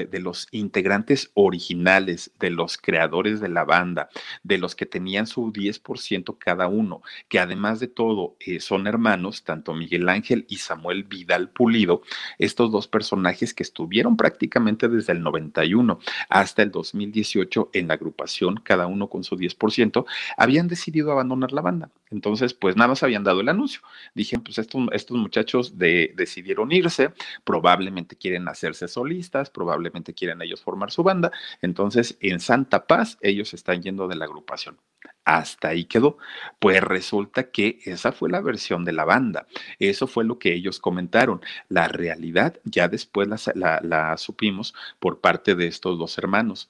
de, 0.09 0.19
los 0.19 0.47
integrantes 0.51 1.31
originales, 1.33 2.31
de 2.39 2.49
los 2.49 2.77
creadores 2.77 3.39
de 3.39 3.49
la 3.49 3.63
banda, 3.63 4.09
de 4.43 4.57
los 4.57 4.75
que 4.75 4.85
tenían 4.85 5.27
su 5.27 5.51
10% 5.51 6.37
cada 6.37 6.67
uno, 6.67 7.01
que 7.27 7.39
además 7.39 7.79
de 7.79 7.87
todo 7.87 8.35
son 8.59 8.87
hermanos, 8.87 9.43
tanto 9.43 9.73
Miguel 9.73 10.09
Ángel 10.09 10.45
y 10.49 10.57
Samuel 10.57 11.03
Vidal 11.03 11.49
Pulido, 11.49 12.01
estos 12.39 12.71
dos 12.71 12.87
personajes 12.87 13.53
que 13.53 13.63
estuvieron 13.63 13.92
prácticamente 14.17 14.89
desde 14.89 15.13
el 15.13 15.21
91 15.21 15.99
hasta 16.29 16.61
el 16.61 16.71
2018 16.71 17.69
en 17.73 17.87
la 17.87 17.93
agrupación, 17.95 18.55
cada 18.63 18.87
uno 18.87 19.07
con 19.07 19.23
su 19.23 19.35
10%, 19.35 20.05
habían 20.37 20.67
decidido 20.67 21.11
abandonar 21.11 21.51
la 21.51 21.61
banda. 21.61 21.89
Entonces, 22.13 22.53
pues 22.53 22.75
nada 22.77 22.89
más 22.89 23.03
habían 23.03 23.23
dado 23.23 23.41
el 23.41 23.49
anuncio. 23.49 23.81
Dije, 24.13 24.39
pues 24.39 24.57
estos, 24.59 24.83
estos 24.91 25.17
muchachos 25.17 25.77
de, 25.77 26.13
decidieron 26.15 26.71
irse, 26.71 27.11
probablemente 27.43 28.15
quieren 28.15 28.47
hacerse 28.47 28.87
solistas, 28.87 29.49
probablemente 29.49 30.13
quieren 30.13 30.41
ellos 30.41 30.61
formar 30.61 30.91
su 30.91 31.03
banda. 31.03 31.31
Entonces, 31.61 32.17
en 32.21 32.39
Santa 32.39 32.85
Paz, 32.87 33.17
ellos 33.21 33.53
están 33.53 33.81
yendo 33.81 34.07
de 34.07 34.15
la 34.15 34.25
agrupación 34.25 34.77
hasta 35.25 35.69
ahí 35.69 35.85
quedó. 35.85 36.17
Pues 36.59 36.81
resulta 36.81 37.51
que 37.51 37.79
esa 37.85 38.11
fue 38.11 38.29
la 38.29 38.41
versión 38.41 38.85
de 38.85 38.93
la 38.93 39.05
banda. 39.05 39.47
Eso 39.79 40.07
fue 40.07 40.23
lo 40.25 40.39
que 40.39 40.53
ellos 40.53 40.79
comentaron. 40.79 41.41
La 41.69 41.87
realidad 41.87 42.59
ya 42.65 42.87
después 42.87 43.27
la, 43.27 43.37
la, 43.55 43.79
la 43.81 44.17
supimos 44.17 44.73
por 44.99 45.21
parte 45.21 45.55
de 45.55 45.67
estos 45.67 45.97
dos 45.97 46.17
hermanos 46.17 46.69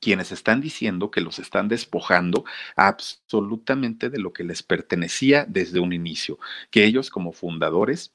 quienes 0.00 0.32
están 0.32 0.60
diciendo 0.60 1.10
que 1.10 1.20
los 1.20 1.38
están 1.38 1.68
despojando 1.68 2.44
absolutamente 2.76 4.10
de 4.10 4.18
lo 4.18 4.32
que 4.32 4.44
les 4.44 4.62
pertenecía 4.62 5.44
desde 5.48 5.80
un 5.80 5.92
inicio, 5.92 6.38
que 6.70 6.84
ellos 6.84 7.10
como 7.10 7.32
fundadores 7.32 8.12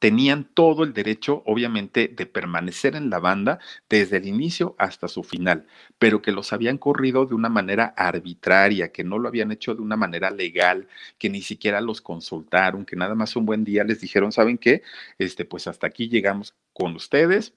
tenían 0.00 0.44
todo 0.44 0.84
el 0.84 0.92
derecho, 0.92 1.42
obviamente, 1.46 2.08
de 2.08 2.26
permanecer 2.26 2.94
en 2.94 3.10
la 3.10 3.18
banda 3.18 3.58
desde 3.88 4.18
el 4.18 4.26
inicio 4.26 4.74
hasta 4.78 5.08
su 5.08 5.24
final, 5.24 5.66
pero 5.98 6.22
que 6.22 6.32
los 6.32 6.52
habían 6.52 6.78
corrido 6.78 7.26
de 7.26 7.34
una 7.34 7.48
manera 7.48 7.94
arbitraria, 7.96 8.92
que 8.92 9.04
no 9.04 9.18
lo 9.18 9.28
habían 9.28 9.50
hecho 9.50 9.74
de 9.74 9.82
una 9.82 9.96
manera 9.96 10.30
legal, 10.30 10.88
que 11.18 11.30
ni 11.30 11.42
siquiera 11.42 11.80
los 11.80 12.00
consultaron, 12.00 12.84
que 12.84 12.96
nada 12.96 13.14
más 13.14 13.34
un 13.36 13.46
buen 13.46 13.64
día 13.64 13.84
les 13.84 14.00
dijeron, 14.00 14.30
¿saben 14.32 14.58
qué? 14.58 14.82
Este, 15.18 15.44
pues 15.44 15.66
hasta 15.66 15.86
aquí 15.86 16.08
llegamos 16.08 16.54
con 16.72 16.94
ustedes, 16.94 17.54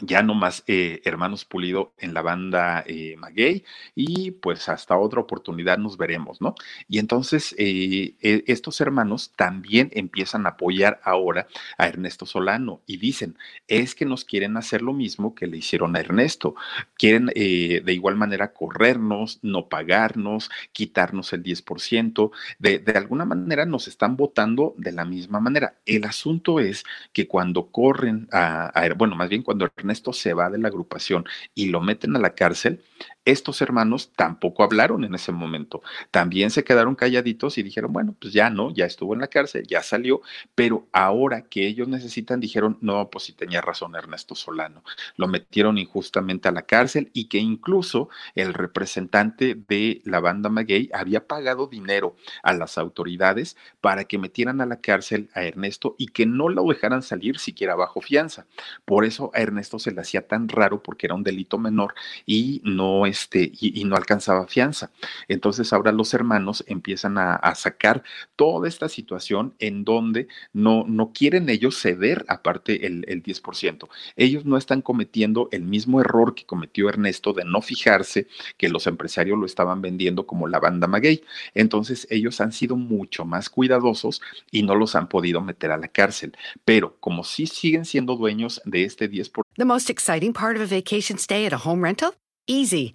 ya 0.00 0.22
no 0.22 0.34
más 0.34 0.64
eh, 0.66 1.02
hermanos 1.04 1.44
Pulido 1.44 1.92
en 1.98 2.14
la 2.14 2.22
banda 2.22 2.82
eh, 2.86 3.14
Maguey 3.18 3.64
y 3.94 4.30
pues 4.30 4.68
hasta 4.68 4.96
otra 4.96 5.20
oportunidad 5.20 5.76
nos 5.76 5.98
veremos, 5.98 6.40
¿no? 6.40 6.54
Y 6.88 6.98
entonces 6.98 7.54
eh, 7.58 8.16
estos 8.20 8.80
hermanos 8.80 9.32
también 9.36 9.90
empiezan 9.92 10.46
a 10.46 10.50
apoyar 10.50 11.00
ahora 11.04 11.46
a 11.76 11.88
Ernesto 11.88 12.24
Solano 12.24 12.80
y 12.86 12.96
dicen, 12.96 13.36
es 13.68 13.94
que 13.94 14.06
nos 14.06 14.24
quieren 14.24 14.56
hacer 14.56 14.80
lo 14.80 14.94
mismo 14.94 15.34
que 15.34 15.46
le 15.46 15.58
hicieron 15.58 15.94
a 15.94 16.00
Ernesto, 16.00 16.54
quieren 16.96 17.26
de 17.26 17.92
igual 17.92 18.16
manera 18.16 18.52
corrernos, 18.52 19.40
no 19.42 19.68
pagarnos, 19.68 20.50
quitarnos 20.72 21.32
el 21.32 21.42
10%, 21.42 22.30
de, 22.58 22.78
de 22.78 22.92
alguna 22.92 23.24
manera 23.24 23.66
nos 23.66 23.88
están 23.88 24.16
votando 24.16 24.74
de 24.78 24.92
la 24.92 25.04
misma 25.04 25.40
manera. 25.40 25.76
El 25.84 26.04
asunto 26.04 26.60
es 26.60 26.84
que 27.12 27.28
cuando 27.28 27.70
corren 27.70 28.28
a, 28.32 28.66
a 28.68 28.94
bueno, 28.94 29.16
más 29.16 29.28
bien 29.28 29.42
cuando 29.42 29.68
Ernesto 29.82 30.12
se 30.12 30.32
va 30.32 30.48
de 30.48 30.58
la 30.58 30.68
agrupación 30.68 31.24
y 31.54 31.66
lo 31.66 31.80
meten 31.80 32.16
a 32.16 32.18
la 32.18 32.34
cárcel, 32.34 32.82
estos 33.24 33.62
hermanos 33.62 34.10
tampoco 34.16 34.64
hablaron 34.64 35.04
en 35.04 35.14
ese 35.14 35.32
momento. 35.32 35.82
También 36.10 36.50
se 36.50 36.64
quedaron 36.64 36.94
calladitos 36.94 37.58
y 37.58 37.62
dijeron, 37.62 37.92
bueno, 37.92 38.16
pues 38.20 38.32
ya 38.32 38.50
no, 38.50 38.72
ya 38.72 38.84
estuvo 38.84 39.14
en 39.14 39.20
la 39.20 39.28
cárcel, 39.28 39.66
ya 39.66 39.82
salió, 39.82 40.22
pero 40.54 40.88
ahora 40.92 41.42
que 41.42 41.66
ellos 41.66 41.88
necesitan, 41.88 42.40
dijeron, 42.40 42.78
no, 42.80 43.10
pues 43.10 43.24
sí 43.24 43.32
tenía 43.32 43.60
razón 43.60 43.94
Ernesto 43.94 44.34
Solano. 44.34 44.82
Lo 45.16 45.28
metieron 45.28 45.78
injustamente 45.78 46.48
a 46.48 46.52
la 46.52 46.62
cárcel 46.62 47.10
y 47.12 47.28
que 47.28 47.38
incluso 47.38 48.08
el 48.34 48.54
representante 48.54 49.54
de 49.68 50.02
la 50.04 50.20
banda 50.20 50.48
Maguey 50.48 50.90
había 50.92 51.26
pagado 51.26 51.66
dinero 51.66 52.16
a 52.42 52.52
las 52.52 52.78
autoridades 52.78 53.56
para 53.80 54.04
que 54.04 54.18
metieran 54.18 54.60
a 54.60 54.66
la 54.66 54.80
cárcel 54.80 55.30
a 55.34 55.44
Ernesto 55.44 55.94
y 55.98 56.08
que 56.08 56.26
no 56.26 56.48
lo 56.48 56.64
dejaran 56.64 57.02
salir 57.02 57.38
siquiera 57.38 57.74
bajo 57.76 58.00
fianza. 58.00 58.46
Por 58.84 59.04
eso 59.04 59.30
a 59.34 59.40
Ernesto 59.40 59.78
se 59.78 59.92
le 59.92 60.00
hacía 60.00 60.26
tan 60.26 60.48
raro 60.48 60.82
porque 60.82 61.06
era 61.06 61.14
un 61.14 61.22
delito 61.22 61.58
menor 61.58 61.94
y 62.26 62.60
no 62.64 63.06
este, 63.12 63.52
y, 63.60 63.84
no 63.84 63.94
alcanzaba 63.94 64.46
fianza. 64.46 64.90
Entonces 65.28 65.70
ahora 65.74 65.92
los 65.92 66.14
hermanos 66.14 66.64
empiezan 66.66 67.18
a, 67.18 67.54
sacar 67.54 68.02
toda 68.36 68.66
esta 68.66 68.88
situación 68.88 69.54
en 69.58 69.84
donde 69.84 70.26
no, 70.54 70.84
no 70.88 71.12
quieren 71.12 71.50
ellos 71.50 71.78
ceder 71.78 72.24
aparte 72.28 72.86
el, 72.86 73.04
el 73.06 73.22
10%. 73.22 73.88
Ellos 74.16 74.46
no 74.46 74.56
están 74.56 74.80
cometiendo 74.80 75.48
el 75.52 75.64
mismo 75.64 76.00
error 76.00 76.34
que 76.34 76.46
cometió 76.46 76.88
Ernesto 76.88 77.34
de 77.34 77.44
no 77.44 77.60
fijarse 77.60 78.26
que 78.56 78.70
los 78.70 78.86
empresarios 78.86 79.38
lo 79.38 79.44
estaban 79.44 79.82
vendiendo 79.82 80.26
como 80.26 80.48
la 80.48 80.58
banda 80.58 80.86
Maguey. 80.86 81.22
Entonces 81.54 82.06
ellos 82.10 82.40
han 82.40 82.52
sido 82.52 82.76
mucho 82.76 83.26
más 83.26 83.50
cuidadosos 83.50 84.22
y 84.50 84.62
no 84.62 84.74
los 84.74 84.94
han 84.94 85.08
podido 85.08 85.42
meter 85.42 85.70
a 85.70 85.76
la 85.76 85.88
cárcel. 85.88 86.32
Pero 86.64 86.96
como 87.00 87.24
sí 87.24 87.46
siguen 87.46 87.84
siendo 87.84 88.16
dueños 88.16 88.62
de 88.64 88.84
este 88.84 89.10
10%. 89.10 89.42
The 89.56 89.66
most 89.66 89.90
exciting 89.90 90.32
part 90.32 90.56
of 90.56 90.62
a 90.62 90.74
vacation 90.74 91.18
stay 91.18 91.44
at 91.44 91.52
rental? 91.66 92.14
Easy. 92.46 92.94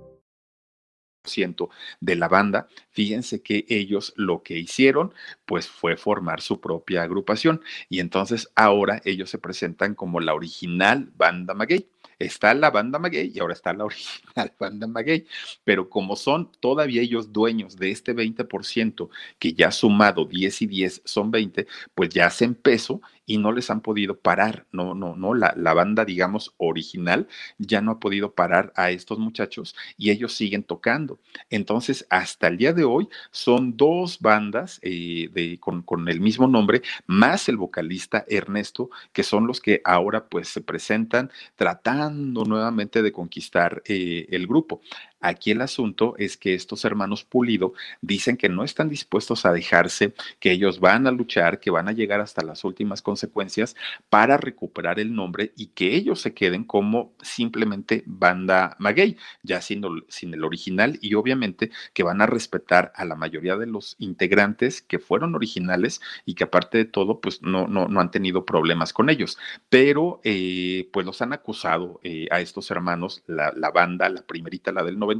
De 1.99 2.15
la 2.15 2.27
banda, 2.27 2.67
fíjense 2.89 3.41
que 3.41 3.65
ellos 3.69 4.13
lo 4.15 4.41
que 4.43 4.57
hicieron 4.57 5.13
pues 5.45 5.67
fue 5.67 5.95
formar 5.95 6.41
su 6.41 6.59
propia 6.59 7.03
agrupación 7.03 7.61
y 7.89 7.99
entonces 7.99 8.49
ahora 8.55 9.01
ellos 9.05 9.29
se 9.29 9.37
presentan 9.37 9.95
como 9.95 10.19
la 10.19 10.33
original 10.33 11.11
banda 11.15 11.53
Maguey. 11.53 11.87
está 12.19 12.53
la 12.53 12.69
banda 12.71 12.99
Maguey 12.99 13.31
y 13.33 13.39
ahora 13.39 13.53
está 13.53 13.73
la 13.73 13.85
original 13.85 14.53
banda 14.59 14.87
Maguey. 14.87 15.25
Pero 15.63 15.89
como 15.89 16.15
son 16.15 16.51
todavía 16.59 17.01
ellos 17.01 17.31
dueños 17.31 17.77
de 17.77 17.91
este 17.91 18.15
20%, 18.15 19.09
que 19.39 19.53
ya 19.53 19.71
sumado 19.71 20.25
10 20.25 20.61
y 20.63 20.67
10 20.67 21.01
son 21.05 21.31
20, 21.31 21.67
pues 21.93 22.09
ya 22.09 22.27
hacen 22.27 22.55
peso 22.55 23.01
y 23.25 23.37
no 23.37 23.51
les 23.51 23.69
han 23.69 23.81
podido 23.81 24.19
parar. 24.19 24.65
No, 24.71 24.93
no, 24.93 25.15
no. 25.15 25.33
La, 25.33 25.53
la, 25.55 25.73
banda, 25.73 26.05
digamos, 26.05 26.53
original 26.57 27.27
ya 27.57 27.81
no 27.81 27.91
ha 27.91 27.99
podido 27.99 28.33
parar 28.33 28.73
a 28.75 28.91
estos 28.91 29.19
muchachos 29.19 29.75
y 29.97 30.11
ellos 30.11 30.33
siguen 30.33 30.63
tocando. 30.63 31.19
Entonces, 31.49 32.05
hasta 32.09 32.47
el 32.47 32.57
día 32.57 32.73
de 32.73 32.83
hoy 32.83 33.07
son 33.31 33.77
dos 33.77 34.19
bandas 34.19 34.79
eh, 34.81 35.29
de, 35.31 35.59
con, 35.59 35.81
con, 35.81 36.07
el 36.09 36.19
mismo 36.19 36.47
nombre, 36.47 36.81
más 37.07 37.49
el 37.49 37.57
vocalista 37.57 38.25
Ernesto, 38.27 38.89
que 39.13 39.23
son 39.23 39.47
los 39.47 39.61
que 39.61 39.81
ahora 39.85 40.27
pues 40.27 40.49
se 40.49 40.61
presentan 40.61 41.31
tratando 41.55 42.45
nuevamente 42.45 43.01
de 43.01 43.11
conquistar 43.11 43.81
eh, 43.85 44.27
el 44.29 44.47
grupo. 44.47 44.81
Aquí 45.21 45.51
el 45.51 45.61
asunto 45.61 46.15
es 46.17 46.35
que 46.35 46.55
estos 46.55 46.83
hermanos 46.83 47.23
Pulido 47.23 47.73
dicen 48.01 48.37
que 48.37 48.49
no 48.49 48.63
están 48.63 48.89
dispuestos 48.89 49.45
a 49.45 49.53
dejarse, 49.53 50.15
que 50.39 50.51
ellos 50.51 50.79
van 50.79 51.05
a 51.05 51.11
luchar, 51.11 51.59
que 51.59 51.69
van 51.69 51.87
a 51.87 51.91
llegar 51.91 52.21
hasta 52.21 52.43
las 52.43 52.63
últimas 52.63 53.03
consecuencias 53.03 53.75
para 54.09 54.37
recuperar 54.37 54.99
el 54.99 55.13
nombre 55.13 55.53
y 55.55 55.67
que 55.67 55.95
ellos 55.95 56.21
se 56.21 56.33
queden 56.33 56.63
como 56.63 57.13
simplemente 57.21 58.03
banda 58.07 58.75
Maguey, 58.79 59.15
ya 59.43 59.61
sin, 59.61 59.83
el 59.83 60.43
original 60.43 60.97
y 61.01 61.13
obviamente 61.13 61.69
que 61.93 62.01
van 62.01 62.21
a 62.21 62.25
respetar 62.25 62.91
a 62.95 63.05
la 63.05 63.15
mayoría 63.15 63.57
de 63.57 63.67
los 63.67 63.95
integrantes 63.99 64.81
que 64.81 64.97
fueron 64.97 65.35
originales 65.35 66.01
y 66.25 66.33
que 66.33 66.45
aparte 66.45 66.79
de 66.79 66.85
todo 66.85 67.21
pues 67.21 67.43
no, 67.43 67.67
no, 67.67 67.87
no 67.87 67.99
han 67.99 68.09
tenido 68.09 68.43
problemas 68.43 68.91
con 68.91 69.09
ellos, 69.11 69.37
pero 69.69 70.19
eh, 70.23 70.89
pues 70.91 71.05
los 71.05 71.21
han 71.21 71.33
acusado 71.33 71.99
eh, 72.03 72.27
a 72.31 72.41
estos 72.41 72.71
hermanos, 72.71 73.21
la, 73.27 73.53
la 73.55 73.69
banda, 73.69 74.09
la 74.09 74.23
primerita, 74.23 74.71
la 74.71 74.83
del 74.83 74.97
90, 74.97 75.10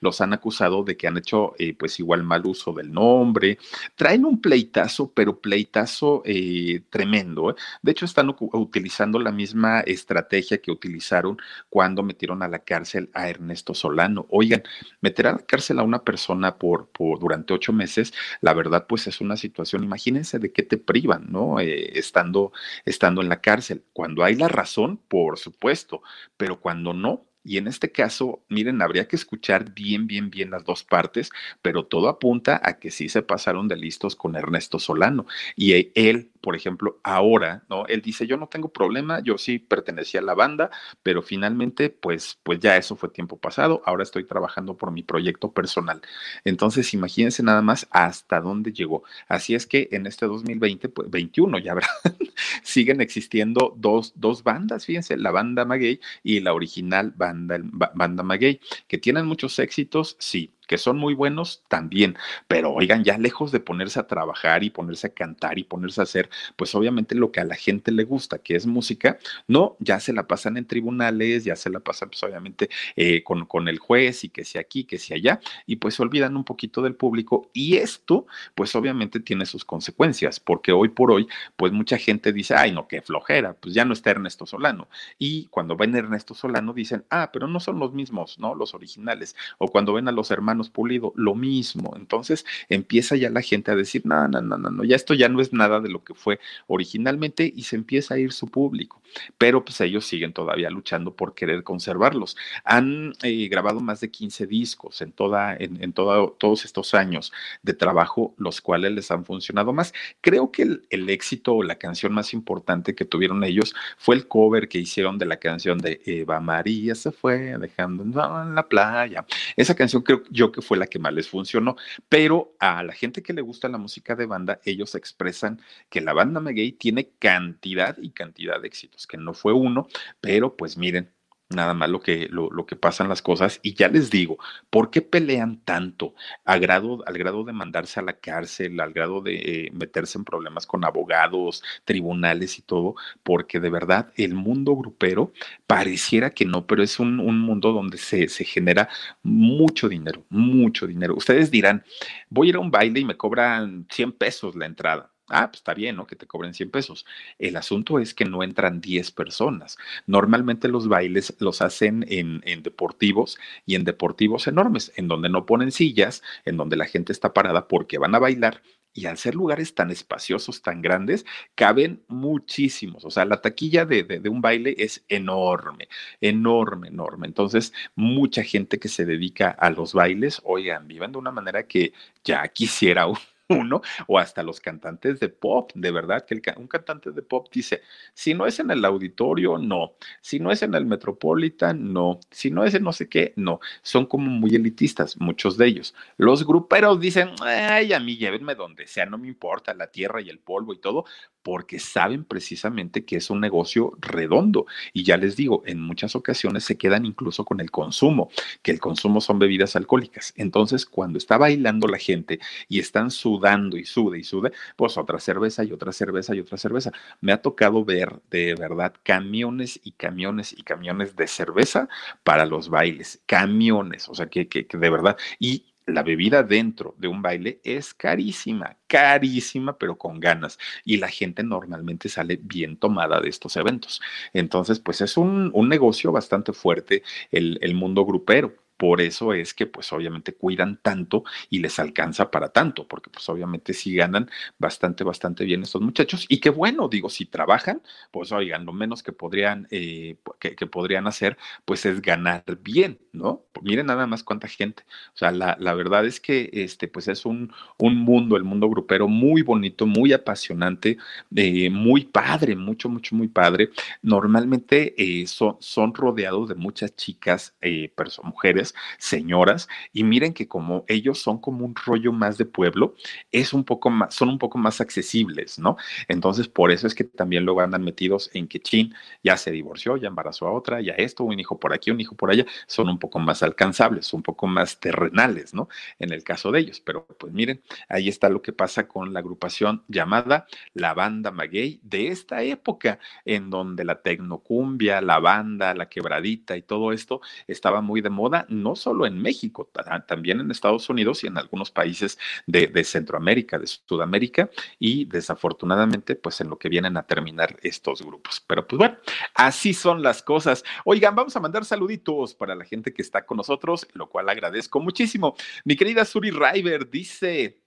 los 0.00 0.20
han 0.20 0.32
acusado 0.32 0.82
de 0.84 0.96
que 0.96 1.06
han 1.06 1.16
hecho 1.16 1.54
eh, 1.58 1.74
pues 1.74 1.98
igual 1.98 2.22
mal 2.22 2.46
uso 2.46 2.72
del 2.72 2.92
nombre. 2.92 3.58
Traen 3.96 4.24
un 4.24 4.40
pleitazo, 4.40 5.12
pero 5.12 5.40
pleitazo 5.40 6.22
eh, 6.24 6.82
tremendo. 6.90 7.50
¿eh? 7.50 7.54
De 7.82 7.92
hecho, 7.92 8.04
están 8.04 8.34
utilizando 8.38 9.18
la 9.18 9.32
misma 9.32 9.80
estrategia 9.80 10.58
que 10.58 10.70
utilizaron 10.70 11.38
cuando 11.68 12.02
metieron 12.02 12.42
a 12.42 12.48
la 12.48 12.60
cárcel 12.60 13.10
a 13.14 13.28
Ernesto 13.28 13.74
Solano. 13.74 14.26
Oigan, 14.30 14.62
meter 15.00 15.28
a 15.28 15.32
la 15.32 15.38
cárcel 15.38 15.78
a 15.78 15.82
una 15.82 16.02
persona 16.04 16.56
por, 16.56 16.88
por 16.88 17.18
durante 17.18 17.54
ocho 17.54 17.72
meses, 17.72 18.12
la 18.40 18.54
verdad 18.54 18.86
pues 18.88 19.06
es 19.06 19.20
una 19.20 19.36
situación, 19.36 19.84
imagínense 19.84 20.38
de 20.38 20.52
qué 20.52 20.62
te 20.62 20.78
privan, 20.78 21.26
¿no? 21.30 21.58
estando, 21.60 22.52
estando 22.84 23.22
en 23.22 23.28
la 23.28 23.40
cárcel. 23.40 23.84
Cuando 23.92 24.24
hay 24.24 24.34
la 24.34 24.48
razón, 24.48 24.98
por 25.08 25.38
supuesto, 25.38 26.02
pero 26.36 26.60
cuando 26.60 26.92
no, 26.92 27.27
y 27.48 27.56
en 27.56 27.66
este 27.66 27.90
caso, 27.90 28.42
miren, 28.50 28.82
habría 28.82 29.08
que 29.08 29.16
escuchar 29.16 29.72
bien, 29.72 30.06
bien, 30.06 30.28
bien 30.28 30.50
las 30.50 30.64
dos 30.64 30.84
partes, 30.84 31.30
pero 31.62 31.86
todo 31.86 32.08
apunta 32.08 32.60
a 32.62 32.78
que 32.78 32.90
sí 32.90 33.08
se 33.08 33.22
pasaron 33.22 33.68
de 33.68 33.76
listos 33.76 34.16
con 34.16 34.36
Ernesto 34.36 34.78
Solano. 34.78 35.26
Y 35.56 35.72
e, 35.72 35.92
él, 35.94 36.30
por 36.48 36.56
ejemplo, 36.56 36.98
ahora, 37.02 37.62
¿no? 37.68 37.84
Él 37.88 38.00
dice, 38.00 38.26
yo 38.26 38.38
no 38.38 38.46
tengo 38.46 38.70
problema, 38.70 39.20
yo 39.20 39.36
sí 39.36 39.58
pertenecía 39.58 40.20
a 40.20 40.22
la 40.22 40.32
banda, 40.32 40.70
pero 41.02 41.20
finalmente, 41.20 41.90
pues, 41.90 42.38
pues 42.42 42.58
ya 42.58 42.78
eso 42.78 42.96
fue 42.96 43.10
tiempo 43.10 43.36
pasado, 43.38 43.82
ahora 43.84 44.02
estoy 44.02 44.24
trabajando 44.24 44.74
por 44.74 44.90
mi 44.90 45.02
proyecto 45.02 45.52
personal. 45.52 46.00
Entonces, 46.46 46.94
imagínense 46.94 47.42
nada 47.42 47.60
más 47.60 47.86
hasta 47.90 48.40
dónde 48.40 48.72
llegó. 48.72 49.02
Así 49.28 49.54
es 49.54 49.66
que 49.66 49.90
en 49.92 50.06
este 50.06 50.24
2020, 50.24 50.88
pues 50.88 51.10
21 51.10 51.58
ya 51.58 51.72
habrá, 51.72 51.88
siguen 52.62 53.02
existiendo 53.02 53.74
dos, 53.76 54.14
dos 54.16 54.42
bandas, 54.42 54.86
fíjense, 54.86 55.18
la 55.18 55.32
banda 55.32 55.66
Maguey 55.66 56.00
y 56.22 56.40
la 56.40 56.54
original 56.54 57.12
banda, 57.14 57.60
banda 57.62 58.22
Maguey, 58.22 58.58
que 58.86 58.96
tienen 58.96 59.26
muchos 59.26 59.58
éxitos, 59.58 60.16
sí, 60.18 60.54
que 60.68 60.78
son 60.78 60.98
muy 60.98 61.14
buenos 61.14 61.64
también, 61.66 62.16
pero 62.46 62.72
oigan, 62.72 63.02
ya 63.02 63.18
lejos 63.18 63.50
de 63.50 63.58
ponerse 63.58 63.98
a 63.98 64.06
trabajar 64.06 64.62
y 64.62 64.70
ponerse 64.70 65.08
a 65.08 65.10
cantar 65.10 65.58
y 65.58 65.64
ponerse 65.64 66.00
a 66.00 66.04
hacer, 66.04 66.30
pues 66.56 66.74
obviamente 66.74 67.16
lo 67.16 67.32
que 67.32 67.40
a 67.40 67.44
la 67.44 67.56
gente 67.56 67.90
le 67.90 68.04
gusta, 68.04 68.38
que 68.38 68.54
es 68.54 68.66
música, 68.66 69.18
no, 69.48 69.76
ya 69.80 69.98
se 69.98 70.12
la 70.12 70.28
pasan 70.28 70.58
en 70.58 70.66
tribunales, 70.66 71.44
ya 71.44 71.56
se 71.56 71.70
la 71.70 71.80
pasan 71.80 72.10
pues 72.10 72.22
obviamente 72.22 72.68
eh, 72.96 73.24
con, 73.24 73.46
con 73.46 73.66
el 73.68 73.78
juez 73.78 74.24
y 74.24 74.28
que 74.28 74.44
sea 74.44 74.60
aquí, 74.60 74.84
que 74.84 74.98
sea 74.98 75.16
allá, 75.16 75.40
y 75.66 75.76
pues 75.76 75.94
se 75.94 76.02
olvidan 76.02 76.36
un 76.36 76.44
poquito 76.44 76.82
del 76.82 76.94
público 76.94 77.48
y 77.54 77.76
esto 77.76 78.26
pues 78.54 78.76
obviamente 78.76 79.20
tiene 79.20 79.46
sus 79.46 79.64
consecuencias, 79.64 80.38
porque 80.38 80.72
hoy 80.72 80.90
por 80.90 81.10
hoy 81.10 81.26
pues 81.56 81.72
mucha 81.72 81.96
gente 81.96 82.32
dice, 82.32 82.54
ay 82.54 82.72
no, 82.72 82.86
qué 82.86 83.00
flojera, 83.00 83.54
pues 83.54 83.74
ya 83.74 83.86
no 83.86 83.94
está 83.94 84.10
Ernesto 84.10 84.44
Solano, 84.44 84.88
y 85.18 85.46
cuando 85.46 85.76
ven 85.76 85.96
Ernesto 85.96 86.34
Solano 86.34 86.74
dicen, 86.74 87.04
ah, 87.08 87.30
pero 87.32 87.48
no 87.48 87.58
son 87.58 87.78
los 87.78 87.94
mismos, 87.94 88.38
¿no? 88.38 88.54
Los 88.54 88.74
originales, 88.74 89.34
o 89.56 89.68
cuando 89.68 89.94
ven 89.94 90.08
a 90.08 90.12
los 90.12 90.30
hermanos, 90.30 90.57
Pulido, 90.70 91.12
lo 91.16 91.34
mismo. 91.34 91.94
Entonces 91.96 92.44
empieza 92.68 93.16
ya 93.16 93.30
la 93.30 93.42
gente 93.42 93.70
a 93.70 93.76
decir, 93.76 94.02
no, 94.04 94.28
no, 94.28 94.40
no, 94.42 94.58
no, 94.58 94.70
no, 94.70 94.84
ya 94.84 94.96
esto 94.96 95.14
ya 95.14 95.28
no 95.28 95.40
es 95.40 95.52
nada 95.52 95.80
de 95.80 95.88
lo 95.88 96.04
que 96.04 96.14
fue 96.14 96.40
originalmente 96.66 97.52
y 97.54 97.62
se 97.62 97.76
empieza 97.76 98.14
a 98.14 98.18
ir 98.18 98.32
su 98.32 98.48
público. 98.48 99.00
Pero 99.38 99.64
pues 99.64 99.80
ellos 99.80 100.04
siguen 100.06 100.32
todavía 100.32 100.70
luchando 100.70 101.14
por 101.14 101.34
querer 101.34 101.62
conservarlos. 101.62 102.36
Han 102.64 103.14
eh, 103.22 103.48
grabado 103.48 103.80
más 103.80 104.00
de 104.00 104.10
15 104.10 104.46
discos 104.46 105.00
en, 105.00 105.12
toda, 105.12 105.56
en, 105.56 105.82
en 105.82 105.92
todos 105.92 106.64
estos 106.64 106.94
años 106.94 107.32
de 107.62 107.74
trabajo, 107.74 108.34
los 108.36 108.60
cuales 108.60 108.92
les 108.92 109.10
han 109.10 109.24
funcionado 109.24 109.72
más. 109.72 109.94
Creo 110.20 110.50
que 110.50 110.62
el, 110.62 110.86
el 110.90 111.08
éxito 111.08 111.54
o 111.54 111.62
la 111.62 111.76
canción 111.76 112.12
más 112.12 112.34
importante 112.34 112.94
que 112.94 113.04
tuvieron 113.04 113.44
ellos 113.44 113.74
fue 113.96 114.14
el 114.16 114.28
cover 114.28 114.68
que 114.68 114.78
hicieron 114.78 115.18
de 115.18 115.26
la 115.26 115.36
canción 115.36 115.78
de 115.78 116.00
Eva 116.04 116.40
María 116.40 116.94
se 116.94 117.12
fue 117.12 117.56
dejando 117.58 118.02
en 118.02 118.54
la 118.54 118.66
playa. 118.68 119.24
Esa 119.56 119.74
canción 119.74 120.02
creo 120.02 120.22
yo 120.30 120.47
que 120.52 120.62
fue 120.62 120.78
la 120.78 120.86
que 120.86 120.98
más 120.98 121.12
les 121.12 121.28
funcionó, 121.28 121.76
pero 122.08 122.54
a 122.58 122.82
la 122.82 122.92
gente 122.92 123.22
que 123.22 123.32
le 123.32 123.42
gusta 123.42 123.68
la 123.68 123.78
música 123.78 124.14
de 124.14 124.26
banda, 124.26 124.60
ellos 124.64 124.94
expresan 124.94 125.60
que 125.88 126.00
la 126.00 126.12
banda 126.12 126.40
Maguey 126.40 126.72
tiene 126.72 127.10
cantidad 127.18 127.96
y 127.98 128.10
cantidad 128.10 128.60
de 128.60 128.68
éxitos, 128.68 129.06
que 129.06 129.16
no 129.16 129.34
fue 129.34 129.52
uno, 129.52 129.88
pero 130.20 130.56
pues 130.56 130.76
miren, 130.76 131.12
nada 131.50 131.74
más 131.74 131.88
lo 131.88 132.00
que, 132.00 132.28
lo, 132.30 132.50
lo, 132.50 132.66
que 132.66 132.76
pasan 132.76 133.08
las 133.08 133.22
cosas. 133.22 133.60
Y 133.62 133.74
ya 133.74 133.88
les 133.88 134.10
digo, 134.10 134.38
¿por 134.70 134.90
qué 134.90 135.02
pelean 135.02 135.58
tanto 135.64 136.14
al 136.44 136.60
grado, 136.60 137.02
al 137.06 137.16
grado 137.18 137.44
de 137.44 137.52
mandarse 137.52 138.00
a 138.00 138.02
la 138.02 138.14
cárcel, 138.14 138.78
al 138.80 138.92
grado 138.92 139.20
de 139.22 139.36
eh, 139.36 139.70
meterse 139.72 140.18
en 140.18 140.24
problemas 140.24 140.66
con 140.66 140.84
abogados, 140.84 141.62
tribunales 141.84 142.58
y 142.58 142.62
todo? 142.62 142.94
Porque 143.22 143.60
de 143.60 143.70
verdad 143.70 144.12
el 144.16 144.34
mundo 144.34 144.76
grupero 144.76 145.32
pareciera 145.66 146.30
que 146.30 146.44
no, 146.44 146.66
pero 146.66 146.82
es 146.82 146.98
un, 147.00 147.20
un 147.20 147.40
mundo 147.40 147.72
donde 147.72 147.98
se, 147.98 148.28
se 148.28 148.44
genera 148.44 148.88
mucho 149.22 149.88
dinero, 149.88 150.24
mucho 150.28 150.86
dinero. 150.86 151.14
Ustedes 151.16 151.50
dirán, 151.50 151.84
voy 152.28 152.48
a 152.48 152.50
ir 152.50 152.56
a 152.56 152.60
un 152.60 152.70
baile 152.70 153.00
y 153.00 153.04
me 153.04 153.16
cobran 153.16 153.86
100 153.90 154.12
pesos 154.12 154.54
la 154.56 154.66
entrada. 154.66 155.10
Ah, 155.28 155.48
pues 155.48 155.58
está 155.60 155.74
bien, 155.74 155.96
¿no? 155.96 156.06
Que 156.06 156.16
te 156.16 156.26
cobren 156.26 156.54
100 156.54 156.70
pesos. 156.70 157.04
El 157.38 157.56
asunto 157.56 157.98
es 157.98 158.14
que 158.14 158.24
no 158.24 158.42
entran 158.42 158.80
10 158.80 159.10
personas. 159.12 159.76
Normalmente 160.06 160.68
los 160.68 160.88
bailes 160.88 161.34
los 161.38 161.60
hacen 161.60 162.04
en, 162.08 162.40
en, 162.44 162.62
deportivos 162.62 163.38
y 163.66 163.74
en 163.74 163.84
deportivos 163.84 164.46
enormes, 164.46 164.92
en 164.96 165.08
donde 165.08 165.28
no 165.28 165.44
ponen 165.46 165.70
sillas, 165.72 166.22
en 166.44 166.56
donde 166.56 166.76
la 166.76 166.86
gente 166.86 167.12
está 167.12 167.34
parada 167.34 167.68
porque 167.68 167.98
van 167.98 168.14
a 168.14 168.18
bailar. 168.18 168.62
Y 168.94 169.06
al 169.06 169.18
ser 169.18 169.34
lugares 169.34 169.74
tan 169.74 169.90
espaciosos, 169.90 170.62
tan 170.62 170.80
grandes, 170.82 171.24
caben 171.54 172.02
muchísimos. 172.08 173.04
O 173.04 173.10
sea, 173.10 173.26
la 173.26 173.40
taquilla 173.42 173.84
de, 173.84 174.02
de, 174.02 174.18
de 174.18 174.28
un 174.28 174.40
baile 174.40 174.74
es 174.78 175.04
enorme, 175.08 175.88
enorme, 176.20 176.88
enorme. 176.88 177.26
Entonces, 177.26 177.72
mucha 177.94 178.42
gente 178.42 178.78
que 178.78 178.88
se 178.88 179.04
dedica 179.04 179.50
a 179.50 179.70
los 179.70 179.92
bailes, 179.92 180.40
oigan, 180.44 180.88
viven 180.88 181.12
de 181.12 181.18
una 181.18 181.30
manera 181.30 181.66
que 181.68 181.92
ya 182.24 182.48
quisiera 182.48 183.06
uno, 183.48 183.80
o 184.06 184.18
hasta 184.18 184.42
los 184.42 184.60
cantantes 184.60 185.20
de 185.20 185.28
pop, 185.28 185.70
de 185.74 185.90
verdad, 185.90 186.24
que 186.24 186.40
un 186.56 186.68
cantante 186.68 187.12
de 187.12 187.22
pop 187.22 187.48
dice, 187.52 187.82
si 188.14 188.34
no 188.34 188.46
es 188.46 188.58
en 188.60 188.70
el 188.70 188.84
auditorio, 188.84 189.58
no, 189.58 189.94
si 190.20 190.38
no 190.38 190.52
es 190.52 190.62
en 190.62 190.74
el 190.74 190.86
Metropolitan, 190.86 191.92
no, 191.92 192.20
si 192.30 192.50
no 192.50 192.64
es 192.64 192.74
en 192.74 192.84
no 192.84 192.92
sé 192.92 193.08
qué, 193.08 193.32
no, 193.36 193.60
son 193.82 194.06
como 194.06 194.30
muy 194.30 194.54
elitistas, 194.54 195.18
muchos 195.18 195.56
de 195.56 195.66
ellos. 195.66 195.94
Los 196.16 196.46
gruperos 196.46 197.00
dicen, 197.00 197.30
ay, 197.40 197.92
a 197.92 198.00
mí 198.00 198.16
llévenme 198.16 198.54
donde 198.54 198.86
sea, 198.86 199.06
no 199.06 199.18
me 199.18 199.28
importa 199.28 199.74
la 199.74 199.88
tierra 199.88 200.20
y 200.20 200.28
el 200.28 200.38
polvo 200.38 200.72
y 200.72 200.78
todo, 200.80 201.04
porque 201.48 201.78
saben 201.78 202.24
precisamente 202.24 203.06
que 203.06 203.16
es 203.16 203.30
un 203.30 203.40
negocio 203.40 203.94
redondo. 204.02 204.66
Y 204.92 205.02
ya 205.02 205.16
les 205.16 205.34
digo, 205.34 205.62
en 205.64 205.80
muchas 205.80 206.14
ocasiones 206.14 206.64
se 206.64 206.76
quedan 206.76 207.06
incluso 207.06 207.46
con 207.46 207.62
el 207.62 207.70
consumo, 207.70 208.28
que 208.60 208.70
el 208.70 208.80
consumo 208.80 209.22
son 209.22 209.38
bebidas 209.38 209.74
alcohólicas. 209.74 210.34
Entonces, 210.36 210.84
cuando 210.84 211.16
está 211.16 211.38
bailando 211.38 211.88
la 211.88 211.96
gente 211.96 212.38
y 212.68 212.80
están 212.80 213.10
sudando 213.10 213.78
y 213.78 213.86
sude 213.86 214.18
y 214.18 214.24
sude, 214.24 214.52
pues 214.76 214.98
otra 214.98 215.18
cerveza 215.20 215.64
y 215.64 215.72
otra 215.72 215.90
cerveza 215.92 216.34
y 216.34 216.40
otra 216.40 216.58
cerveza. 216.58 216.92
Me 217.22 217.32
ha 217.32 217.40
tocado 217.40 217.82
ver 217.82 218.20
de 218.30 218.54
verdad 218.54 218.92
camiones 219.02 219.80
y 219.82 219.92
camiones 219.92 220.52
y 220.52 220.64
camiones 220.64 221.16
de 221.16 221.28
cerveza 221.28 221.88
para 222.24 222.44
los 222.44 222.68
bailes, 222.68 223.22
camiones, 223.24 224.06
o 224.10 224.14
sea, 224.14 224.26
que, 224.26 224.48
que, 224.48 224.66
que 224.66 224.76
de 224.76 224.90
verdad. 224.90 225.16
Y 225.38 225.64
la 225.88 226.02
bebida 226.02 226.42
dentro 226.42 226.94
de 226.98 227.08
un 227.08 227.22
baile 227.22 227.60
es 227.64 227.94
carísima, 227.94 228.76
carísima, 228.86 229.78
pero 229.78 229.98
con 229.98 230.20
ganas. 230.20 230.58
Y 230.84 230.98
la 230.98 231.08
gente 231.08 231.42
normalmente 231.42 232.08
sale 232.08 232.38
bien 232.40 232.76
tomada 232.76 233.20
de 233.20 233.28
estos 233.28 233.56
eventos. 233.56 234.00
Entonces, 234.32 234.80
pues 234.80 235.00
es 235.00 235.16
un, 235.16 235.50
un 235.54 235.68
negocio 235.68 236.12
bastante 236.12 236.52
fuerte 236.52 237.02
el, 237.30 237.58
el 237.62 237.74
mundo 237.74 238.04
grupero. 238.06 238.54
Por 238.78 239.00
eso 239.00 239.34
es 239.34 239.54
que 239.54 239.66
pues 239.66 239.92
obviamente 239.92 240.34
cuidan 240.34 240.78
tanto 240.80 241.24
y 241.50 241.58
les 241.58 241.78
alcanza 241.80 242.30
para 242.30 242.50
tanto, 242.50 242.86
porque 242.86 243.10
pues 243.10 243.28
obviamente 243.28 243.74
sí 243.74 243.94
ganan 243.94 244.30
bastante, 244.56 245.02
bastante 245.02 245.44
bien 245.44 245.62
estos 245.64 245.82
muchachos. 245.82 246.26
Y 246.28 246.38
qué 246.38 246.50
bueno, 246.50 246.88
digo, 246.88 247.10
si 247.10 247.26
trabajan, 247.26 247.82
pues 248.12 248.30
oigan, 248.30 248.64
lo 248.64 248.72
menos 248.72 249.02
que 249.02 249.12
podrían, 249.12 249.66
eh, 249.72 250.16
que, 250.38 250.54
podrían 250.66 251.08
hacer, 251.08 251.36
pues 251.64 251.84
es 251.86 252.00
ganar 252.00 252.44
bien, 252.62 253.00
¿no? 253.12 253.42
Miren 253.62 253.86
nada 253.86 254.06
más 254.06 254.22
cuánta 254.22 254.46
gente. 254.46 254.84
O 255.12 255.16
sea, 255.16 255.32
la, 255.32 255.56
la 255.58 255.74
verdad 255.74 256.06
es 256.06 256.20
que 256.20 256.48
este, 256.52 256.86
pues 256.86 257.08
es 257.08 257.26
un, 257.26 257.52
un, 257.78 257.96
mundo, 257.96 258.36
el 258.36 258.44
mundo 258.44 258.68
grupero 258.68 259.08
muy 259.08 259.42
bonito, 259.42 259.86
muy 259.86 260.12
apasionante, 260.12 260.98
eh, 261.34 261.68
muy 261.68 262.04
padre, 262.04 262.54
mucho, 262.54 262.88
mucho, 262.88 263.16
muy 263.16 263.26
padre. 263.26 263.70
Normalmente 264.02 264.94
eh, 264.96 265.26
son, 265.26 265.56
son 265.58 265.94
rodeados 265.94 266.48
de 266.48 266.54
muchas 266.54 266.94
chicas, 266.94 267.56
eh, 267.60 267.90
mujeres, 268.22 268.67
señoras, 268.98 269.68
y 269.92 270.04
miren 270.04 270.34
que 270.34 270.48
como 270.48 270.84
ellos 270.88 271.18
son 271.20 271.38
como 271.38 271.64
un 271.64 271.74
rollo 271.74 272.12
más 272.12 272.38
de 272.38 272.44
pueblo, 272.44 272.94
es 273.32 273.52
un 273.52 273.64
poco 273.64 273.90
más, 273.90 274.14
son 274.14 274.28
un 274.28 274.38
poco 274.38 274.58
más 274.58 274.80
accesibles, 274.80 275.58
¿no? 275.58 275.76
Entonces, 276.08 276.48
por 276.48 276.70
eso 276.70 276.86
es 276.86 276.94
que 276.94 277.04
también 277.04 277.44
luego 277.44 277.60
andan 277.60 277.82
metidos 277.82 278.30
en 278.34 278.48
que 278.48 278.60
Chin 278.60 278.94
ya 279.22 279.36
se 279.36 279.50
divorció, 279.50 279.96
ya 279.96 280.08
embarazó 280.08 280.46
a 280.46 280.52
otra, 280.52 280.80
ya 280.80 280.92
esto, 280.94 281.24
un 281.24 281.38
hijo 281.38 281.58
por 281.58 281.72
aquí, 281.72 281.90
un 281.90 282.00
hijo 282.00 282.14
por 282.14 282.30
allá, 282.30 282.46
son 282.66 282.88
un 282.88 282.98
poco 282.98 283.18
más 283.18 283.42
alcanzables, 283.42 284.12
un 284.12 284.22
poco 284.22 284.46
más 284.46 284.80
terrenales, 284.80 285.54
¿no? 285.54 285.68
En 285.98 286.12
el 286.12 286.22
caso 286.24 286.50
de 286.50 286.60
ellos. 286.60 286.80
Pero 286.80 287.06
pues 287.18 287.32
miren, 287.32 287.62
ahí 287.88 288.08
está 288.08 288.28
lo 288.28 288.42
que 288.42 288.52
pasa 288.52 288.88
con 288.88 289.12
la 289.12 289.20
agrupación 289.20 289.82
llamada 289.88 290.46
La 290.74 290.94
Banda 290.94 291.30
Maguey 291.30 291.80
de 291.82 292.08
esta 292.08 292.42
época, 292.42 292.98
en 293.24 293.50
donde 293.50 293.84
la 293.84 294.02
tecnocumbia, 294.02 295.00
la 295.00 295.18
banda, 295.18 295.74
la 295.74 295.88
quebradita 295.88 296.56
y 296.56 296.62
todo 296.62 296.92
esto 296.92 297.20
estaba 297.46 297.80
muy 297.80 298.00
de 298.00 298.10
moda, 298.10 298.46
no 298.62 298.76
solo 298.76 299.06
en 299.06 299.20
México, 299.20 299.70
también 300.06 300.40
en 300.40 300.50
Estados 300.50 300.88
Unidos 300.88 301.24
y 301.24 301.26
en 301.26 301.38
algunos 301.38 301.70
países 301.70 302.18
de, 302.46 302.84
Centroamérica, 302.84 303.58
de 303.58 303.66
Sudamérica 303.66 304.50
y 304.78 305.04
desafortunadamente 305.04 306.14
pues 306.14 306.40
en 306.40 306.50
lo 306.50 306.58
que 306.58 306.68
vienen 306.68 306.96
a 306.96 307.06
terminar 307.06 307.58
estos 307.62 308.02
grupos. 308.02 308.42
Pero 308.46 308.66
pues 308.66 308.78
bueno, 308.78 308.96
así 309.34 309.74
son 309.74 310.02
las 310.02 310.22
cosas. 310.22 310.64
Oigan, 310.84 311.14
vamos 311.14 311.36
a 311.36 311.40
mandar 311.40 311.64
saluditos 311.64 312.34
para 312.34 312.54
la 312.54 312.64
gente 312.64 312.92
que 312.92 313.02
está 313.02 313.24
con 313.24 313.36
nosotros, 313.36 313.86
lo 313.94 314.08
cual 314.08 314.28
agradezco 314.28 314.80
muchísimo. 314.80 315.34
Mi 315.64 315.76
querida 315.76 316.04
Suri 316.04 316.30
River 316.30 316.90
dice, 316.90 317.62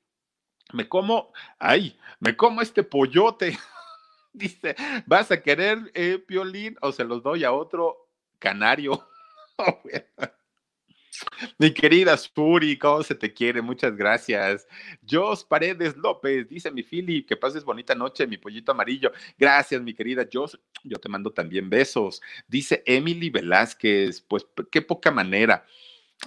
me 0.73 0.87
como, 0.87 1.33
ay, 1.59 1.97
me 2.19 2.35
como 2.35 2.61
este 2.61 2.83
pollote. 2.83 3.57
dice, 4.33 4.75
¿vas 5.05 5.31
a 5.31 5.41
querer 5.41 5.91
eh, 5.93 6.17
piolín 6.25 6.77
o 6.81 6.91
se 6.91 7.03
los 7.03 7.23
doy 7.23 7.43
a 7.43 7.51
otro 7.51 8.09
canario? 8.39 9.07
Mi 11.57 11.73
querida 11.73 12.17
Suri, 12.17 12.77
¿cómo 12.77 13.03
se 13.03 13.15
te 13.15 13.33
quiere? 13.33 13.61
Muchas 13.61 13.95
gracias. 13.95 14.67
Jos 15.09 15.43
Paredes 15.43 15.95
López, 15.97 16.47
dice 16.47 16.71
mi 16.71 16.83
Philip, 16.83 17.27
que 17.27 17.37
pases 17.37 17.63
bonita 17.63 17.95
noche, 17.95 18.27
mi 18.27 18.37
pollito 18.37 18.71
amarillo. 18.71 19.11
Gracias, 19.37 19.81
mi 19.81 19.93
querida 19.93 20.27
Jos. 20.31 20.59
Yo 20.83 20.97
te 20.97 21.09
mando 21.09 21.31
también 21.31 21.69
besos. 21.69 22.21
Dice 22.47 22.83
Emily 22.85 23.29
Velázquez, 23.29 24.21
pues 24.21 24.45
qué 24.71 24.81
poca 24.81 25.11
manera. 25.11 25.65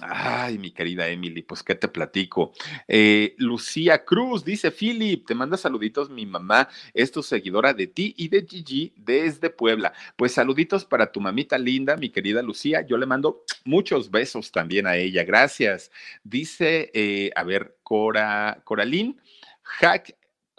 Ay, 0.01 0.57
mi 0.57 0.71
querida 0.71 1.07
Emily, 1.07 1.41
pues 1.41 1.63
qué 1.63 1.73
te 1.73 1.87
platico. 1.87 2.51
Eh, 2.87 3.33
Lucía 3.37 4.03
Cruz 4.03 4.43
dice: 4.43 4.69
Philip, 4.71 5.25
te 5.25 5.35
manda 5.35 5.55
saluditos 5.55 6.09
mi 6.09 6.25
mamá, 6.25 6.67
es 6.93 7.11
tu 7.11 7.23
seguidora 7.23 7.73
de 7.73 7.87
ti 7.87 8.13
y 8.17 8.27
de 8.27 8.45
Gigi 8.45 8.93
desde 8.97 9.49
Puebla. 9.49 9.93
Pues 10.17 10.33
saluditos 10.33 10.83
para 10.83 11.11
tu 11.11 11.21
mamita 11.21 11.57
linda, 11.57 11.95
mi 11.95 12.09
querida 12.09 12.41
Lucía. 12.41 12.85
Yo 12.85 12.97
le 12.97 13.05
mando 13.05 13.43
muchos 13.63 14.11
besos 14.11 14.51
también 14.51 14.85
a 14.85 14.97
ella. 14.97 15.23
Gracias. 15.23 15.91
Dice, 16.23 16.91
eh, 16.93 17.31
a 17.35 17.43
ver, 17.43 17.77
Cora, 17.81 18.59
Coralín, 18.65 19.21
Hack 19.63 20.13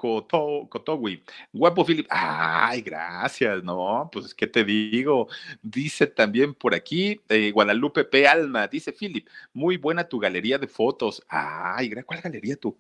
Coto, 0.06 0.68
Cotowi. 0.68 1.22
Guapo 1.52 1.84
Philip. 1.84 2.06
Ay, 2.08 2.80
gracias, 2.80 3.64
¿no? 3.64 4.08
Pues, 4.12 4.32
¿qué 4.32 4.46
te 4.46 4.62
digo? 4.62 5.28
Dice 5.62 6.06
también 6.06 6.54
por 6.54 6.74
aquí 6.74 7.20
eh, 7.28 7.50
Guadalupe 7.50 8.04
P. 8.04 8.28
Alma. 8.28 8.68
Dice 8.68 8.92
Philip, 8.92 9.28
muy 9.52 9.76
buena 9.76 10.08
tu 10.08 10.20
galería 10.20 10.58
de 10.58 10.68
fotos. 10.68 11.22
Ay, 11.28 11.90
¿cuál 12.04 12.20
galería 12.20 12.54
tú? 12.56 12.78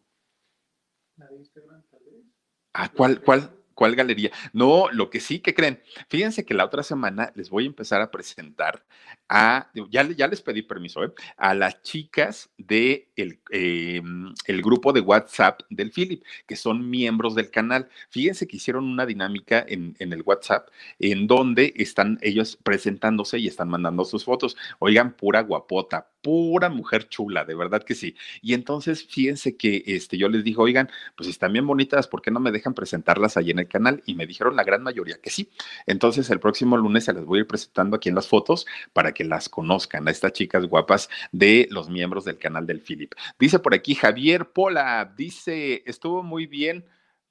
La 1.16 1.26
de 1.26 1.36
Instagram, 1.36 1.82
tal 1.90 2.00
vez. 2.04 2.24
Ah, 2.72 2.92
¿cuál, 2.94 3.20
cuál? 3.20 3.50
¿Cuál 3.76 3.94
galería? 3.94 4.30
No, 4.54 4.86
lo 4.90 5.10
que 5.10 5.20
sí 5.20 5.40
que 5.40 5.52
creen. 5.52 5.82
Fíjense 6.08 6.46
que 6.46 6.54
la 6.54 6.64
otra 6.64 6.82
semana 6.82 7.30
les 7.34 7.50
voy 7.50 7.64
a 7.64 7.66
empezar 7.66 8.00
a 8.00 8.10
presentar 8.10 8.82
a, 9.28 9.70
ya, 9.90 10.02
les 10.02 10.40
pedí 10.40 10.62
permiso, 10.62 11.04
¿eh? 11.04 11.12
a 11.36 11.52
las 11.54 11.82
chicas 11.82 12.48
de 12.56 13.10
el, 13.16 13.38
eh, 13.50 14.00
el 14.46 14.62
grupo 14.62 14.94
de 14.94 15.02
WhatsApp 15.02 15.60
del 15.68 15.92
Philip, 15.92 16.24
que 16.46 16.56
son 16.56 16.88
miembros 16.88 17.34
del 17.34 17.50
canal. 17.50 17.90
Fíjense 18.08 18.48
que 18.48 18.56
hicieron 18.56 18.84
una 18.84 19.04
dinámica 19.04 19.62
en, 19.68 19.94
en 19.98 20.14
el 20.14 20.22
WhatsApp 20.22 20.70
en 20.98 21.26
donde 21.26 21.74
están 21.76 22.18
ellos 22.22 22.56
presentándose 22.62 23.38
y 23.38 23.46
están 23.46 23.68
mandando 23.68 24.06
sus 24.06 24.24
fotos. 24.24 24.56
Oigan, 24.78 25.12
pura 25.12 25.42
guapota, 25.42 26.08
pura 26.26 26.70
mujer 26.70 27.08
chula, 27.08 27.44
de 27.44 27.54
verdad 27.54 27.84
que 27.84 27.94
sí. 27.94 28.16
Y 28.42 28.54
entonces, 28.54 29.06
fíjense 29.06 29.56
que 29.56 29.84
este, 29.86 30.18
yo 30.18 30.28
les 30.28 30.42
dije, 30.42 30.60
oigan, 30.60 30.90
pues 31.16 31.28
están 31.28 31.52
bien 31.52 31.64
bonitas, 31.64 32.08
¿por 32.08 32.20
qué 32.20 32.32
no 32.32 32.40
me 32.40 32.50
dejan 32.50 32.74
presentarlas 32.74 33.36
ahí 33.36 33.52
en 33.52 33.60
el 33.60 33.68
canal? 33.68 34.02
Y 34.06 34.16
me 34.16 34.26
dijeron 34.26 34.56
la 34.56 34.64
gran 34.64 34.82
mayoría 34.82 35.20
que 35.22 35.30
sí. 35.30 35.48
Entonces, 35.86 36.28
el 36.30 36.40
próximo 36.40 36.76
lunes 36.76 37.04
se 37.04 37.12
las 37.12 37.24
voy 37.24 37.38
a 37.38 37.40
ir 37.42 37.46
presentando 37.46 37.94
aquí 37.94 38.08
en 38.08 38.16
las 38.16 38.26
fotos 38.26 38.66
para 38.92 39.14
que 39.14 39.22
las 39.22 39.48
conozcan 39.48 40.08
a 40.08 40.10
estas 40.10 40.32
chicas 40.32 40.66
guapas 40.66 41.08
de 41.30 41.68
los 41.70 41.88
miembros 41.88 42.24
del 42.24 42.38
canal 42.38 42.66
del 42.66 42.80
Philip. 42.80 43.12
Dice 43.38 43.60
por 43.60 43.72
aquí 43.72 43.94
Javier 43.94 44.50
Pola, 44.50 45.14
dice, 45.16 45.84
estuvo 45.86 46.24
muy 46.24 46.46
bien 46.46 46.86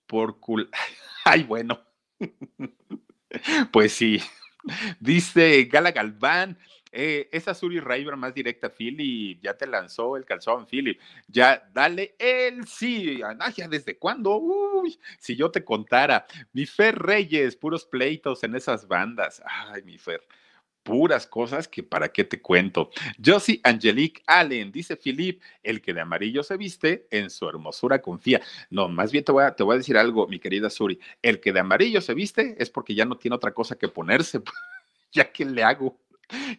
por 0.07 0.39
cul... 0.39 0.69
Ay, 1.25 1.43
bueno. 1.43 1.81
pues 3.73 3.91
sí. 3.91 4.21
Dice 5.01 5.65
Gala 5.65 5.91
Galván, 5.91 6.57
eh, 6.95 7.29
esa 7.31 7.53
Suri 7.53 7.79
River 7.79 8.15
más 8.15 8.33
directa, 8.33 8.69
Philip, 8.69 9.41
ya 9.41 9.53
te 9.55 9.67
lanzó 9.67 10.17
el 10.17 10.25
calzón, 10.25 10.65
Philip. 10.65 10.99
Ya, 11.27 11.69
dale 11.73 12.15
el 12.17 12.65
sí. 12.65 13.21
Ah, 13.23 13.51
ya 13.51 13.67
desde 13.67 13.97
cuándo? 13.97 14.37
Uy, 14.37 14.97
si 15.19 15.35
yo 15.35 15.51
te 15.51 15.63
contara. 15.63 16.25
Mi 16.53 16.65
Fer 16.65 16.97
Reyes, 16.97 17.55
puros 17.55 17.85
pleitos 17.85 18.43
en 18.43 18.55
esas 18.55 18.87
bandas. 18.87 19.41
Ay, 19.45 19.83
mi 19.83 19.97
Fer 19.97 20.21
puras 20.85 21.25
cosas 21.25 21.67
que 21.67 21.81
para 21.81 22.09
qué 22.09 22.23
te 22.23 22.39
cuento. 22.39 22.91
Josie 23.23 23.59
Angelique 23.63 24.21
Allen, 24.27 24.71
dice 24.71 24.95
Philip, 24.95 25.41
el 25.63 25.81
que 25.81 25.95
de 25.95 26.01
amarillo 26.01 26.43
se 26.43 26.57
viste, 26.57 27.07
en 27.09 27.31
su 27.31 27.49
hermosura 27.49 28.01
confía. 28.03 28.39
No, 28.69 28.87
más 28.87 29.11
bien 29.11 29.23
te 29.23 29.31
voy, 29.31 29.45
a, 29.45 29.55
te 29.55 29.63
voy 29.63 29.73
a 29.73 29.77
decir 29.79 29.97
algo, 29.97 30.27
mi 30.27 30.39
querida 30.39 30.69
Suri, 30.69 30.99
el 31.23 31.41
que 31.41 31.51
de 31.51 31.59
amarillo 31.59 32.01
se 32.01 32.13
viste 32.13 32.55
es 32.59 32.69
porque 32.69 32.93
ya 32.93 33.03
no 33.03 33.17
tiene 33.17 33.35
otra 33.35 33.51
cosa 33.51 33.75
que 33.75 33.87
ponerse, 33.87 34.41
ya 35.11 35.31
que 35.31 35.43
le 35.43 35.63
hago. 35.63 35.97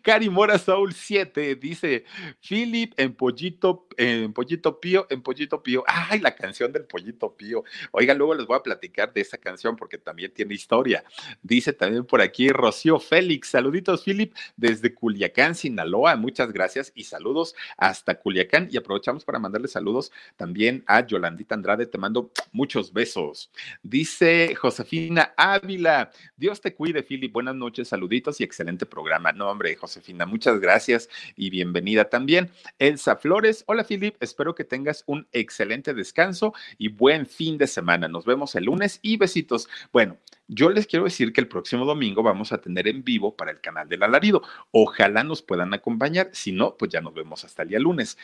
Cari 0.02 0.30
Mora 0.30 0.58
Soul 0.58 0.92
7 0.94 1.56
dice, 1.56 2.04
Philip 2.46 2.92
en 2.96 3.14
Pollito, 3.14 3.88
en 3.96 4.32
Pollito 4.32 4.80
Pío, 4.80 5.06
en 5.10 5.22
Pollito 5.22 5.62
Pío. 5.62 5.84
Ay, 5.86 6.20
la 6.20 6.34
canción 6.34 6.72
del 6.72 6.84
Pollito 6.84 7.34
Pío. 7.36 7.64
Oiga, 7.90 8.14
luego 8.14 8.34
les 8.34 8.46
voy 8.46 8.56
a 8.56 8.62
platicar 8.62 9.12
de 9.12 9.20
esa 9.20 9.38
canción 9.38 9.76
porque 9.76 9.98
también 9.98 10.32
tiene 10.32 10.54
historia. 10.54 11.04
Dice 11.42 11.72
también 11.72 12.04
por 12.04 12.20
aquí 12.20 12.48
Rocío 12.48 12.98
Félix, 12.98 13.48
saluditos 13.48 14.04
Philip 14.04 14.34
desde 14.56 14.94
Culiacán, 14.94 15.54
Sinaloa. 15.54 16.16
Muchas 16.16 16.52
gracias 16.52 16.92
y 16.94 17.04
saludos 17.04 17.54
hasta 17.76 18.14
Culiacán. 18.14 18.68
Y 18.70 18.76
aprovechamos 18.76 19.24
para 19.24 19.38
mandarle 19.38 19.68
saludos 19.68 20.12
también 20.36 20.84
a 20.86 21.06
Yolandita 21.06 21.54
Andrade. 21.54 21.86
Te 21.86 21.98
mando 21.98 22.30
muchos 22.52 22.92
besos. 22.92 23.50
Dice 23.82 24.54
Josefina 24.54 25.34
Ávila, 25.36 26.10
Dios 26.36 26.60
te 26.60 26.74
cuide, 26.74 27.02
Philip. 27.02 27.32
Buenas 27.32 27.54
noches, 27.54 27.88
saluditos 27.88 28.40
y 28.40 28.44
excelente 28.44 28.86
programa. 28.86 29.32
No, 29.32 29.55
hombre, 29.56 29.74
Josefina, 29.74 30.26
muchas 30.26 30.60
gracias 30.60 31.08
y 31.34 31.48
bienvenida 31.48 32.10
también. 32.10 32.50
Elsa 32.78 33.16
Flores, 33.16 33.64
hola 33.66 33.84
Filip, 33.84 34.14
espero 34.20 34.54
que 34.54 34.64
tengas 34.64 35.02
un 35.06 35.26
excelente 35.32 35.94
descanso 35.94 36.52
y 36.76 36.88
buen 36.88 37.24
fin 37.24 37.56
de 37.56 37.66
semana. 37.66 38.06
Nos 38.06 38.26
vemos 38.26 38.54
el 38.54 38.64
lunes 38.64 38.98
y 39.00 39.16
besitos. 39.16 39.66
Bueno, 39.94 40.18
yo 40.46 40.68
les 40.68 40.86
quiero 40.86 41.06
decir 41.06 41.32
que 41.32 41.40
el 41.40 41.48
próximo 41.48 41.86
domingo 41.86 42.22
vamos 42.22 42.52
a 42.52 42.58
tener 42.58 42.86
en 42.86 43.02
vivo 43.02 43.34
para 43.34 43.50
el 43.50 43.62
canal 43.62 43.88
del 43.88 44.02
alarido. 44.02 44.42
Ojalá 44.72 45.24
nos 45.24 45.40
puedan 45.40 45.72
acompañar. 45.72 46.28
Si 46.34 46.52
no, 46.52 46.76
pues 46.76 46.90
ya 46.90 47.00
nos 47.00 47.14
vemos 47.14 47.42
hasta 47.42 47.62
el 47.62 47.70
día 47.70 47.78
lunes. 47.78 48.18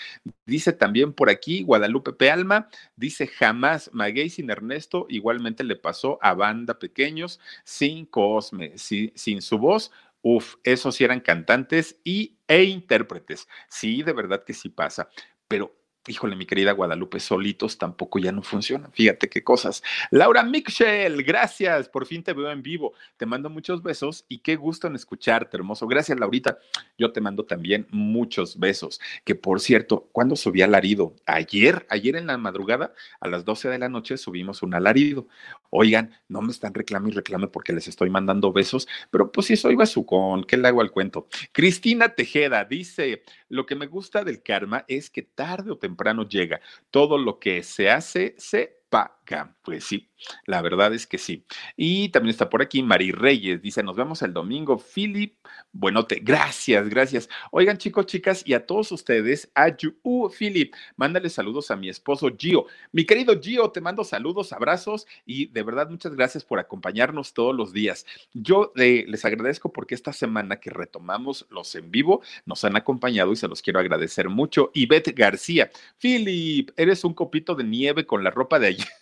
Dice 0.44 0.74
también 0.74 1.14
por 1.14 1.30
aquí 1.30 1.62
Guadalupe 1.62 2.12
Pealma, 2.12 2.68
dice 2.94 3.26
jamás 3.26 3.88
Maguey 3.94 4.28
sin 4.28 4.50
Ernesto, 4.50 5.06
igualmente 5.08 5.64
le 5.64 5.76
pasó 5.76 6.18
a 6.20 6.34
banda 6.34 6.78
pequeños 6.78 7.40
sin 7.64 8.04
Cosme, 8.04 8.74
sin 8.76 9.40
su 9.40 9.56
voz 9.56 9.90
Uf, 10.22 10.56
esos 10.64 10.94
sí 10.94 11.04
eran 11.04 11.20
cantantes 11.20 12.00
y, 12.04 12.38
e 12.48 12.64
intérpretes. 12.64 13.48
Sí, 13.68 14.02
de 14.02 14.12
verdad 14.12 14.44
que 14.44 14.54
sí 14.54 14.68
pasa. 14.68 15.08
Pero 15.48 15.82
híjole, 16.08 16.34
mi 16.34 16.46
querida 16.46 16.72
Guadalupe, 16.72 17.20
solitos 17.20 17.78
tampoco 17.78 18.18
ya 18.18 18.32
no 18.32 18.42
funcionan. 18.42 18.92
Fíjate 18.92 19.28
qué 19.28 19.44
cosas. 19.44 19.82
Laura 20.10 20.42
Michel, 20.42 21.22
gracias, 21.22 21.88
por 21.88 22.06
fin 22.06 22.22
te 22.22 22.32
veo 22.32 22.50
en 22.50 22.62
vivo. 22.62 22.94
Te 23.16 23.26
mando 23.26 23.48
muchos 23.50 23.82
besos 23.82 24.24
y 24.28 24.38
qué 24.38 24.56
gusto 24.56 24.86
en 24.88 24.96
escucharte, 24.96 25.56
hermoso. 25.56 25.86
Gracias, 25.86 26.18
Laurita. 26.18 26.58
Yo 26.98 27.12
te 27.12 27.20
mando 27.20 27.44
también 27.44 27.86
muchos 27.90 28.58
besos. 28.58 29.00
Que 29.24 29.34
por 29.34 29.60
cierto, 29.60 30.08
cuando 30.12 30.34
subí 30.34 30.62
alarido? 30.62 31.14
Ayer, 31.26 31.86
ayer 31.88 32.16
en 32.16 32.26
la 32.26 32.36
madrugada, 32.36 32.94
a 33.20 33.28
las 33.28 33.44
12 33.44 33.68
de 33.68 33.78
la 33.78 33.88
noche, 33.88 34.16
subimos 34.16 34.62
un 34.62 34.74
alarido. 34.74 35.28
Oigan, 35.74 36.10
no 36.28 36.42
me 36.42 36.52
están 36.52 36.74
reclamando 36.74 37.14
y 37.14 37.16
reclame 37.16 37.48
porque 37.48 37.72
les 37.72 37.88
estoy 37.88 38.10
mandando 38.10 38.52
besos, 38.52 38.86
pero 39.10 39.32
pues 39.32 39.46
si 39.46 39.56
soy 39.56 39.74
con 40.06 40.44
¿qué 40.44 40.58
le 40.58 40.68
hago 40.68 40.82
al 40.82 40.90
cuento? 40.90 41.28
Cristina 41.50 42.10
Tejeda 42.10 42.66
dice, 42.66 43.22
lo 43.48 43.64
que 43.64 43.74
me 43.74 43.86
gusta 43.86 44.22
del 44.22 44.42
karma 44.42 44.84
es 44.86 45.08
que 45.08 45.22
tarde 45.22 45.70
o 45.70 45.78
temprano 45.78 46.28
llega. 46.28 46.60
Todo 46.90 47.16
lo 47.16 47.38
que 47.38 47.62
se 47.62 47.90
hace, 47.90 48.34
se 48.36 48.82
paga. 48.90 49.21
Pues 49.62 49.84
sí, 49.84 50.10
la 50.44 50.60
verdad 50.60 50.92
es 50.92 51.06
que 51.06 51.18
sí. 51.18 51.46
Y 51.76 52.08
también 52.08 52.30
está 52.30 52.50
por 52.50 52.62
aquí 52.62 52.82
Mari 52.82 53.12
Reyes, 53.12 53.62
dice, 53.62 53.82
nos 53.82 53.96
vemos 53.96 54.20
el 54.22 54.32
domingo. 54.32 54.76
Philip, 54.78 55.36
buenote, 55.72 56.20
gracias, 56.22 56.88
gracias. 56.88 57.28
Oigan 57.52 57.78
chicos, 57.78 58.06
chicas, 58.06 58.42
y 58.44 58.54
a 58.54 58.66
todos 58.66 58.90
ustedes, 58.90 59.50
a 59.54 59.68
uh, 60.02 60.28
Philip, 60.30 60.74
mándale 60.96 61.30
saludos 61.30 61.70
a 61.70 61.76
mi 61.76 61.88
esposo 61.88 62.28
Gio. 62.36 62.66
Mi 62.90 63.04
querido 63.06 63.40
Gio, 63.40 63.70
te 63.70 63.80
mando 63.80 64.02
saludos, 64.02 64.52
abrazos 64.52 65.06
y 65.24 65.46
de 65.46 65.62
verdad 65.62 65.88
muchas 65.88 66.14
gracias 66.14 66.44
por 66.44 66.58
acompañarnos 66.58 67.32
todos 67.32 67.54
los 67.54 67.72
días. 67.72 68.04
Yo 68.32 68.72
eh, 68.76 69.04
les 69.06 69.24
agradezco 69.24 69.72
porque 69.72 69.94
esta 69.94 70.12
semana 70.12 70.58
que 70.58 70.70
retomamos 70.70 71.46
los 71.50 71.72
en 71.76 71.90
vivo, 71.90 72.22
nos 72.46 72.64
han 72.64 72.76
acompañado 72.76 73.32
y 73.32 73.36
se 73.36 73.48
los 73.48 73.62
quiero 73.62 73.78
agradecer 73.78 74.28
mucho. 74.28 74.70
Ivette 74.74 75.14
García, 75.14 75.70
Philip, 75.98 76.70
eres 76.76 77.04
un 77.04 77.14
copito 77.14 77.54
de 77.54 77.64
nieve 77.64 78.06
con 78.06 78.24
la 78.24 78.30
ropa 78.30 78.58
de 78.58 78.66
ayer 78.68 79.01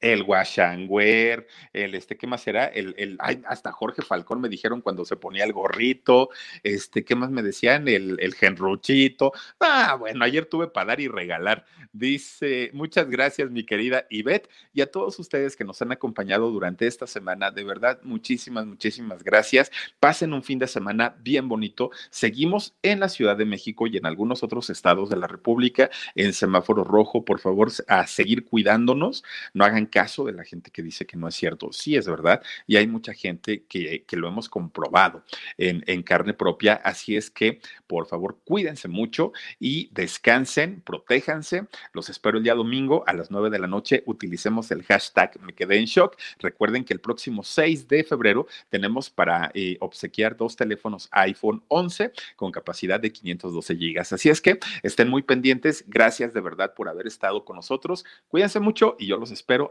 el 0.00 0.22
Washangwer, 0.22 1.46
el 1.72 1.94
este, 1.94 2.16
¿qué 2.16 2.26
más 2.26 2.46
era? 2.46 2.66
El, 2.66 2.94
el 2.98 3.18
hasta 3.20 3.72
Jorge 3.72 4.02
Falcón 4.02 4.40
me 4.40 4.48
dijeron 4.48 4.80
cuando 4.80 5.04
se 5.04 5.16
ponía 5.16 5.44
el 5.44 5.52
gorrito, 5.52 6.30
este, 6.62 7.04
¿qué 7.04 7.14
más 7.14 7.30
me 7.30 7.42
decían? 7.42 7.88
El, 7.88 8.18
el 8.20 8.34
genruchito. 8.34 9.32
Ah, 9.60 9.96
bueno, 9.98 10.24
ayer 10.24 10.46
tuve 10.46 10.68
para 10.68 10.86
dar 10.86 11.00
y 11.00 11.08
regalar. 11.08 11.64
Dice, 11.92 12.70
muchas 12.74 13.08
gracias, 13.08 13.50
mi 13.50 13.64
querida 13.64 14.06
Ivette, 14.10 14.48
y 14.72 14.82
a 14.82 14.90
todos 14.90 15.18
ustedes 15.18 15.56
que 15.56 15.64
nos 15.64 15.82
han 15.82 15.90
acompañado 15.90 16.50
durante 16.50 16.86
esta 16.86 17.06
semana. 17.06 17.50
De 17.50 17.64
verdad, 17.64 18.00
muchísimas, 18.02 18.66
muchísimas 18.66 19.22
gracias. 19.24 19.70
Pasen 19.98 20.32
un 20.32 20.42
fin 20.42 20.58
de 20.58 20.66
semana 20.66 21.16
bien 21.20 21.48
bonito. 21.48 21.90
Seguimos 22.10 22.74
en 22.82 23.00
la 23.00 23.08
Ciudad 23.08 23.36
de 23.36 23.46
México 23.46 23.86
y 23.86 23.96
en 23.96 24.06
algunos 24.06 24.42
otros 24.42 24.70
estados 24.70 25.10
de 25.10 25.16
la 25.16 25.26
República 25.26 25.90
en 26.14 26.32
semáforo 26.32 26.84
rojo. 26.84 27.24
Por 27.24 27.40
favor, 27.40 27.70
a 27.88 28.06
seguir 28.06 28.44
cuidándonos. 28.44 29.24
No 29.54 29.64
hagan 29.64 29.87
caso 29.90 30.24
de 30.24 30.32
la 30.32 30.44
gente 30.44 30.70
que 30.70 30.82
dice 30.82 31.06
que 31.06 31.16
no 31.16 31.28
es 31.28 31.34
cierto. 31.34 31.72
Sí 31.72 31.96
es 31.96 32.06
verdad 32.06 32.42
y 32.66 32.76
hay 32.76 32.86
mucha 32.86 33.12
gente 33.14 33.64
que, 33.68 34.04
que 34.04 34.16
lo 34.16 34.28
hemos 34.28 34.48
comprobado 34.48 35.24
en, 35.56 35.82
en 35.86 36.02
carne 36.02 36.34
propia. 36.34 36.74
Así 36.74 37.16
es 37.16 37.30
que, 37.30 37.60
por 37.86 38.06
favor, 38.06 38.38
cuídense 38.44 38.88
mucho 38.88 39.32
y 39.58 39.88
descansen, 39.92 40.80
protéjanse. 40.80 41.66
Los 41.92 42.08
espero 42.08 42.38
el 42.38 42.44
día 42.44 42.54
domingo 42.54 43.04
a 43.06 43.12
las 43.12 43.30
9 43.30 43.50
de 43.50 43.58
la 43.58 43.66
noche. 43.66 44.02
Utilicemos 44.06 44.70
el 44.70 44.82
hashtag 44.84 45.40
me 45.40 45.54
quedé 45.54 45.78
en 45.78 45.86
shock. 45.86 46.16
Recuerden 46.38 46.84
que 46.84 46.92
el 46.92 47.00
próximo 47.00 47.42
6 47.42 47.88
de 47.88 48.04
febrero 48.04 48.46
tenemos 48.68 49.10
para 49.10 49.50
eh, 49.54 49.76
obsequiar 49.80 50.36
dos 50.36 50.56
teléfonos 50.56 51.08
iPhone 51.12 51.62
11 51.68 52.12
con 52.36 52.52
capacidad 52.52 53.00
de 53.00 53.12
512 53.12 53.76
gigas. 53.76 54.12
Así 54.12 54.28
es 54.28 54.40
que 54.40 54.58
estén 54.82 55.08
muy 55.08 55.22
pendientes. 55.22 55.84
Gracias 55.86 56.32
de 56.32 56.40
verdad 56.40 56.74
por 56.74 56.88
haber 56.88 57.06
estado 57.06 57.44
con 57.44 57.56
nosotros. 57.56 58.04
Cuídense 58.28 58.60
mucho 58.60 58.96
y 58.98 59.06
yo 59.06 59.16
los 59.16 59.30
espero 59.30 59.70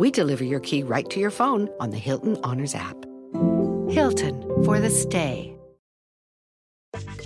we 0.00 0.10
deliver 0.10 0.42
your 0.42 0.60
key 0.60 0.82
right 0.82 1.06
to 1.10 1.20
your 1.20 1.30
phone 1.30 1.68
on 1.78 1.90
the 1.90 1.98
Hilton 1.98 2.38
Honors 2.42 2.74
app. 2.74 2.96
Hilton 3.90 4.42
for 4.64 4.80
the 4.80 4.88
stay. 4.88 5.54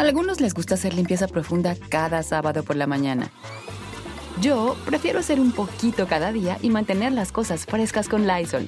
Algunos 0.00 0.40
les 0.40 0.54
gusta 0.54 0.74
hacer 0.74 0.92
limpieza 0.92 1.28
profunda 1.28 1.76
cada 1.88 2.24
sábado 2.24 2.64
por 2.64 2.74
la 2.74 2.88
mañana. 2.88 3.30
Yo 4.40 4.74
prefiero 4.84 5.20
hacer 5.20 5.38
un 5.38 5.52
poquito 5.52 6.08
cada 6.08 6.32
día 6.32 6.58
y 6.62 6.70
mantener 6.70 7.12
las 7.12 7.30
cosas 7.30 7.64
frescas 7.64 8.08
con 8.08 8.26
Lysol. 8.26 8.66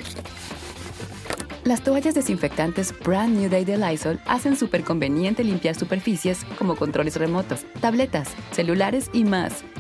Las 1.65 1.83
toallas 1.83 2.15
desinfectantes 2.15 2.95
Brand 3.01 3.37
New 3.37 3.51
Day 3.51 3.65
de 3.65 3.77
Lysol 3.77 4.21
hacen 4.27 4.55
súper 4.55 4.85
conveniente 4.85 5.43
limpiar 5.43 5.75
superficies 5.75 6.45
como 6.61 6.77
controles 6.77 7.17
remotos, 7.17 7.67
tabletas, 7.81 8.29
celulares 8.53 9.11
y 9.13 9.25
más, 9.25 9.65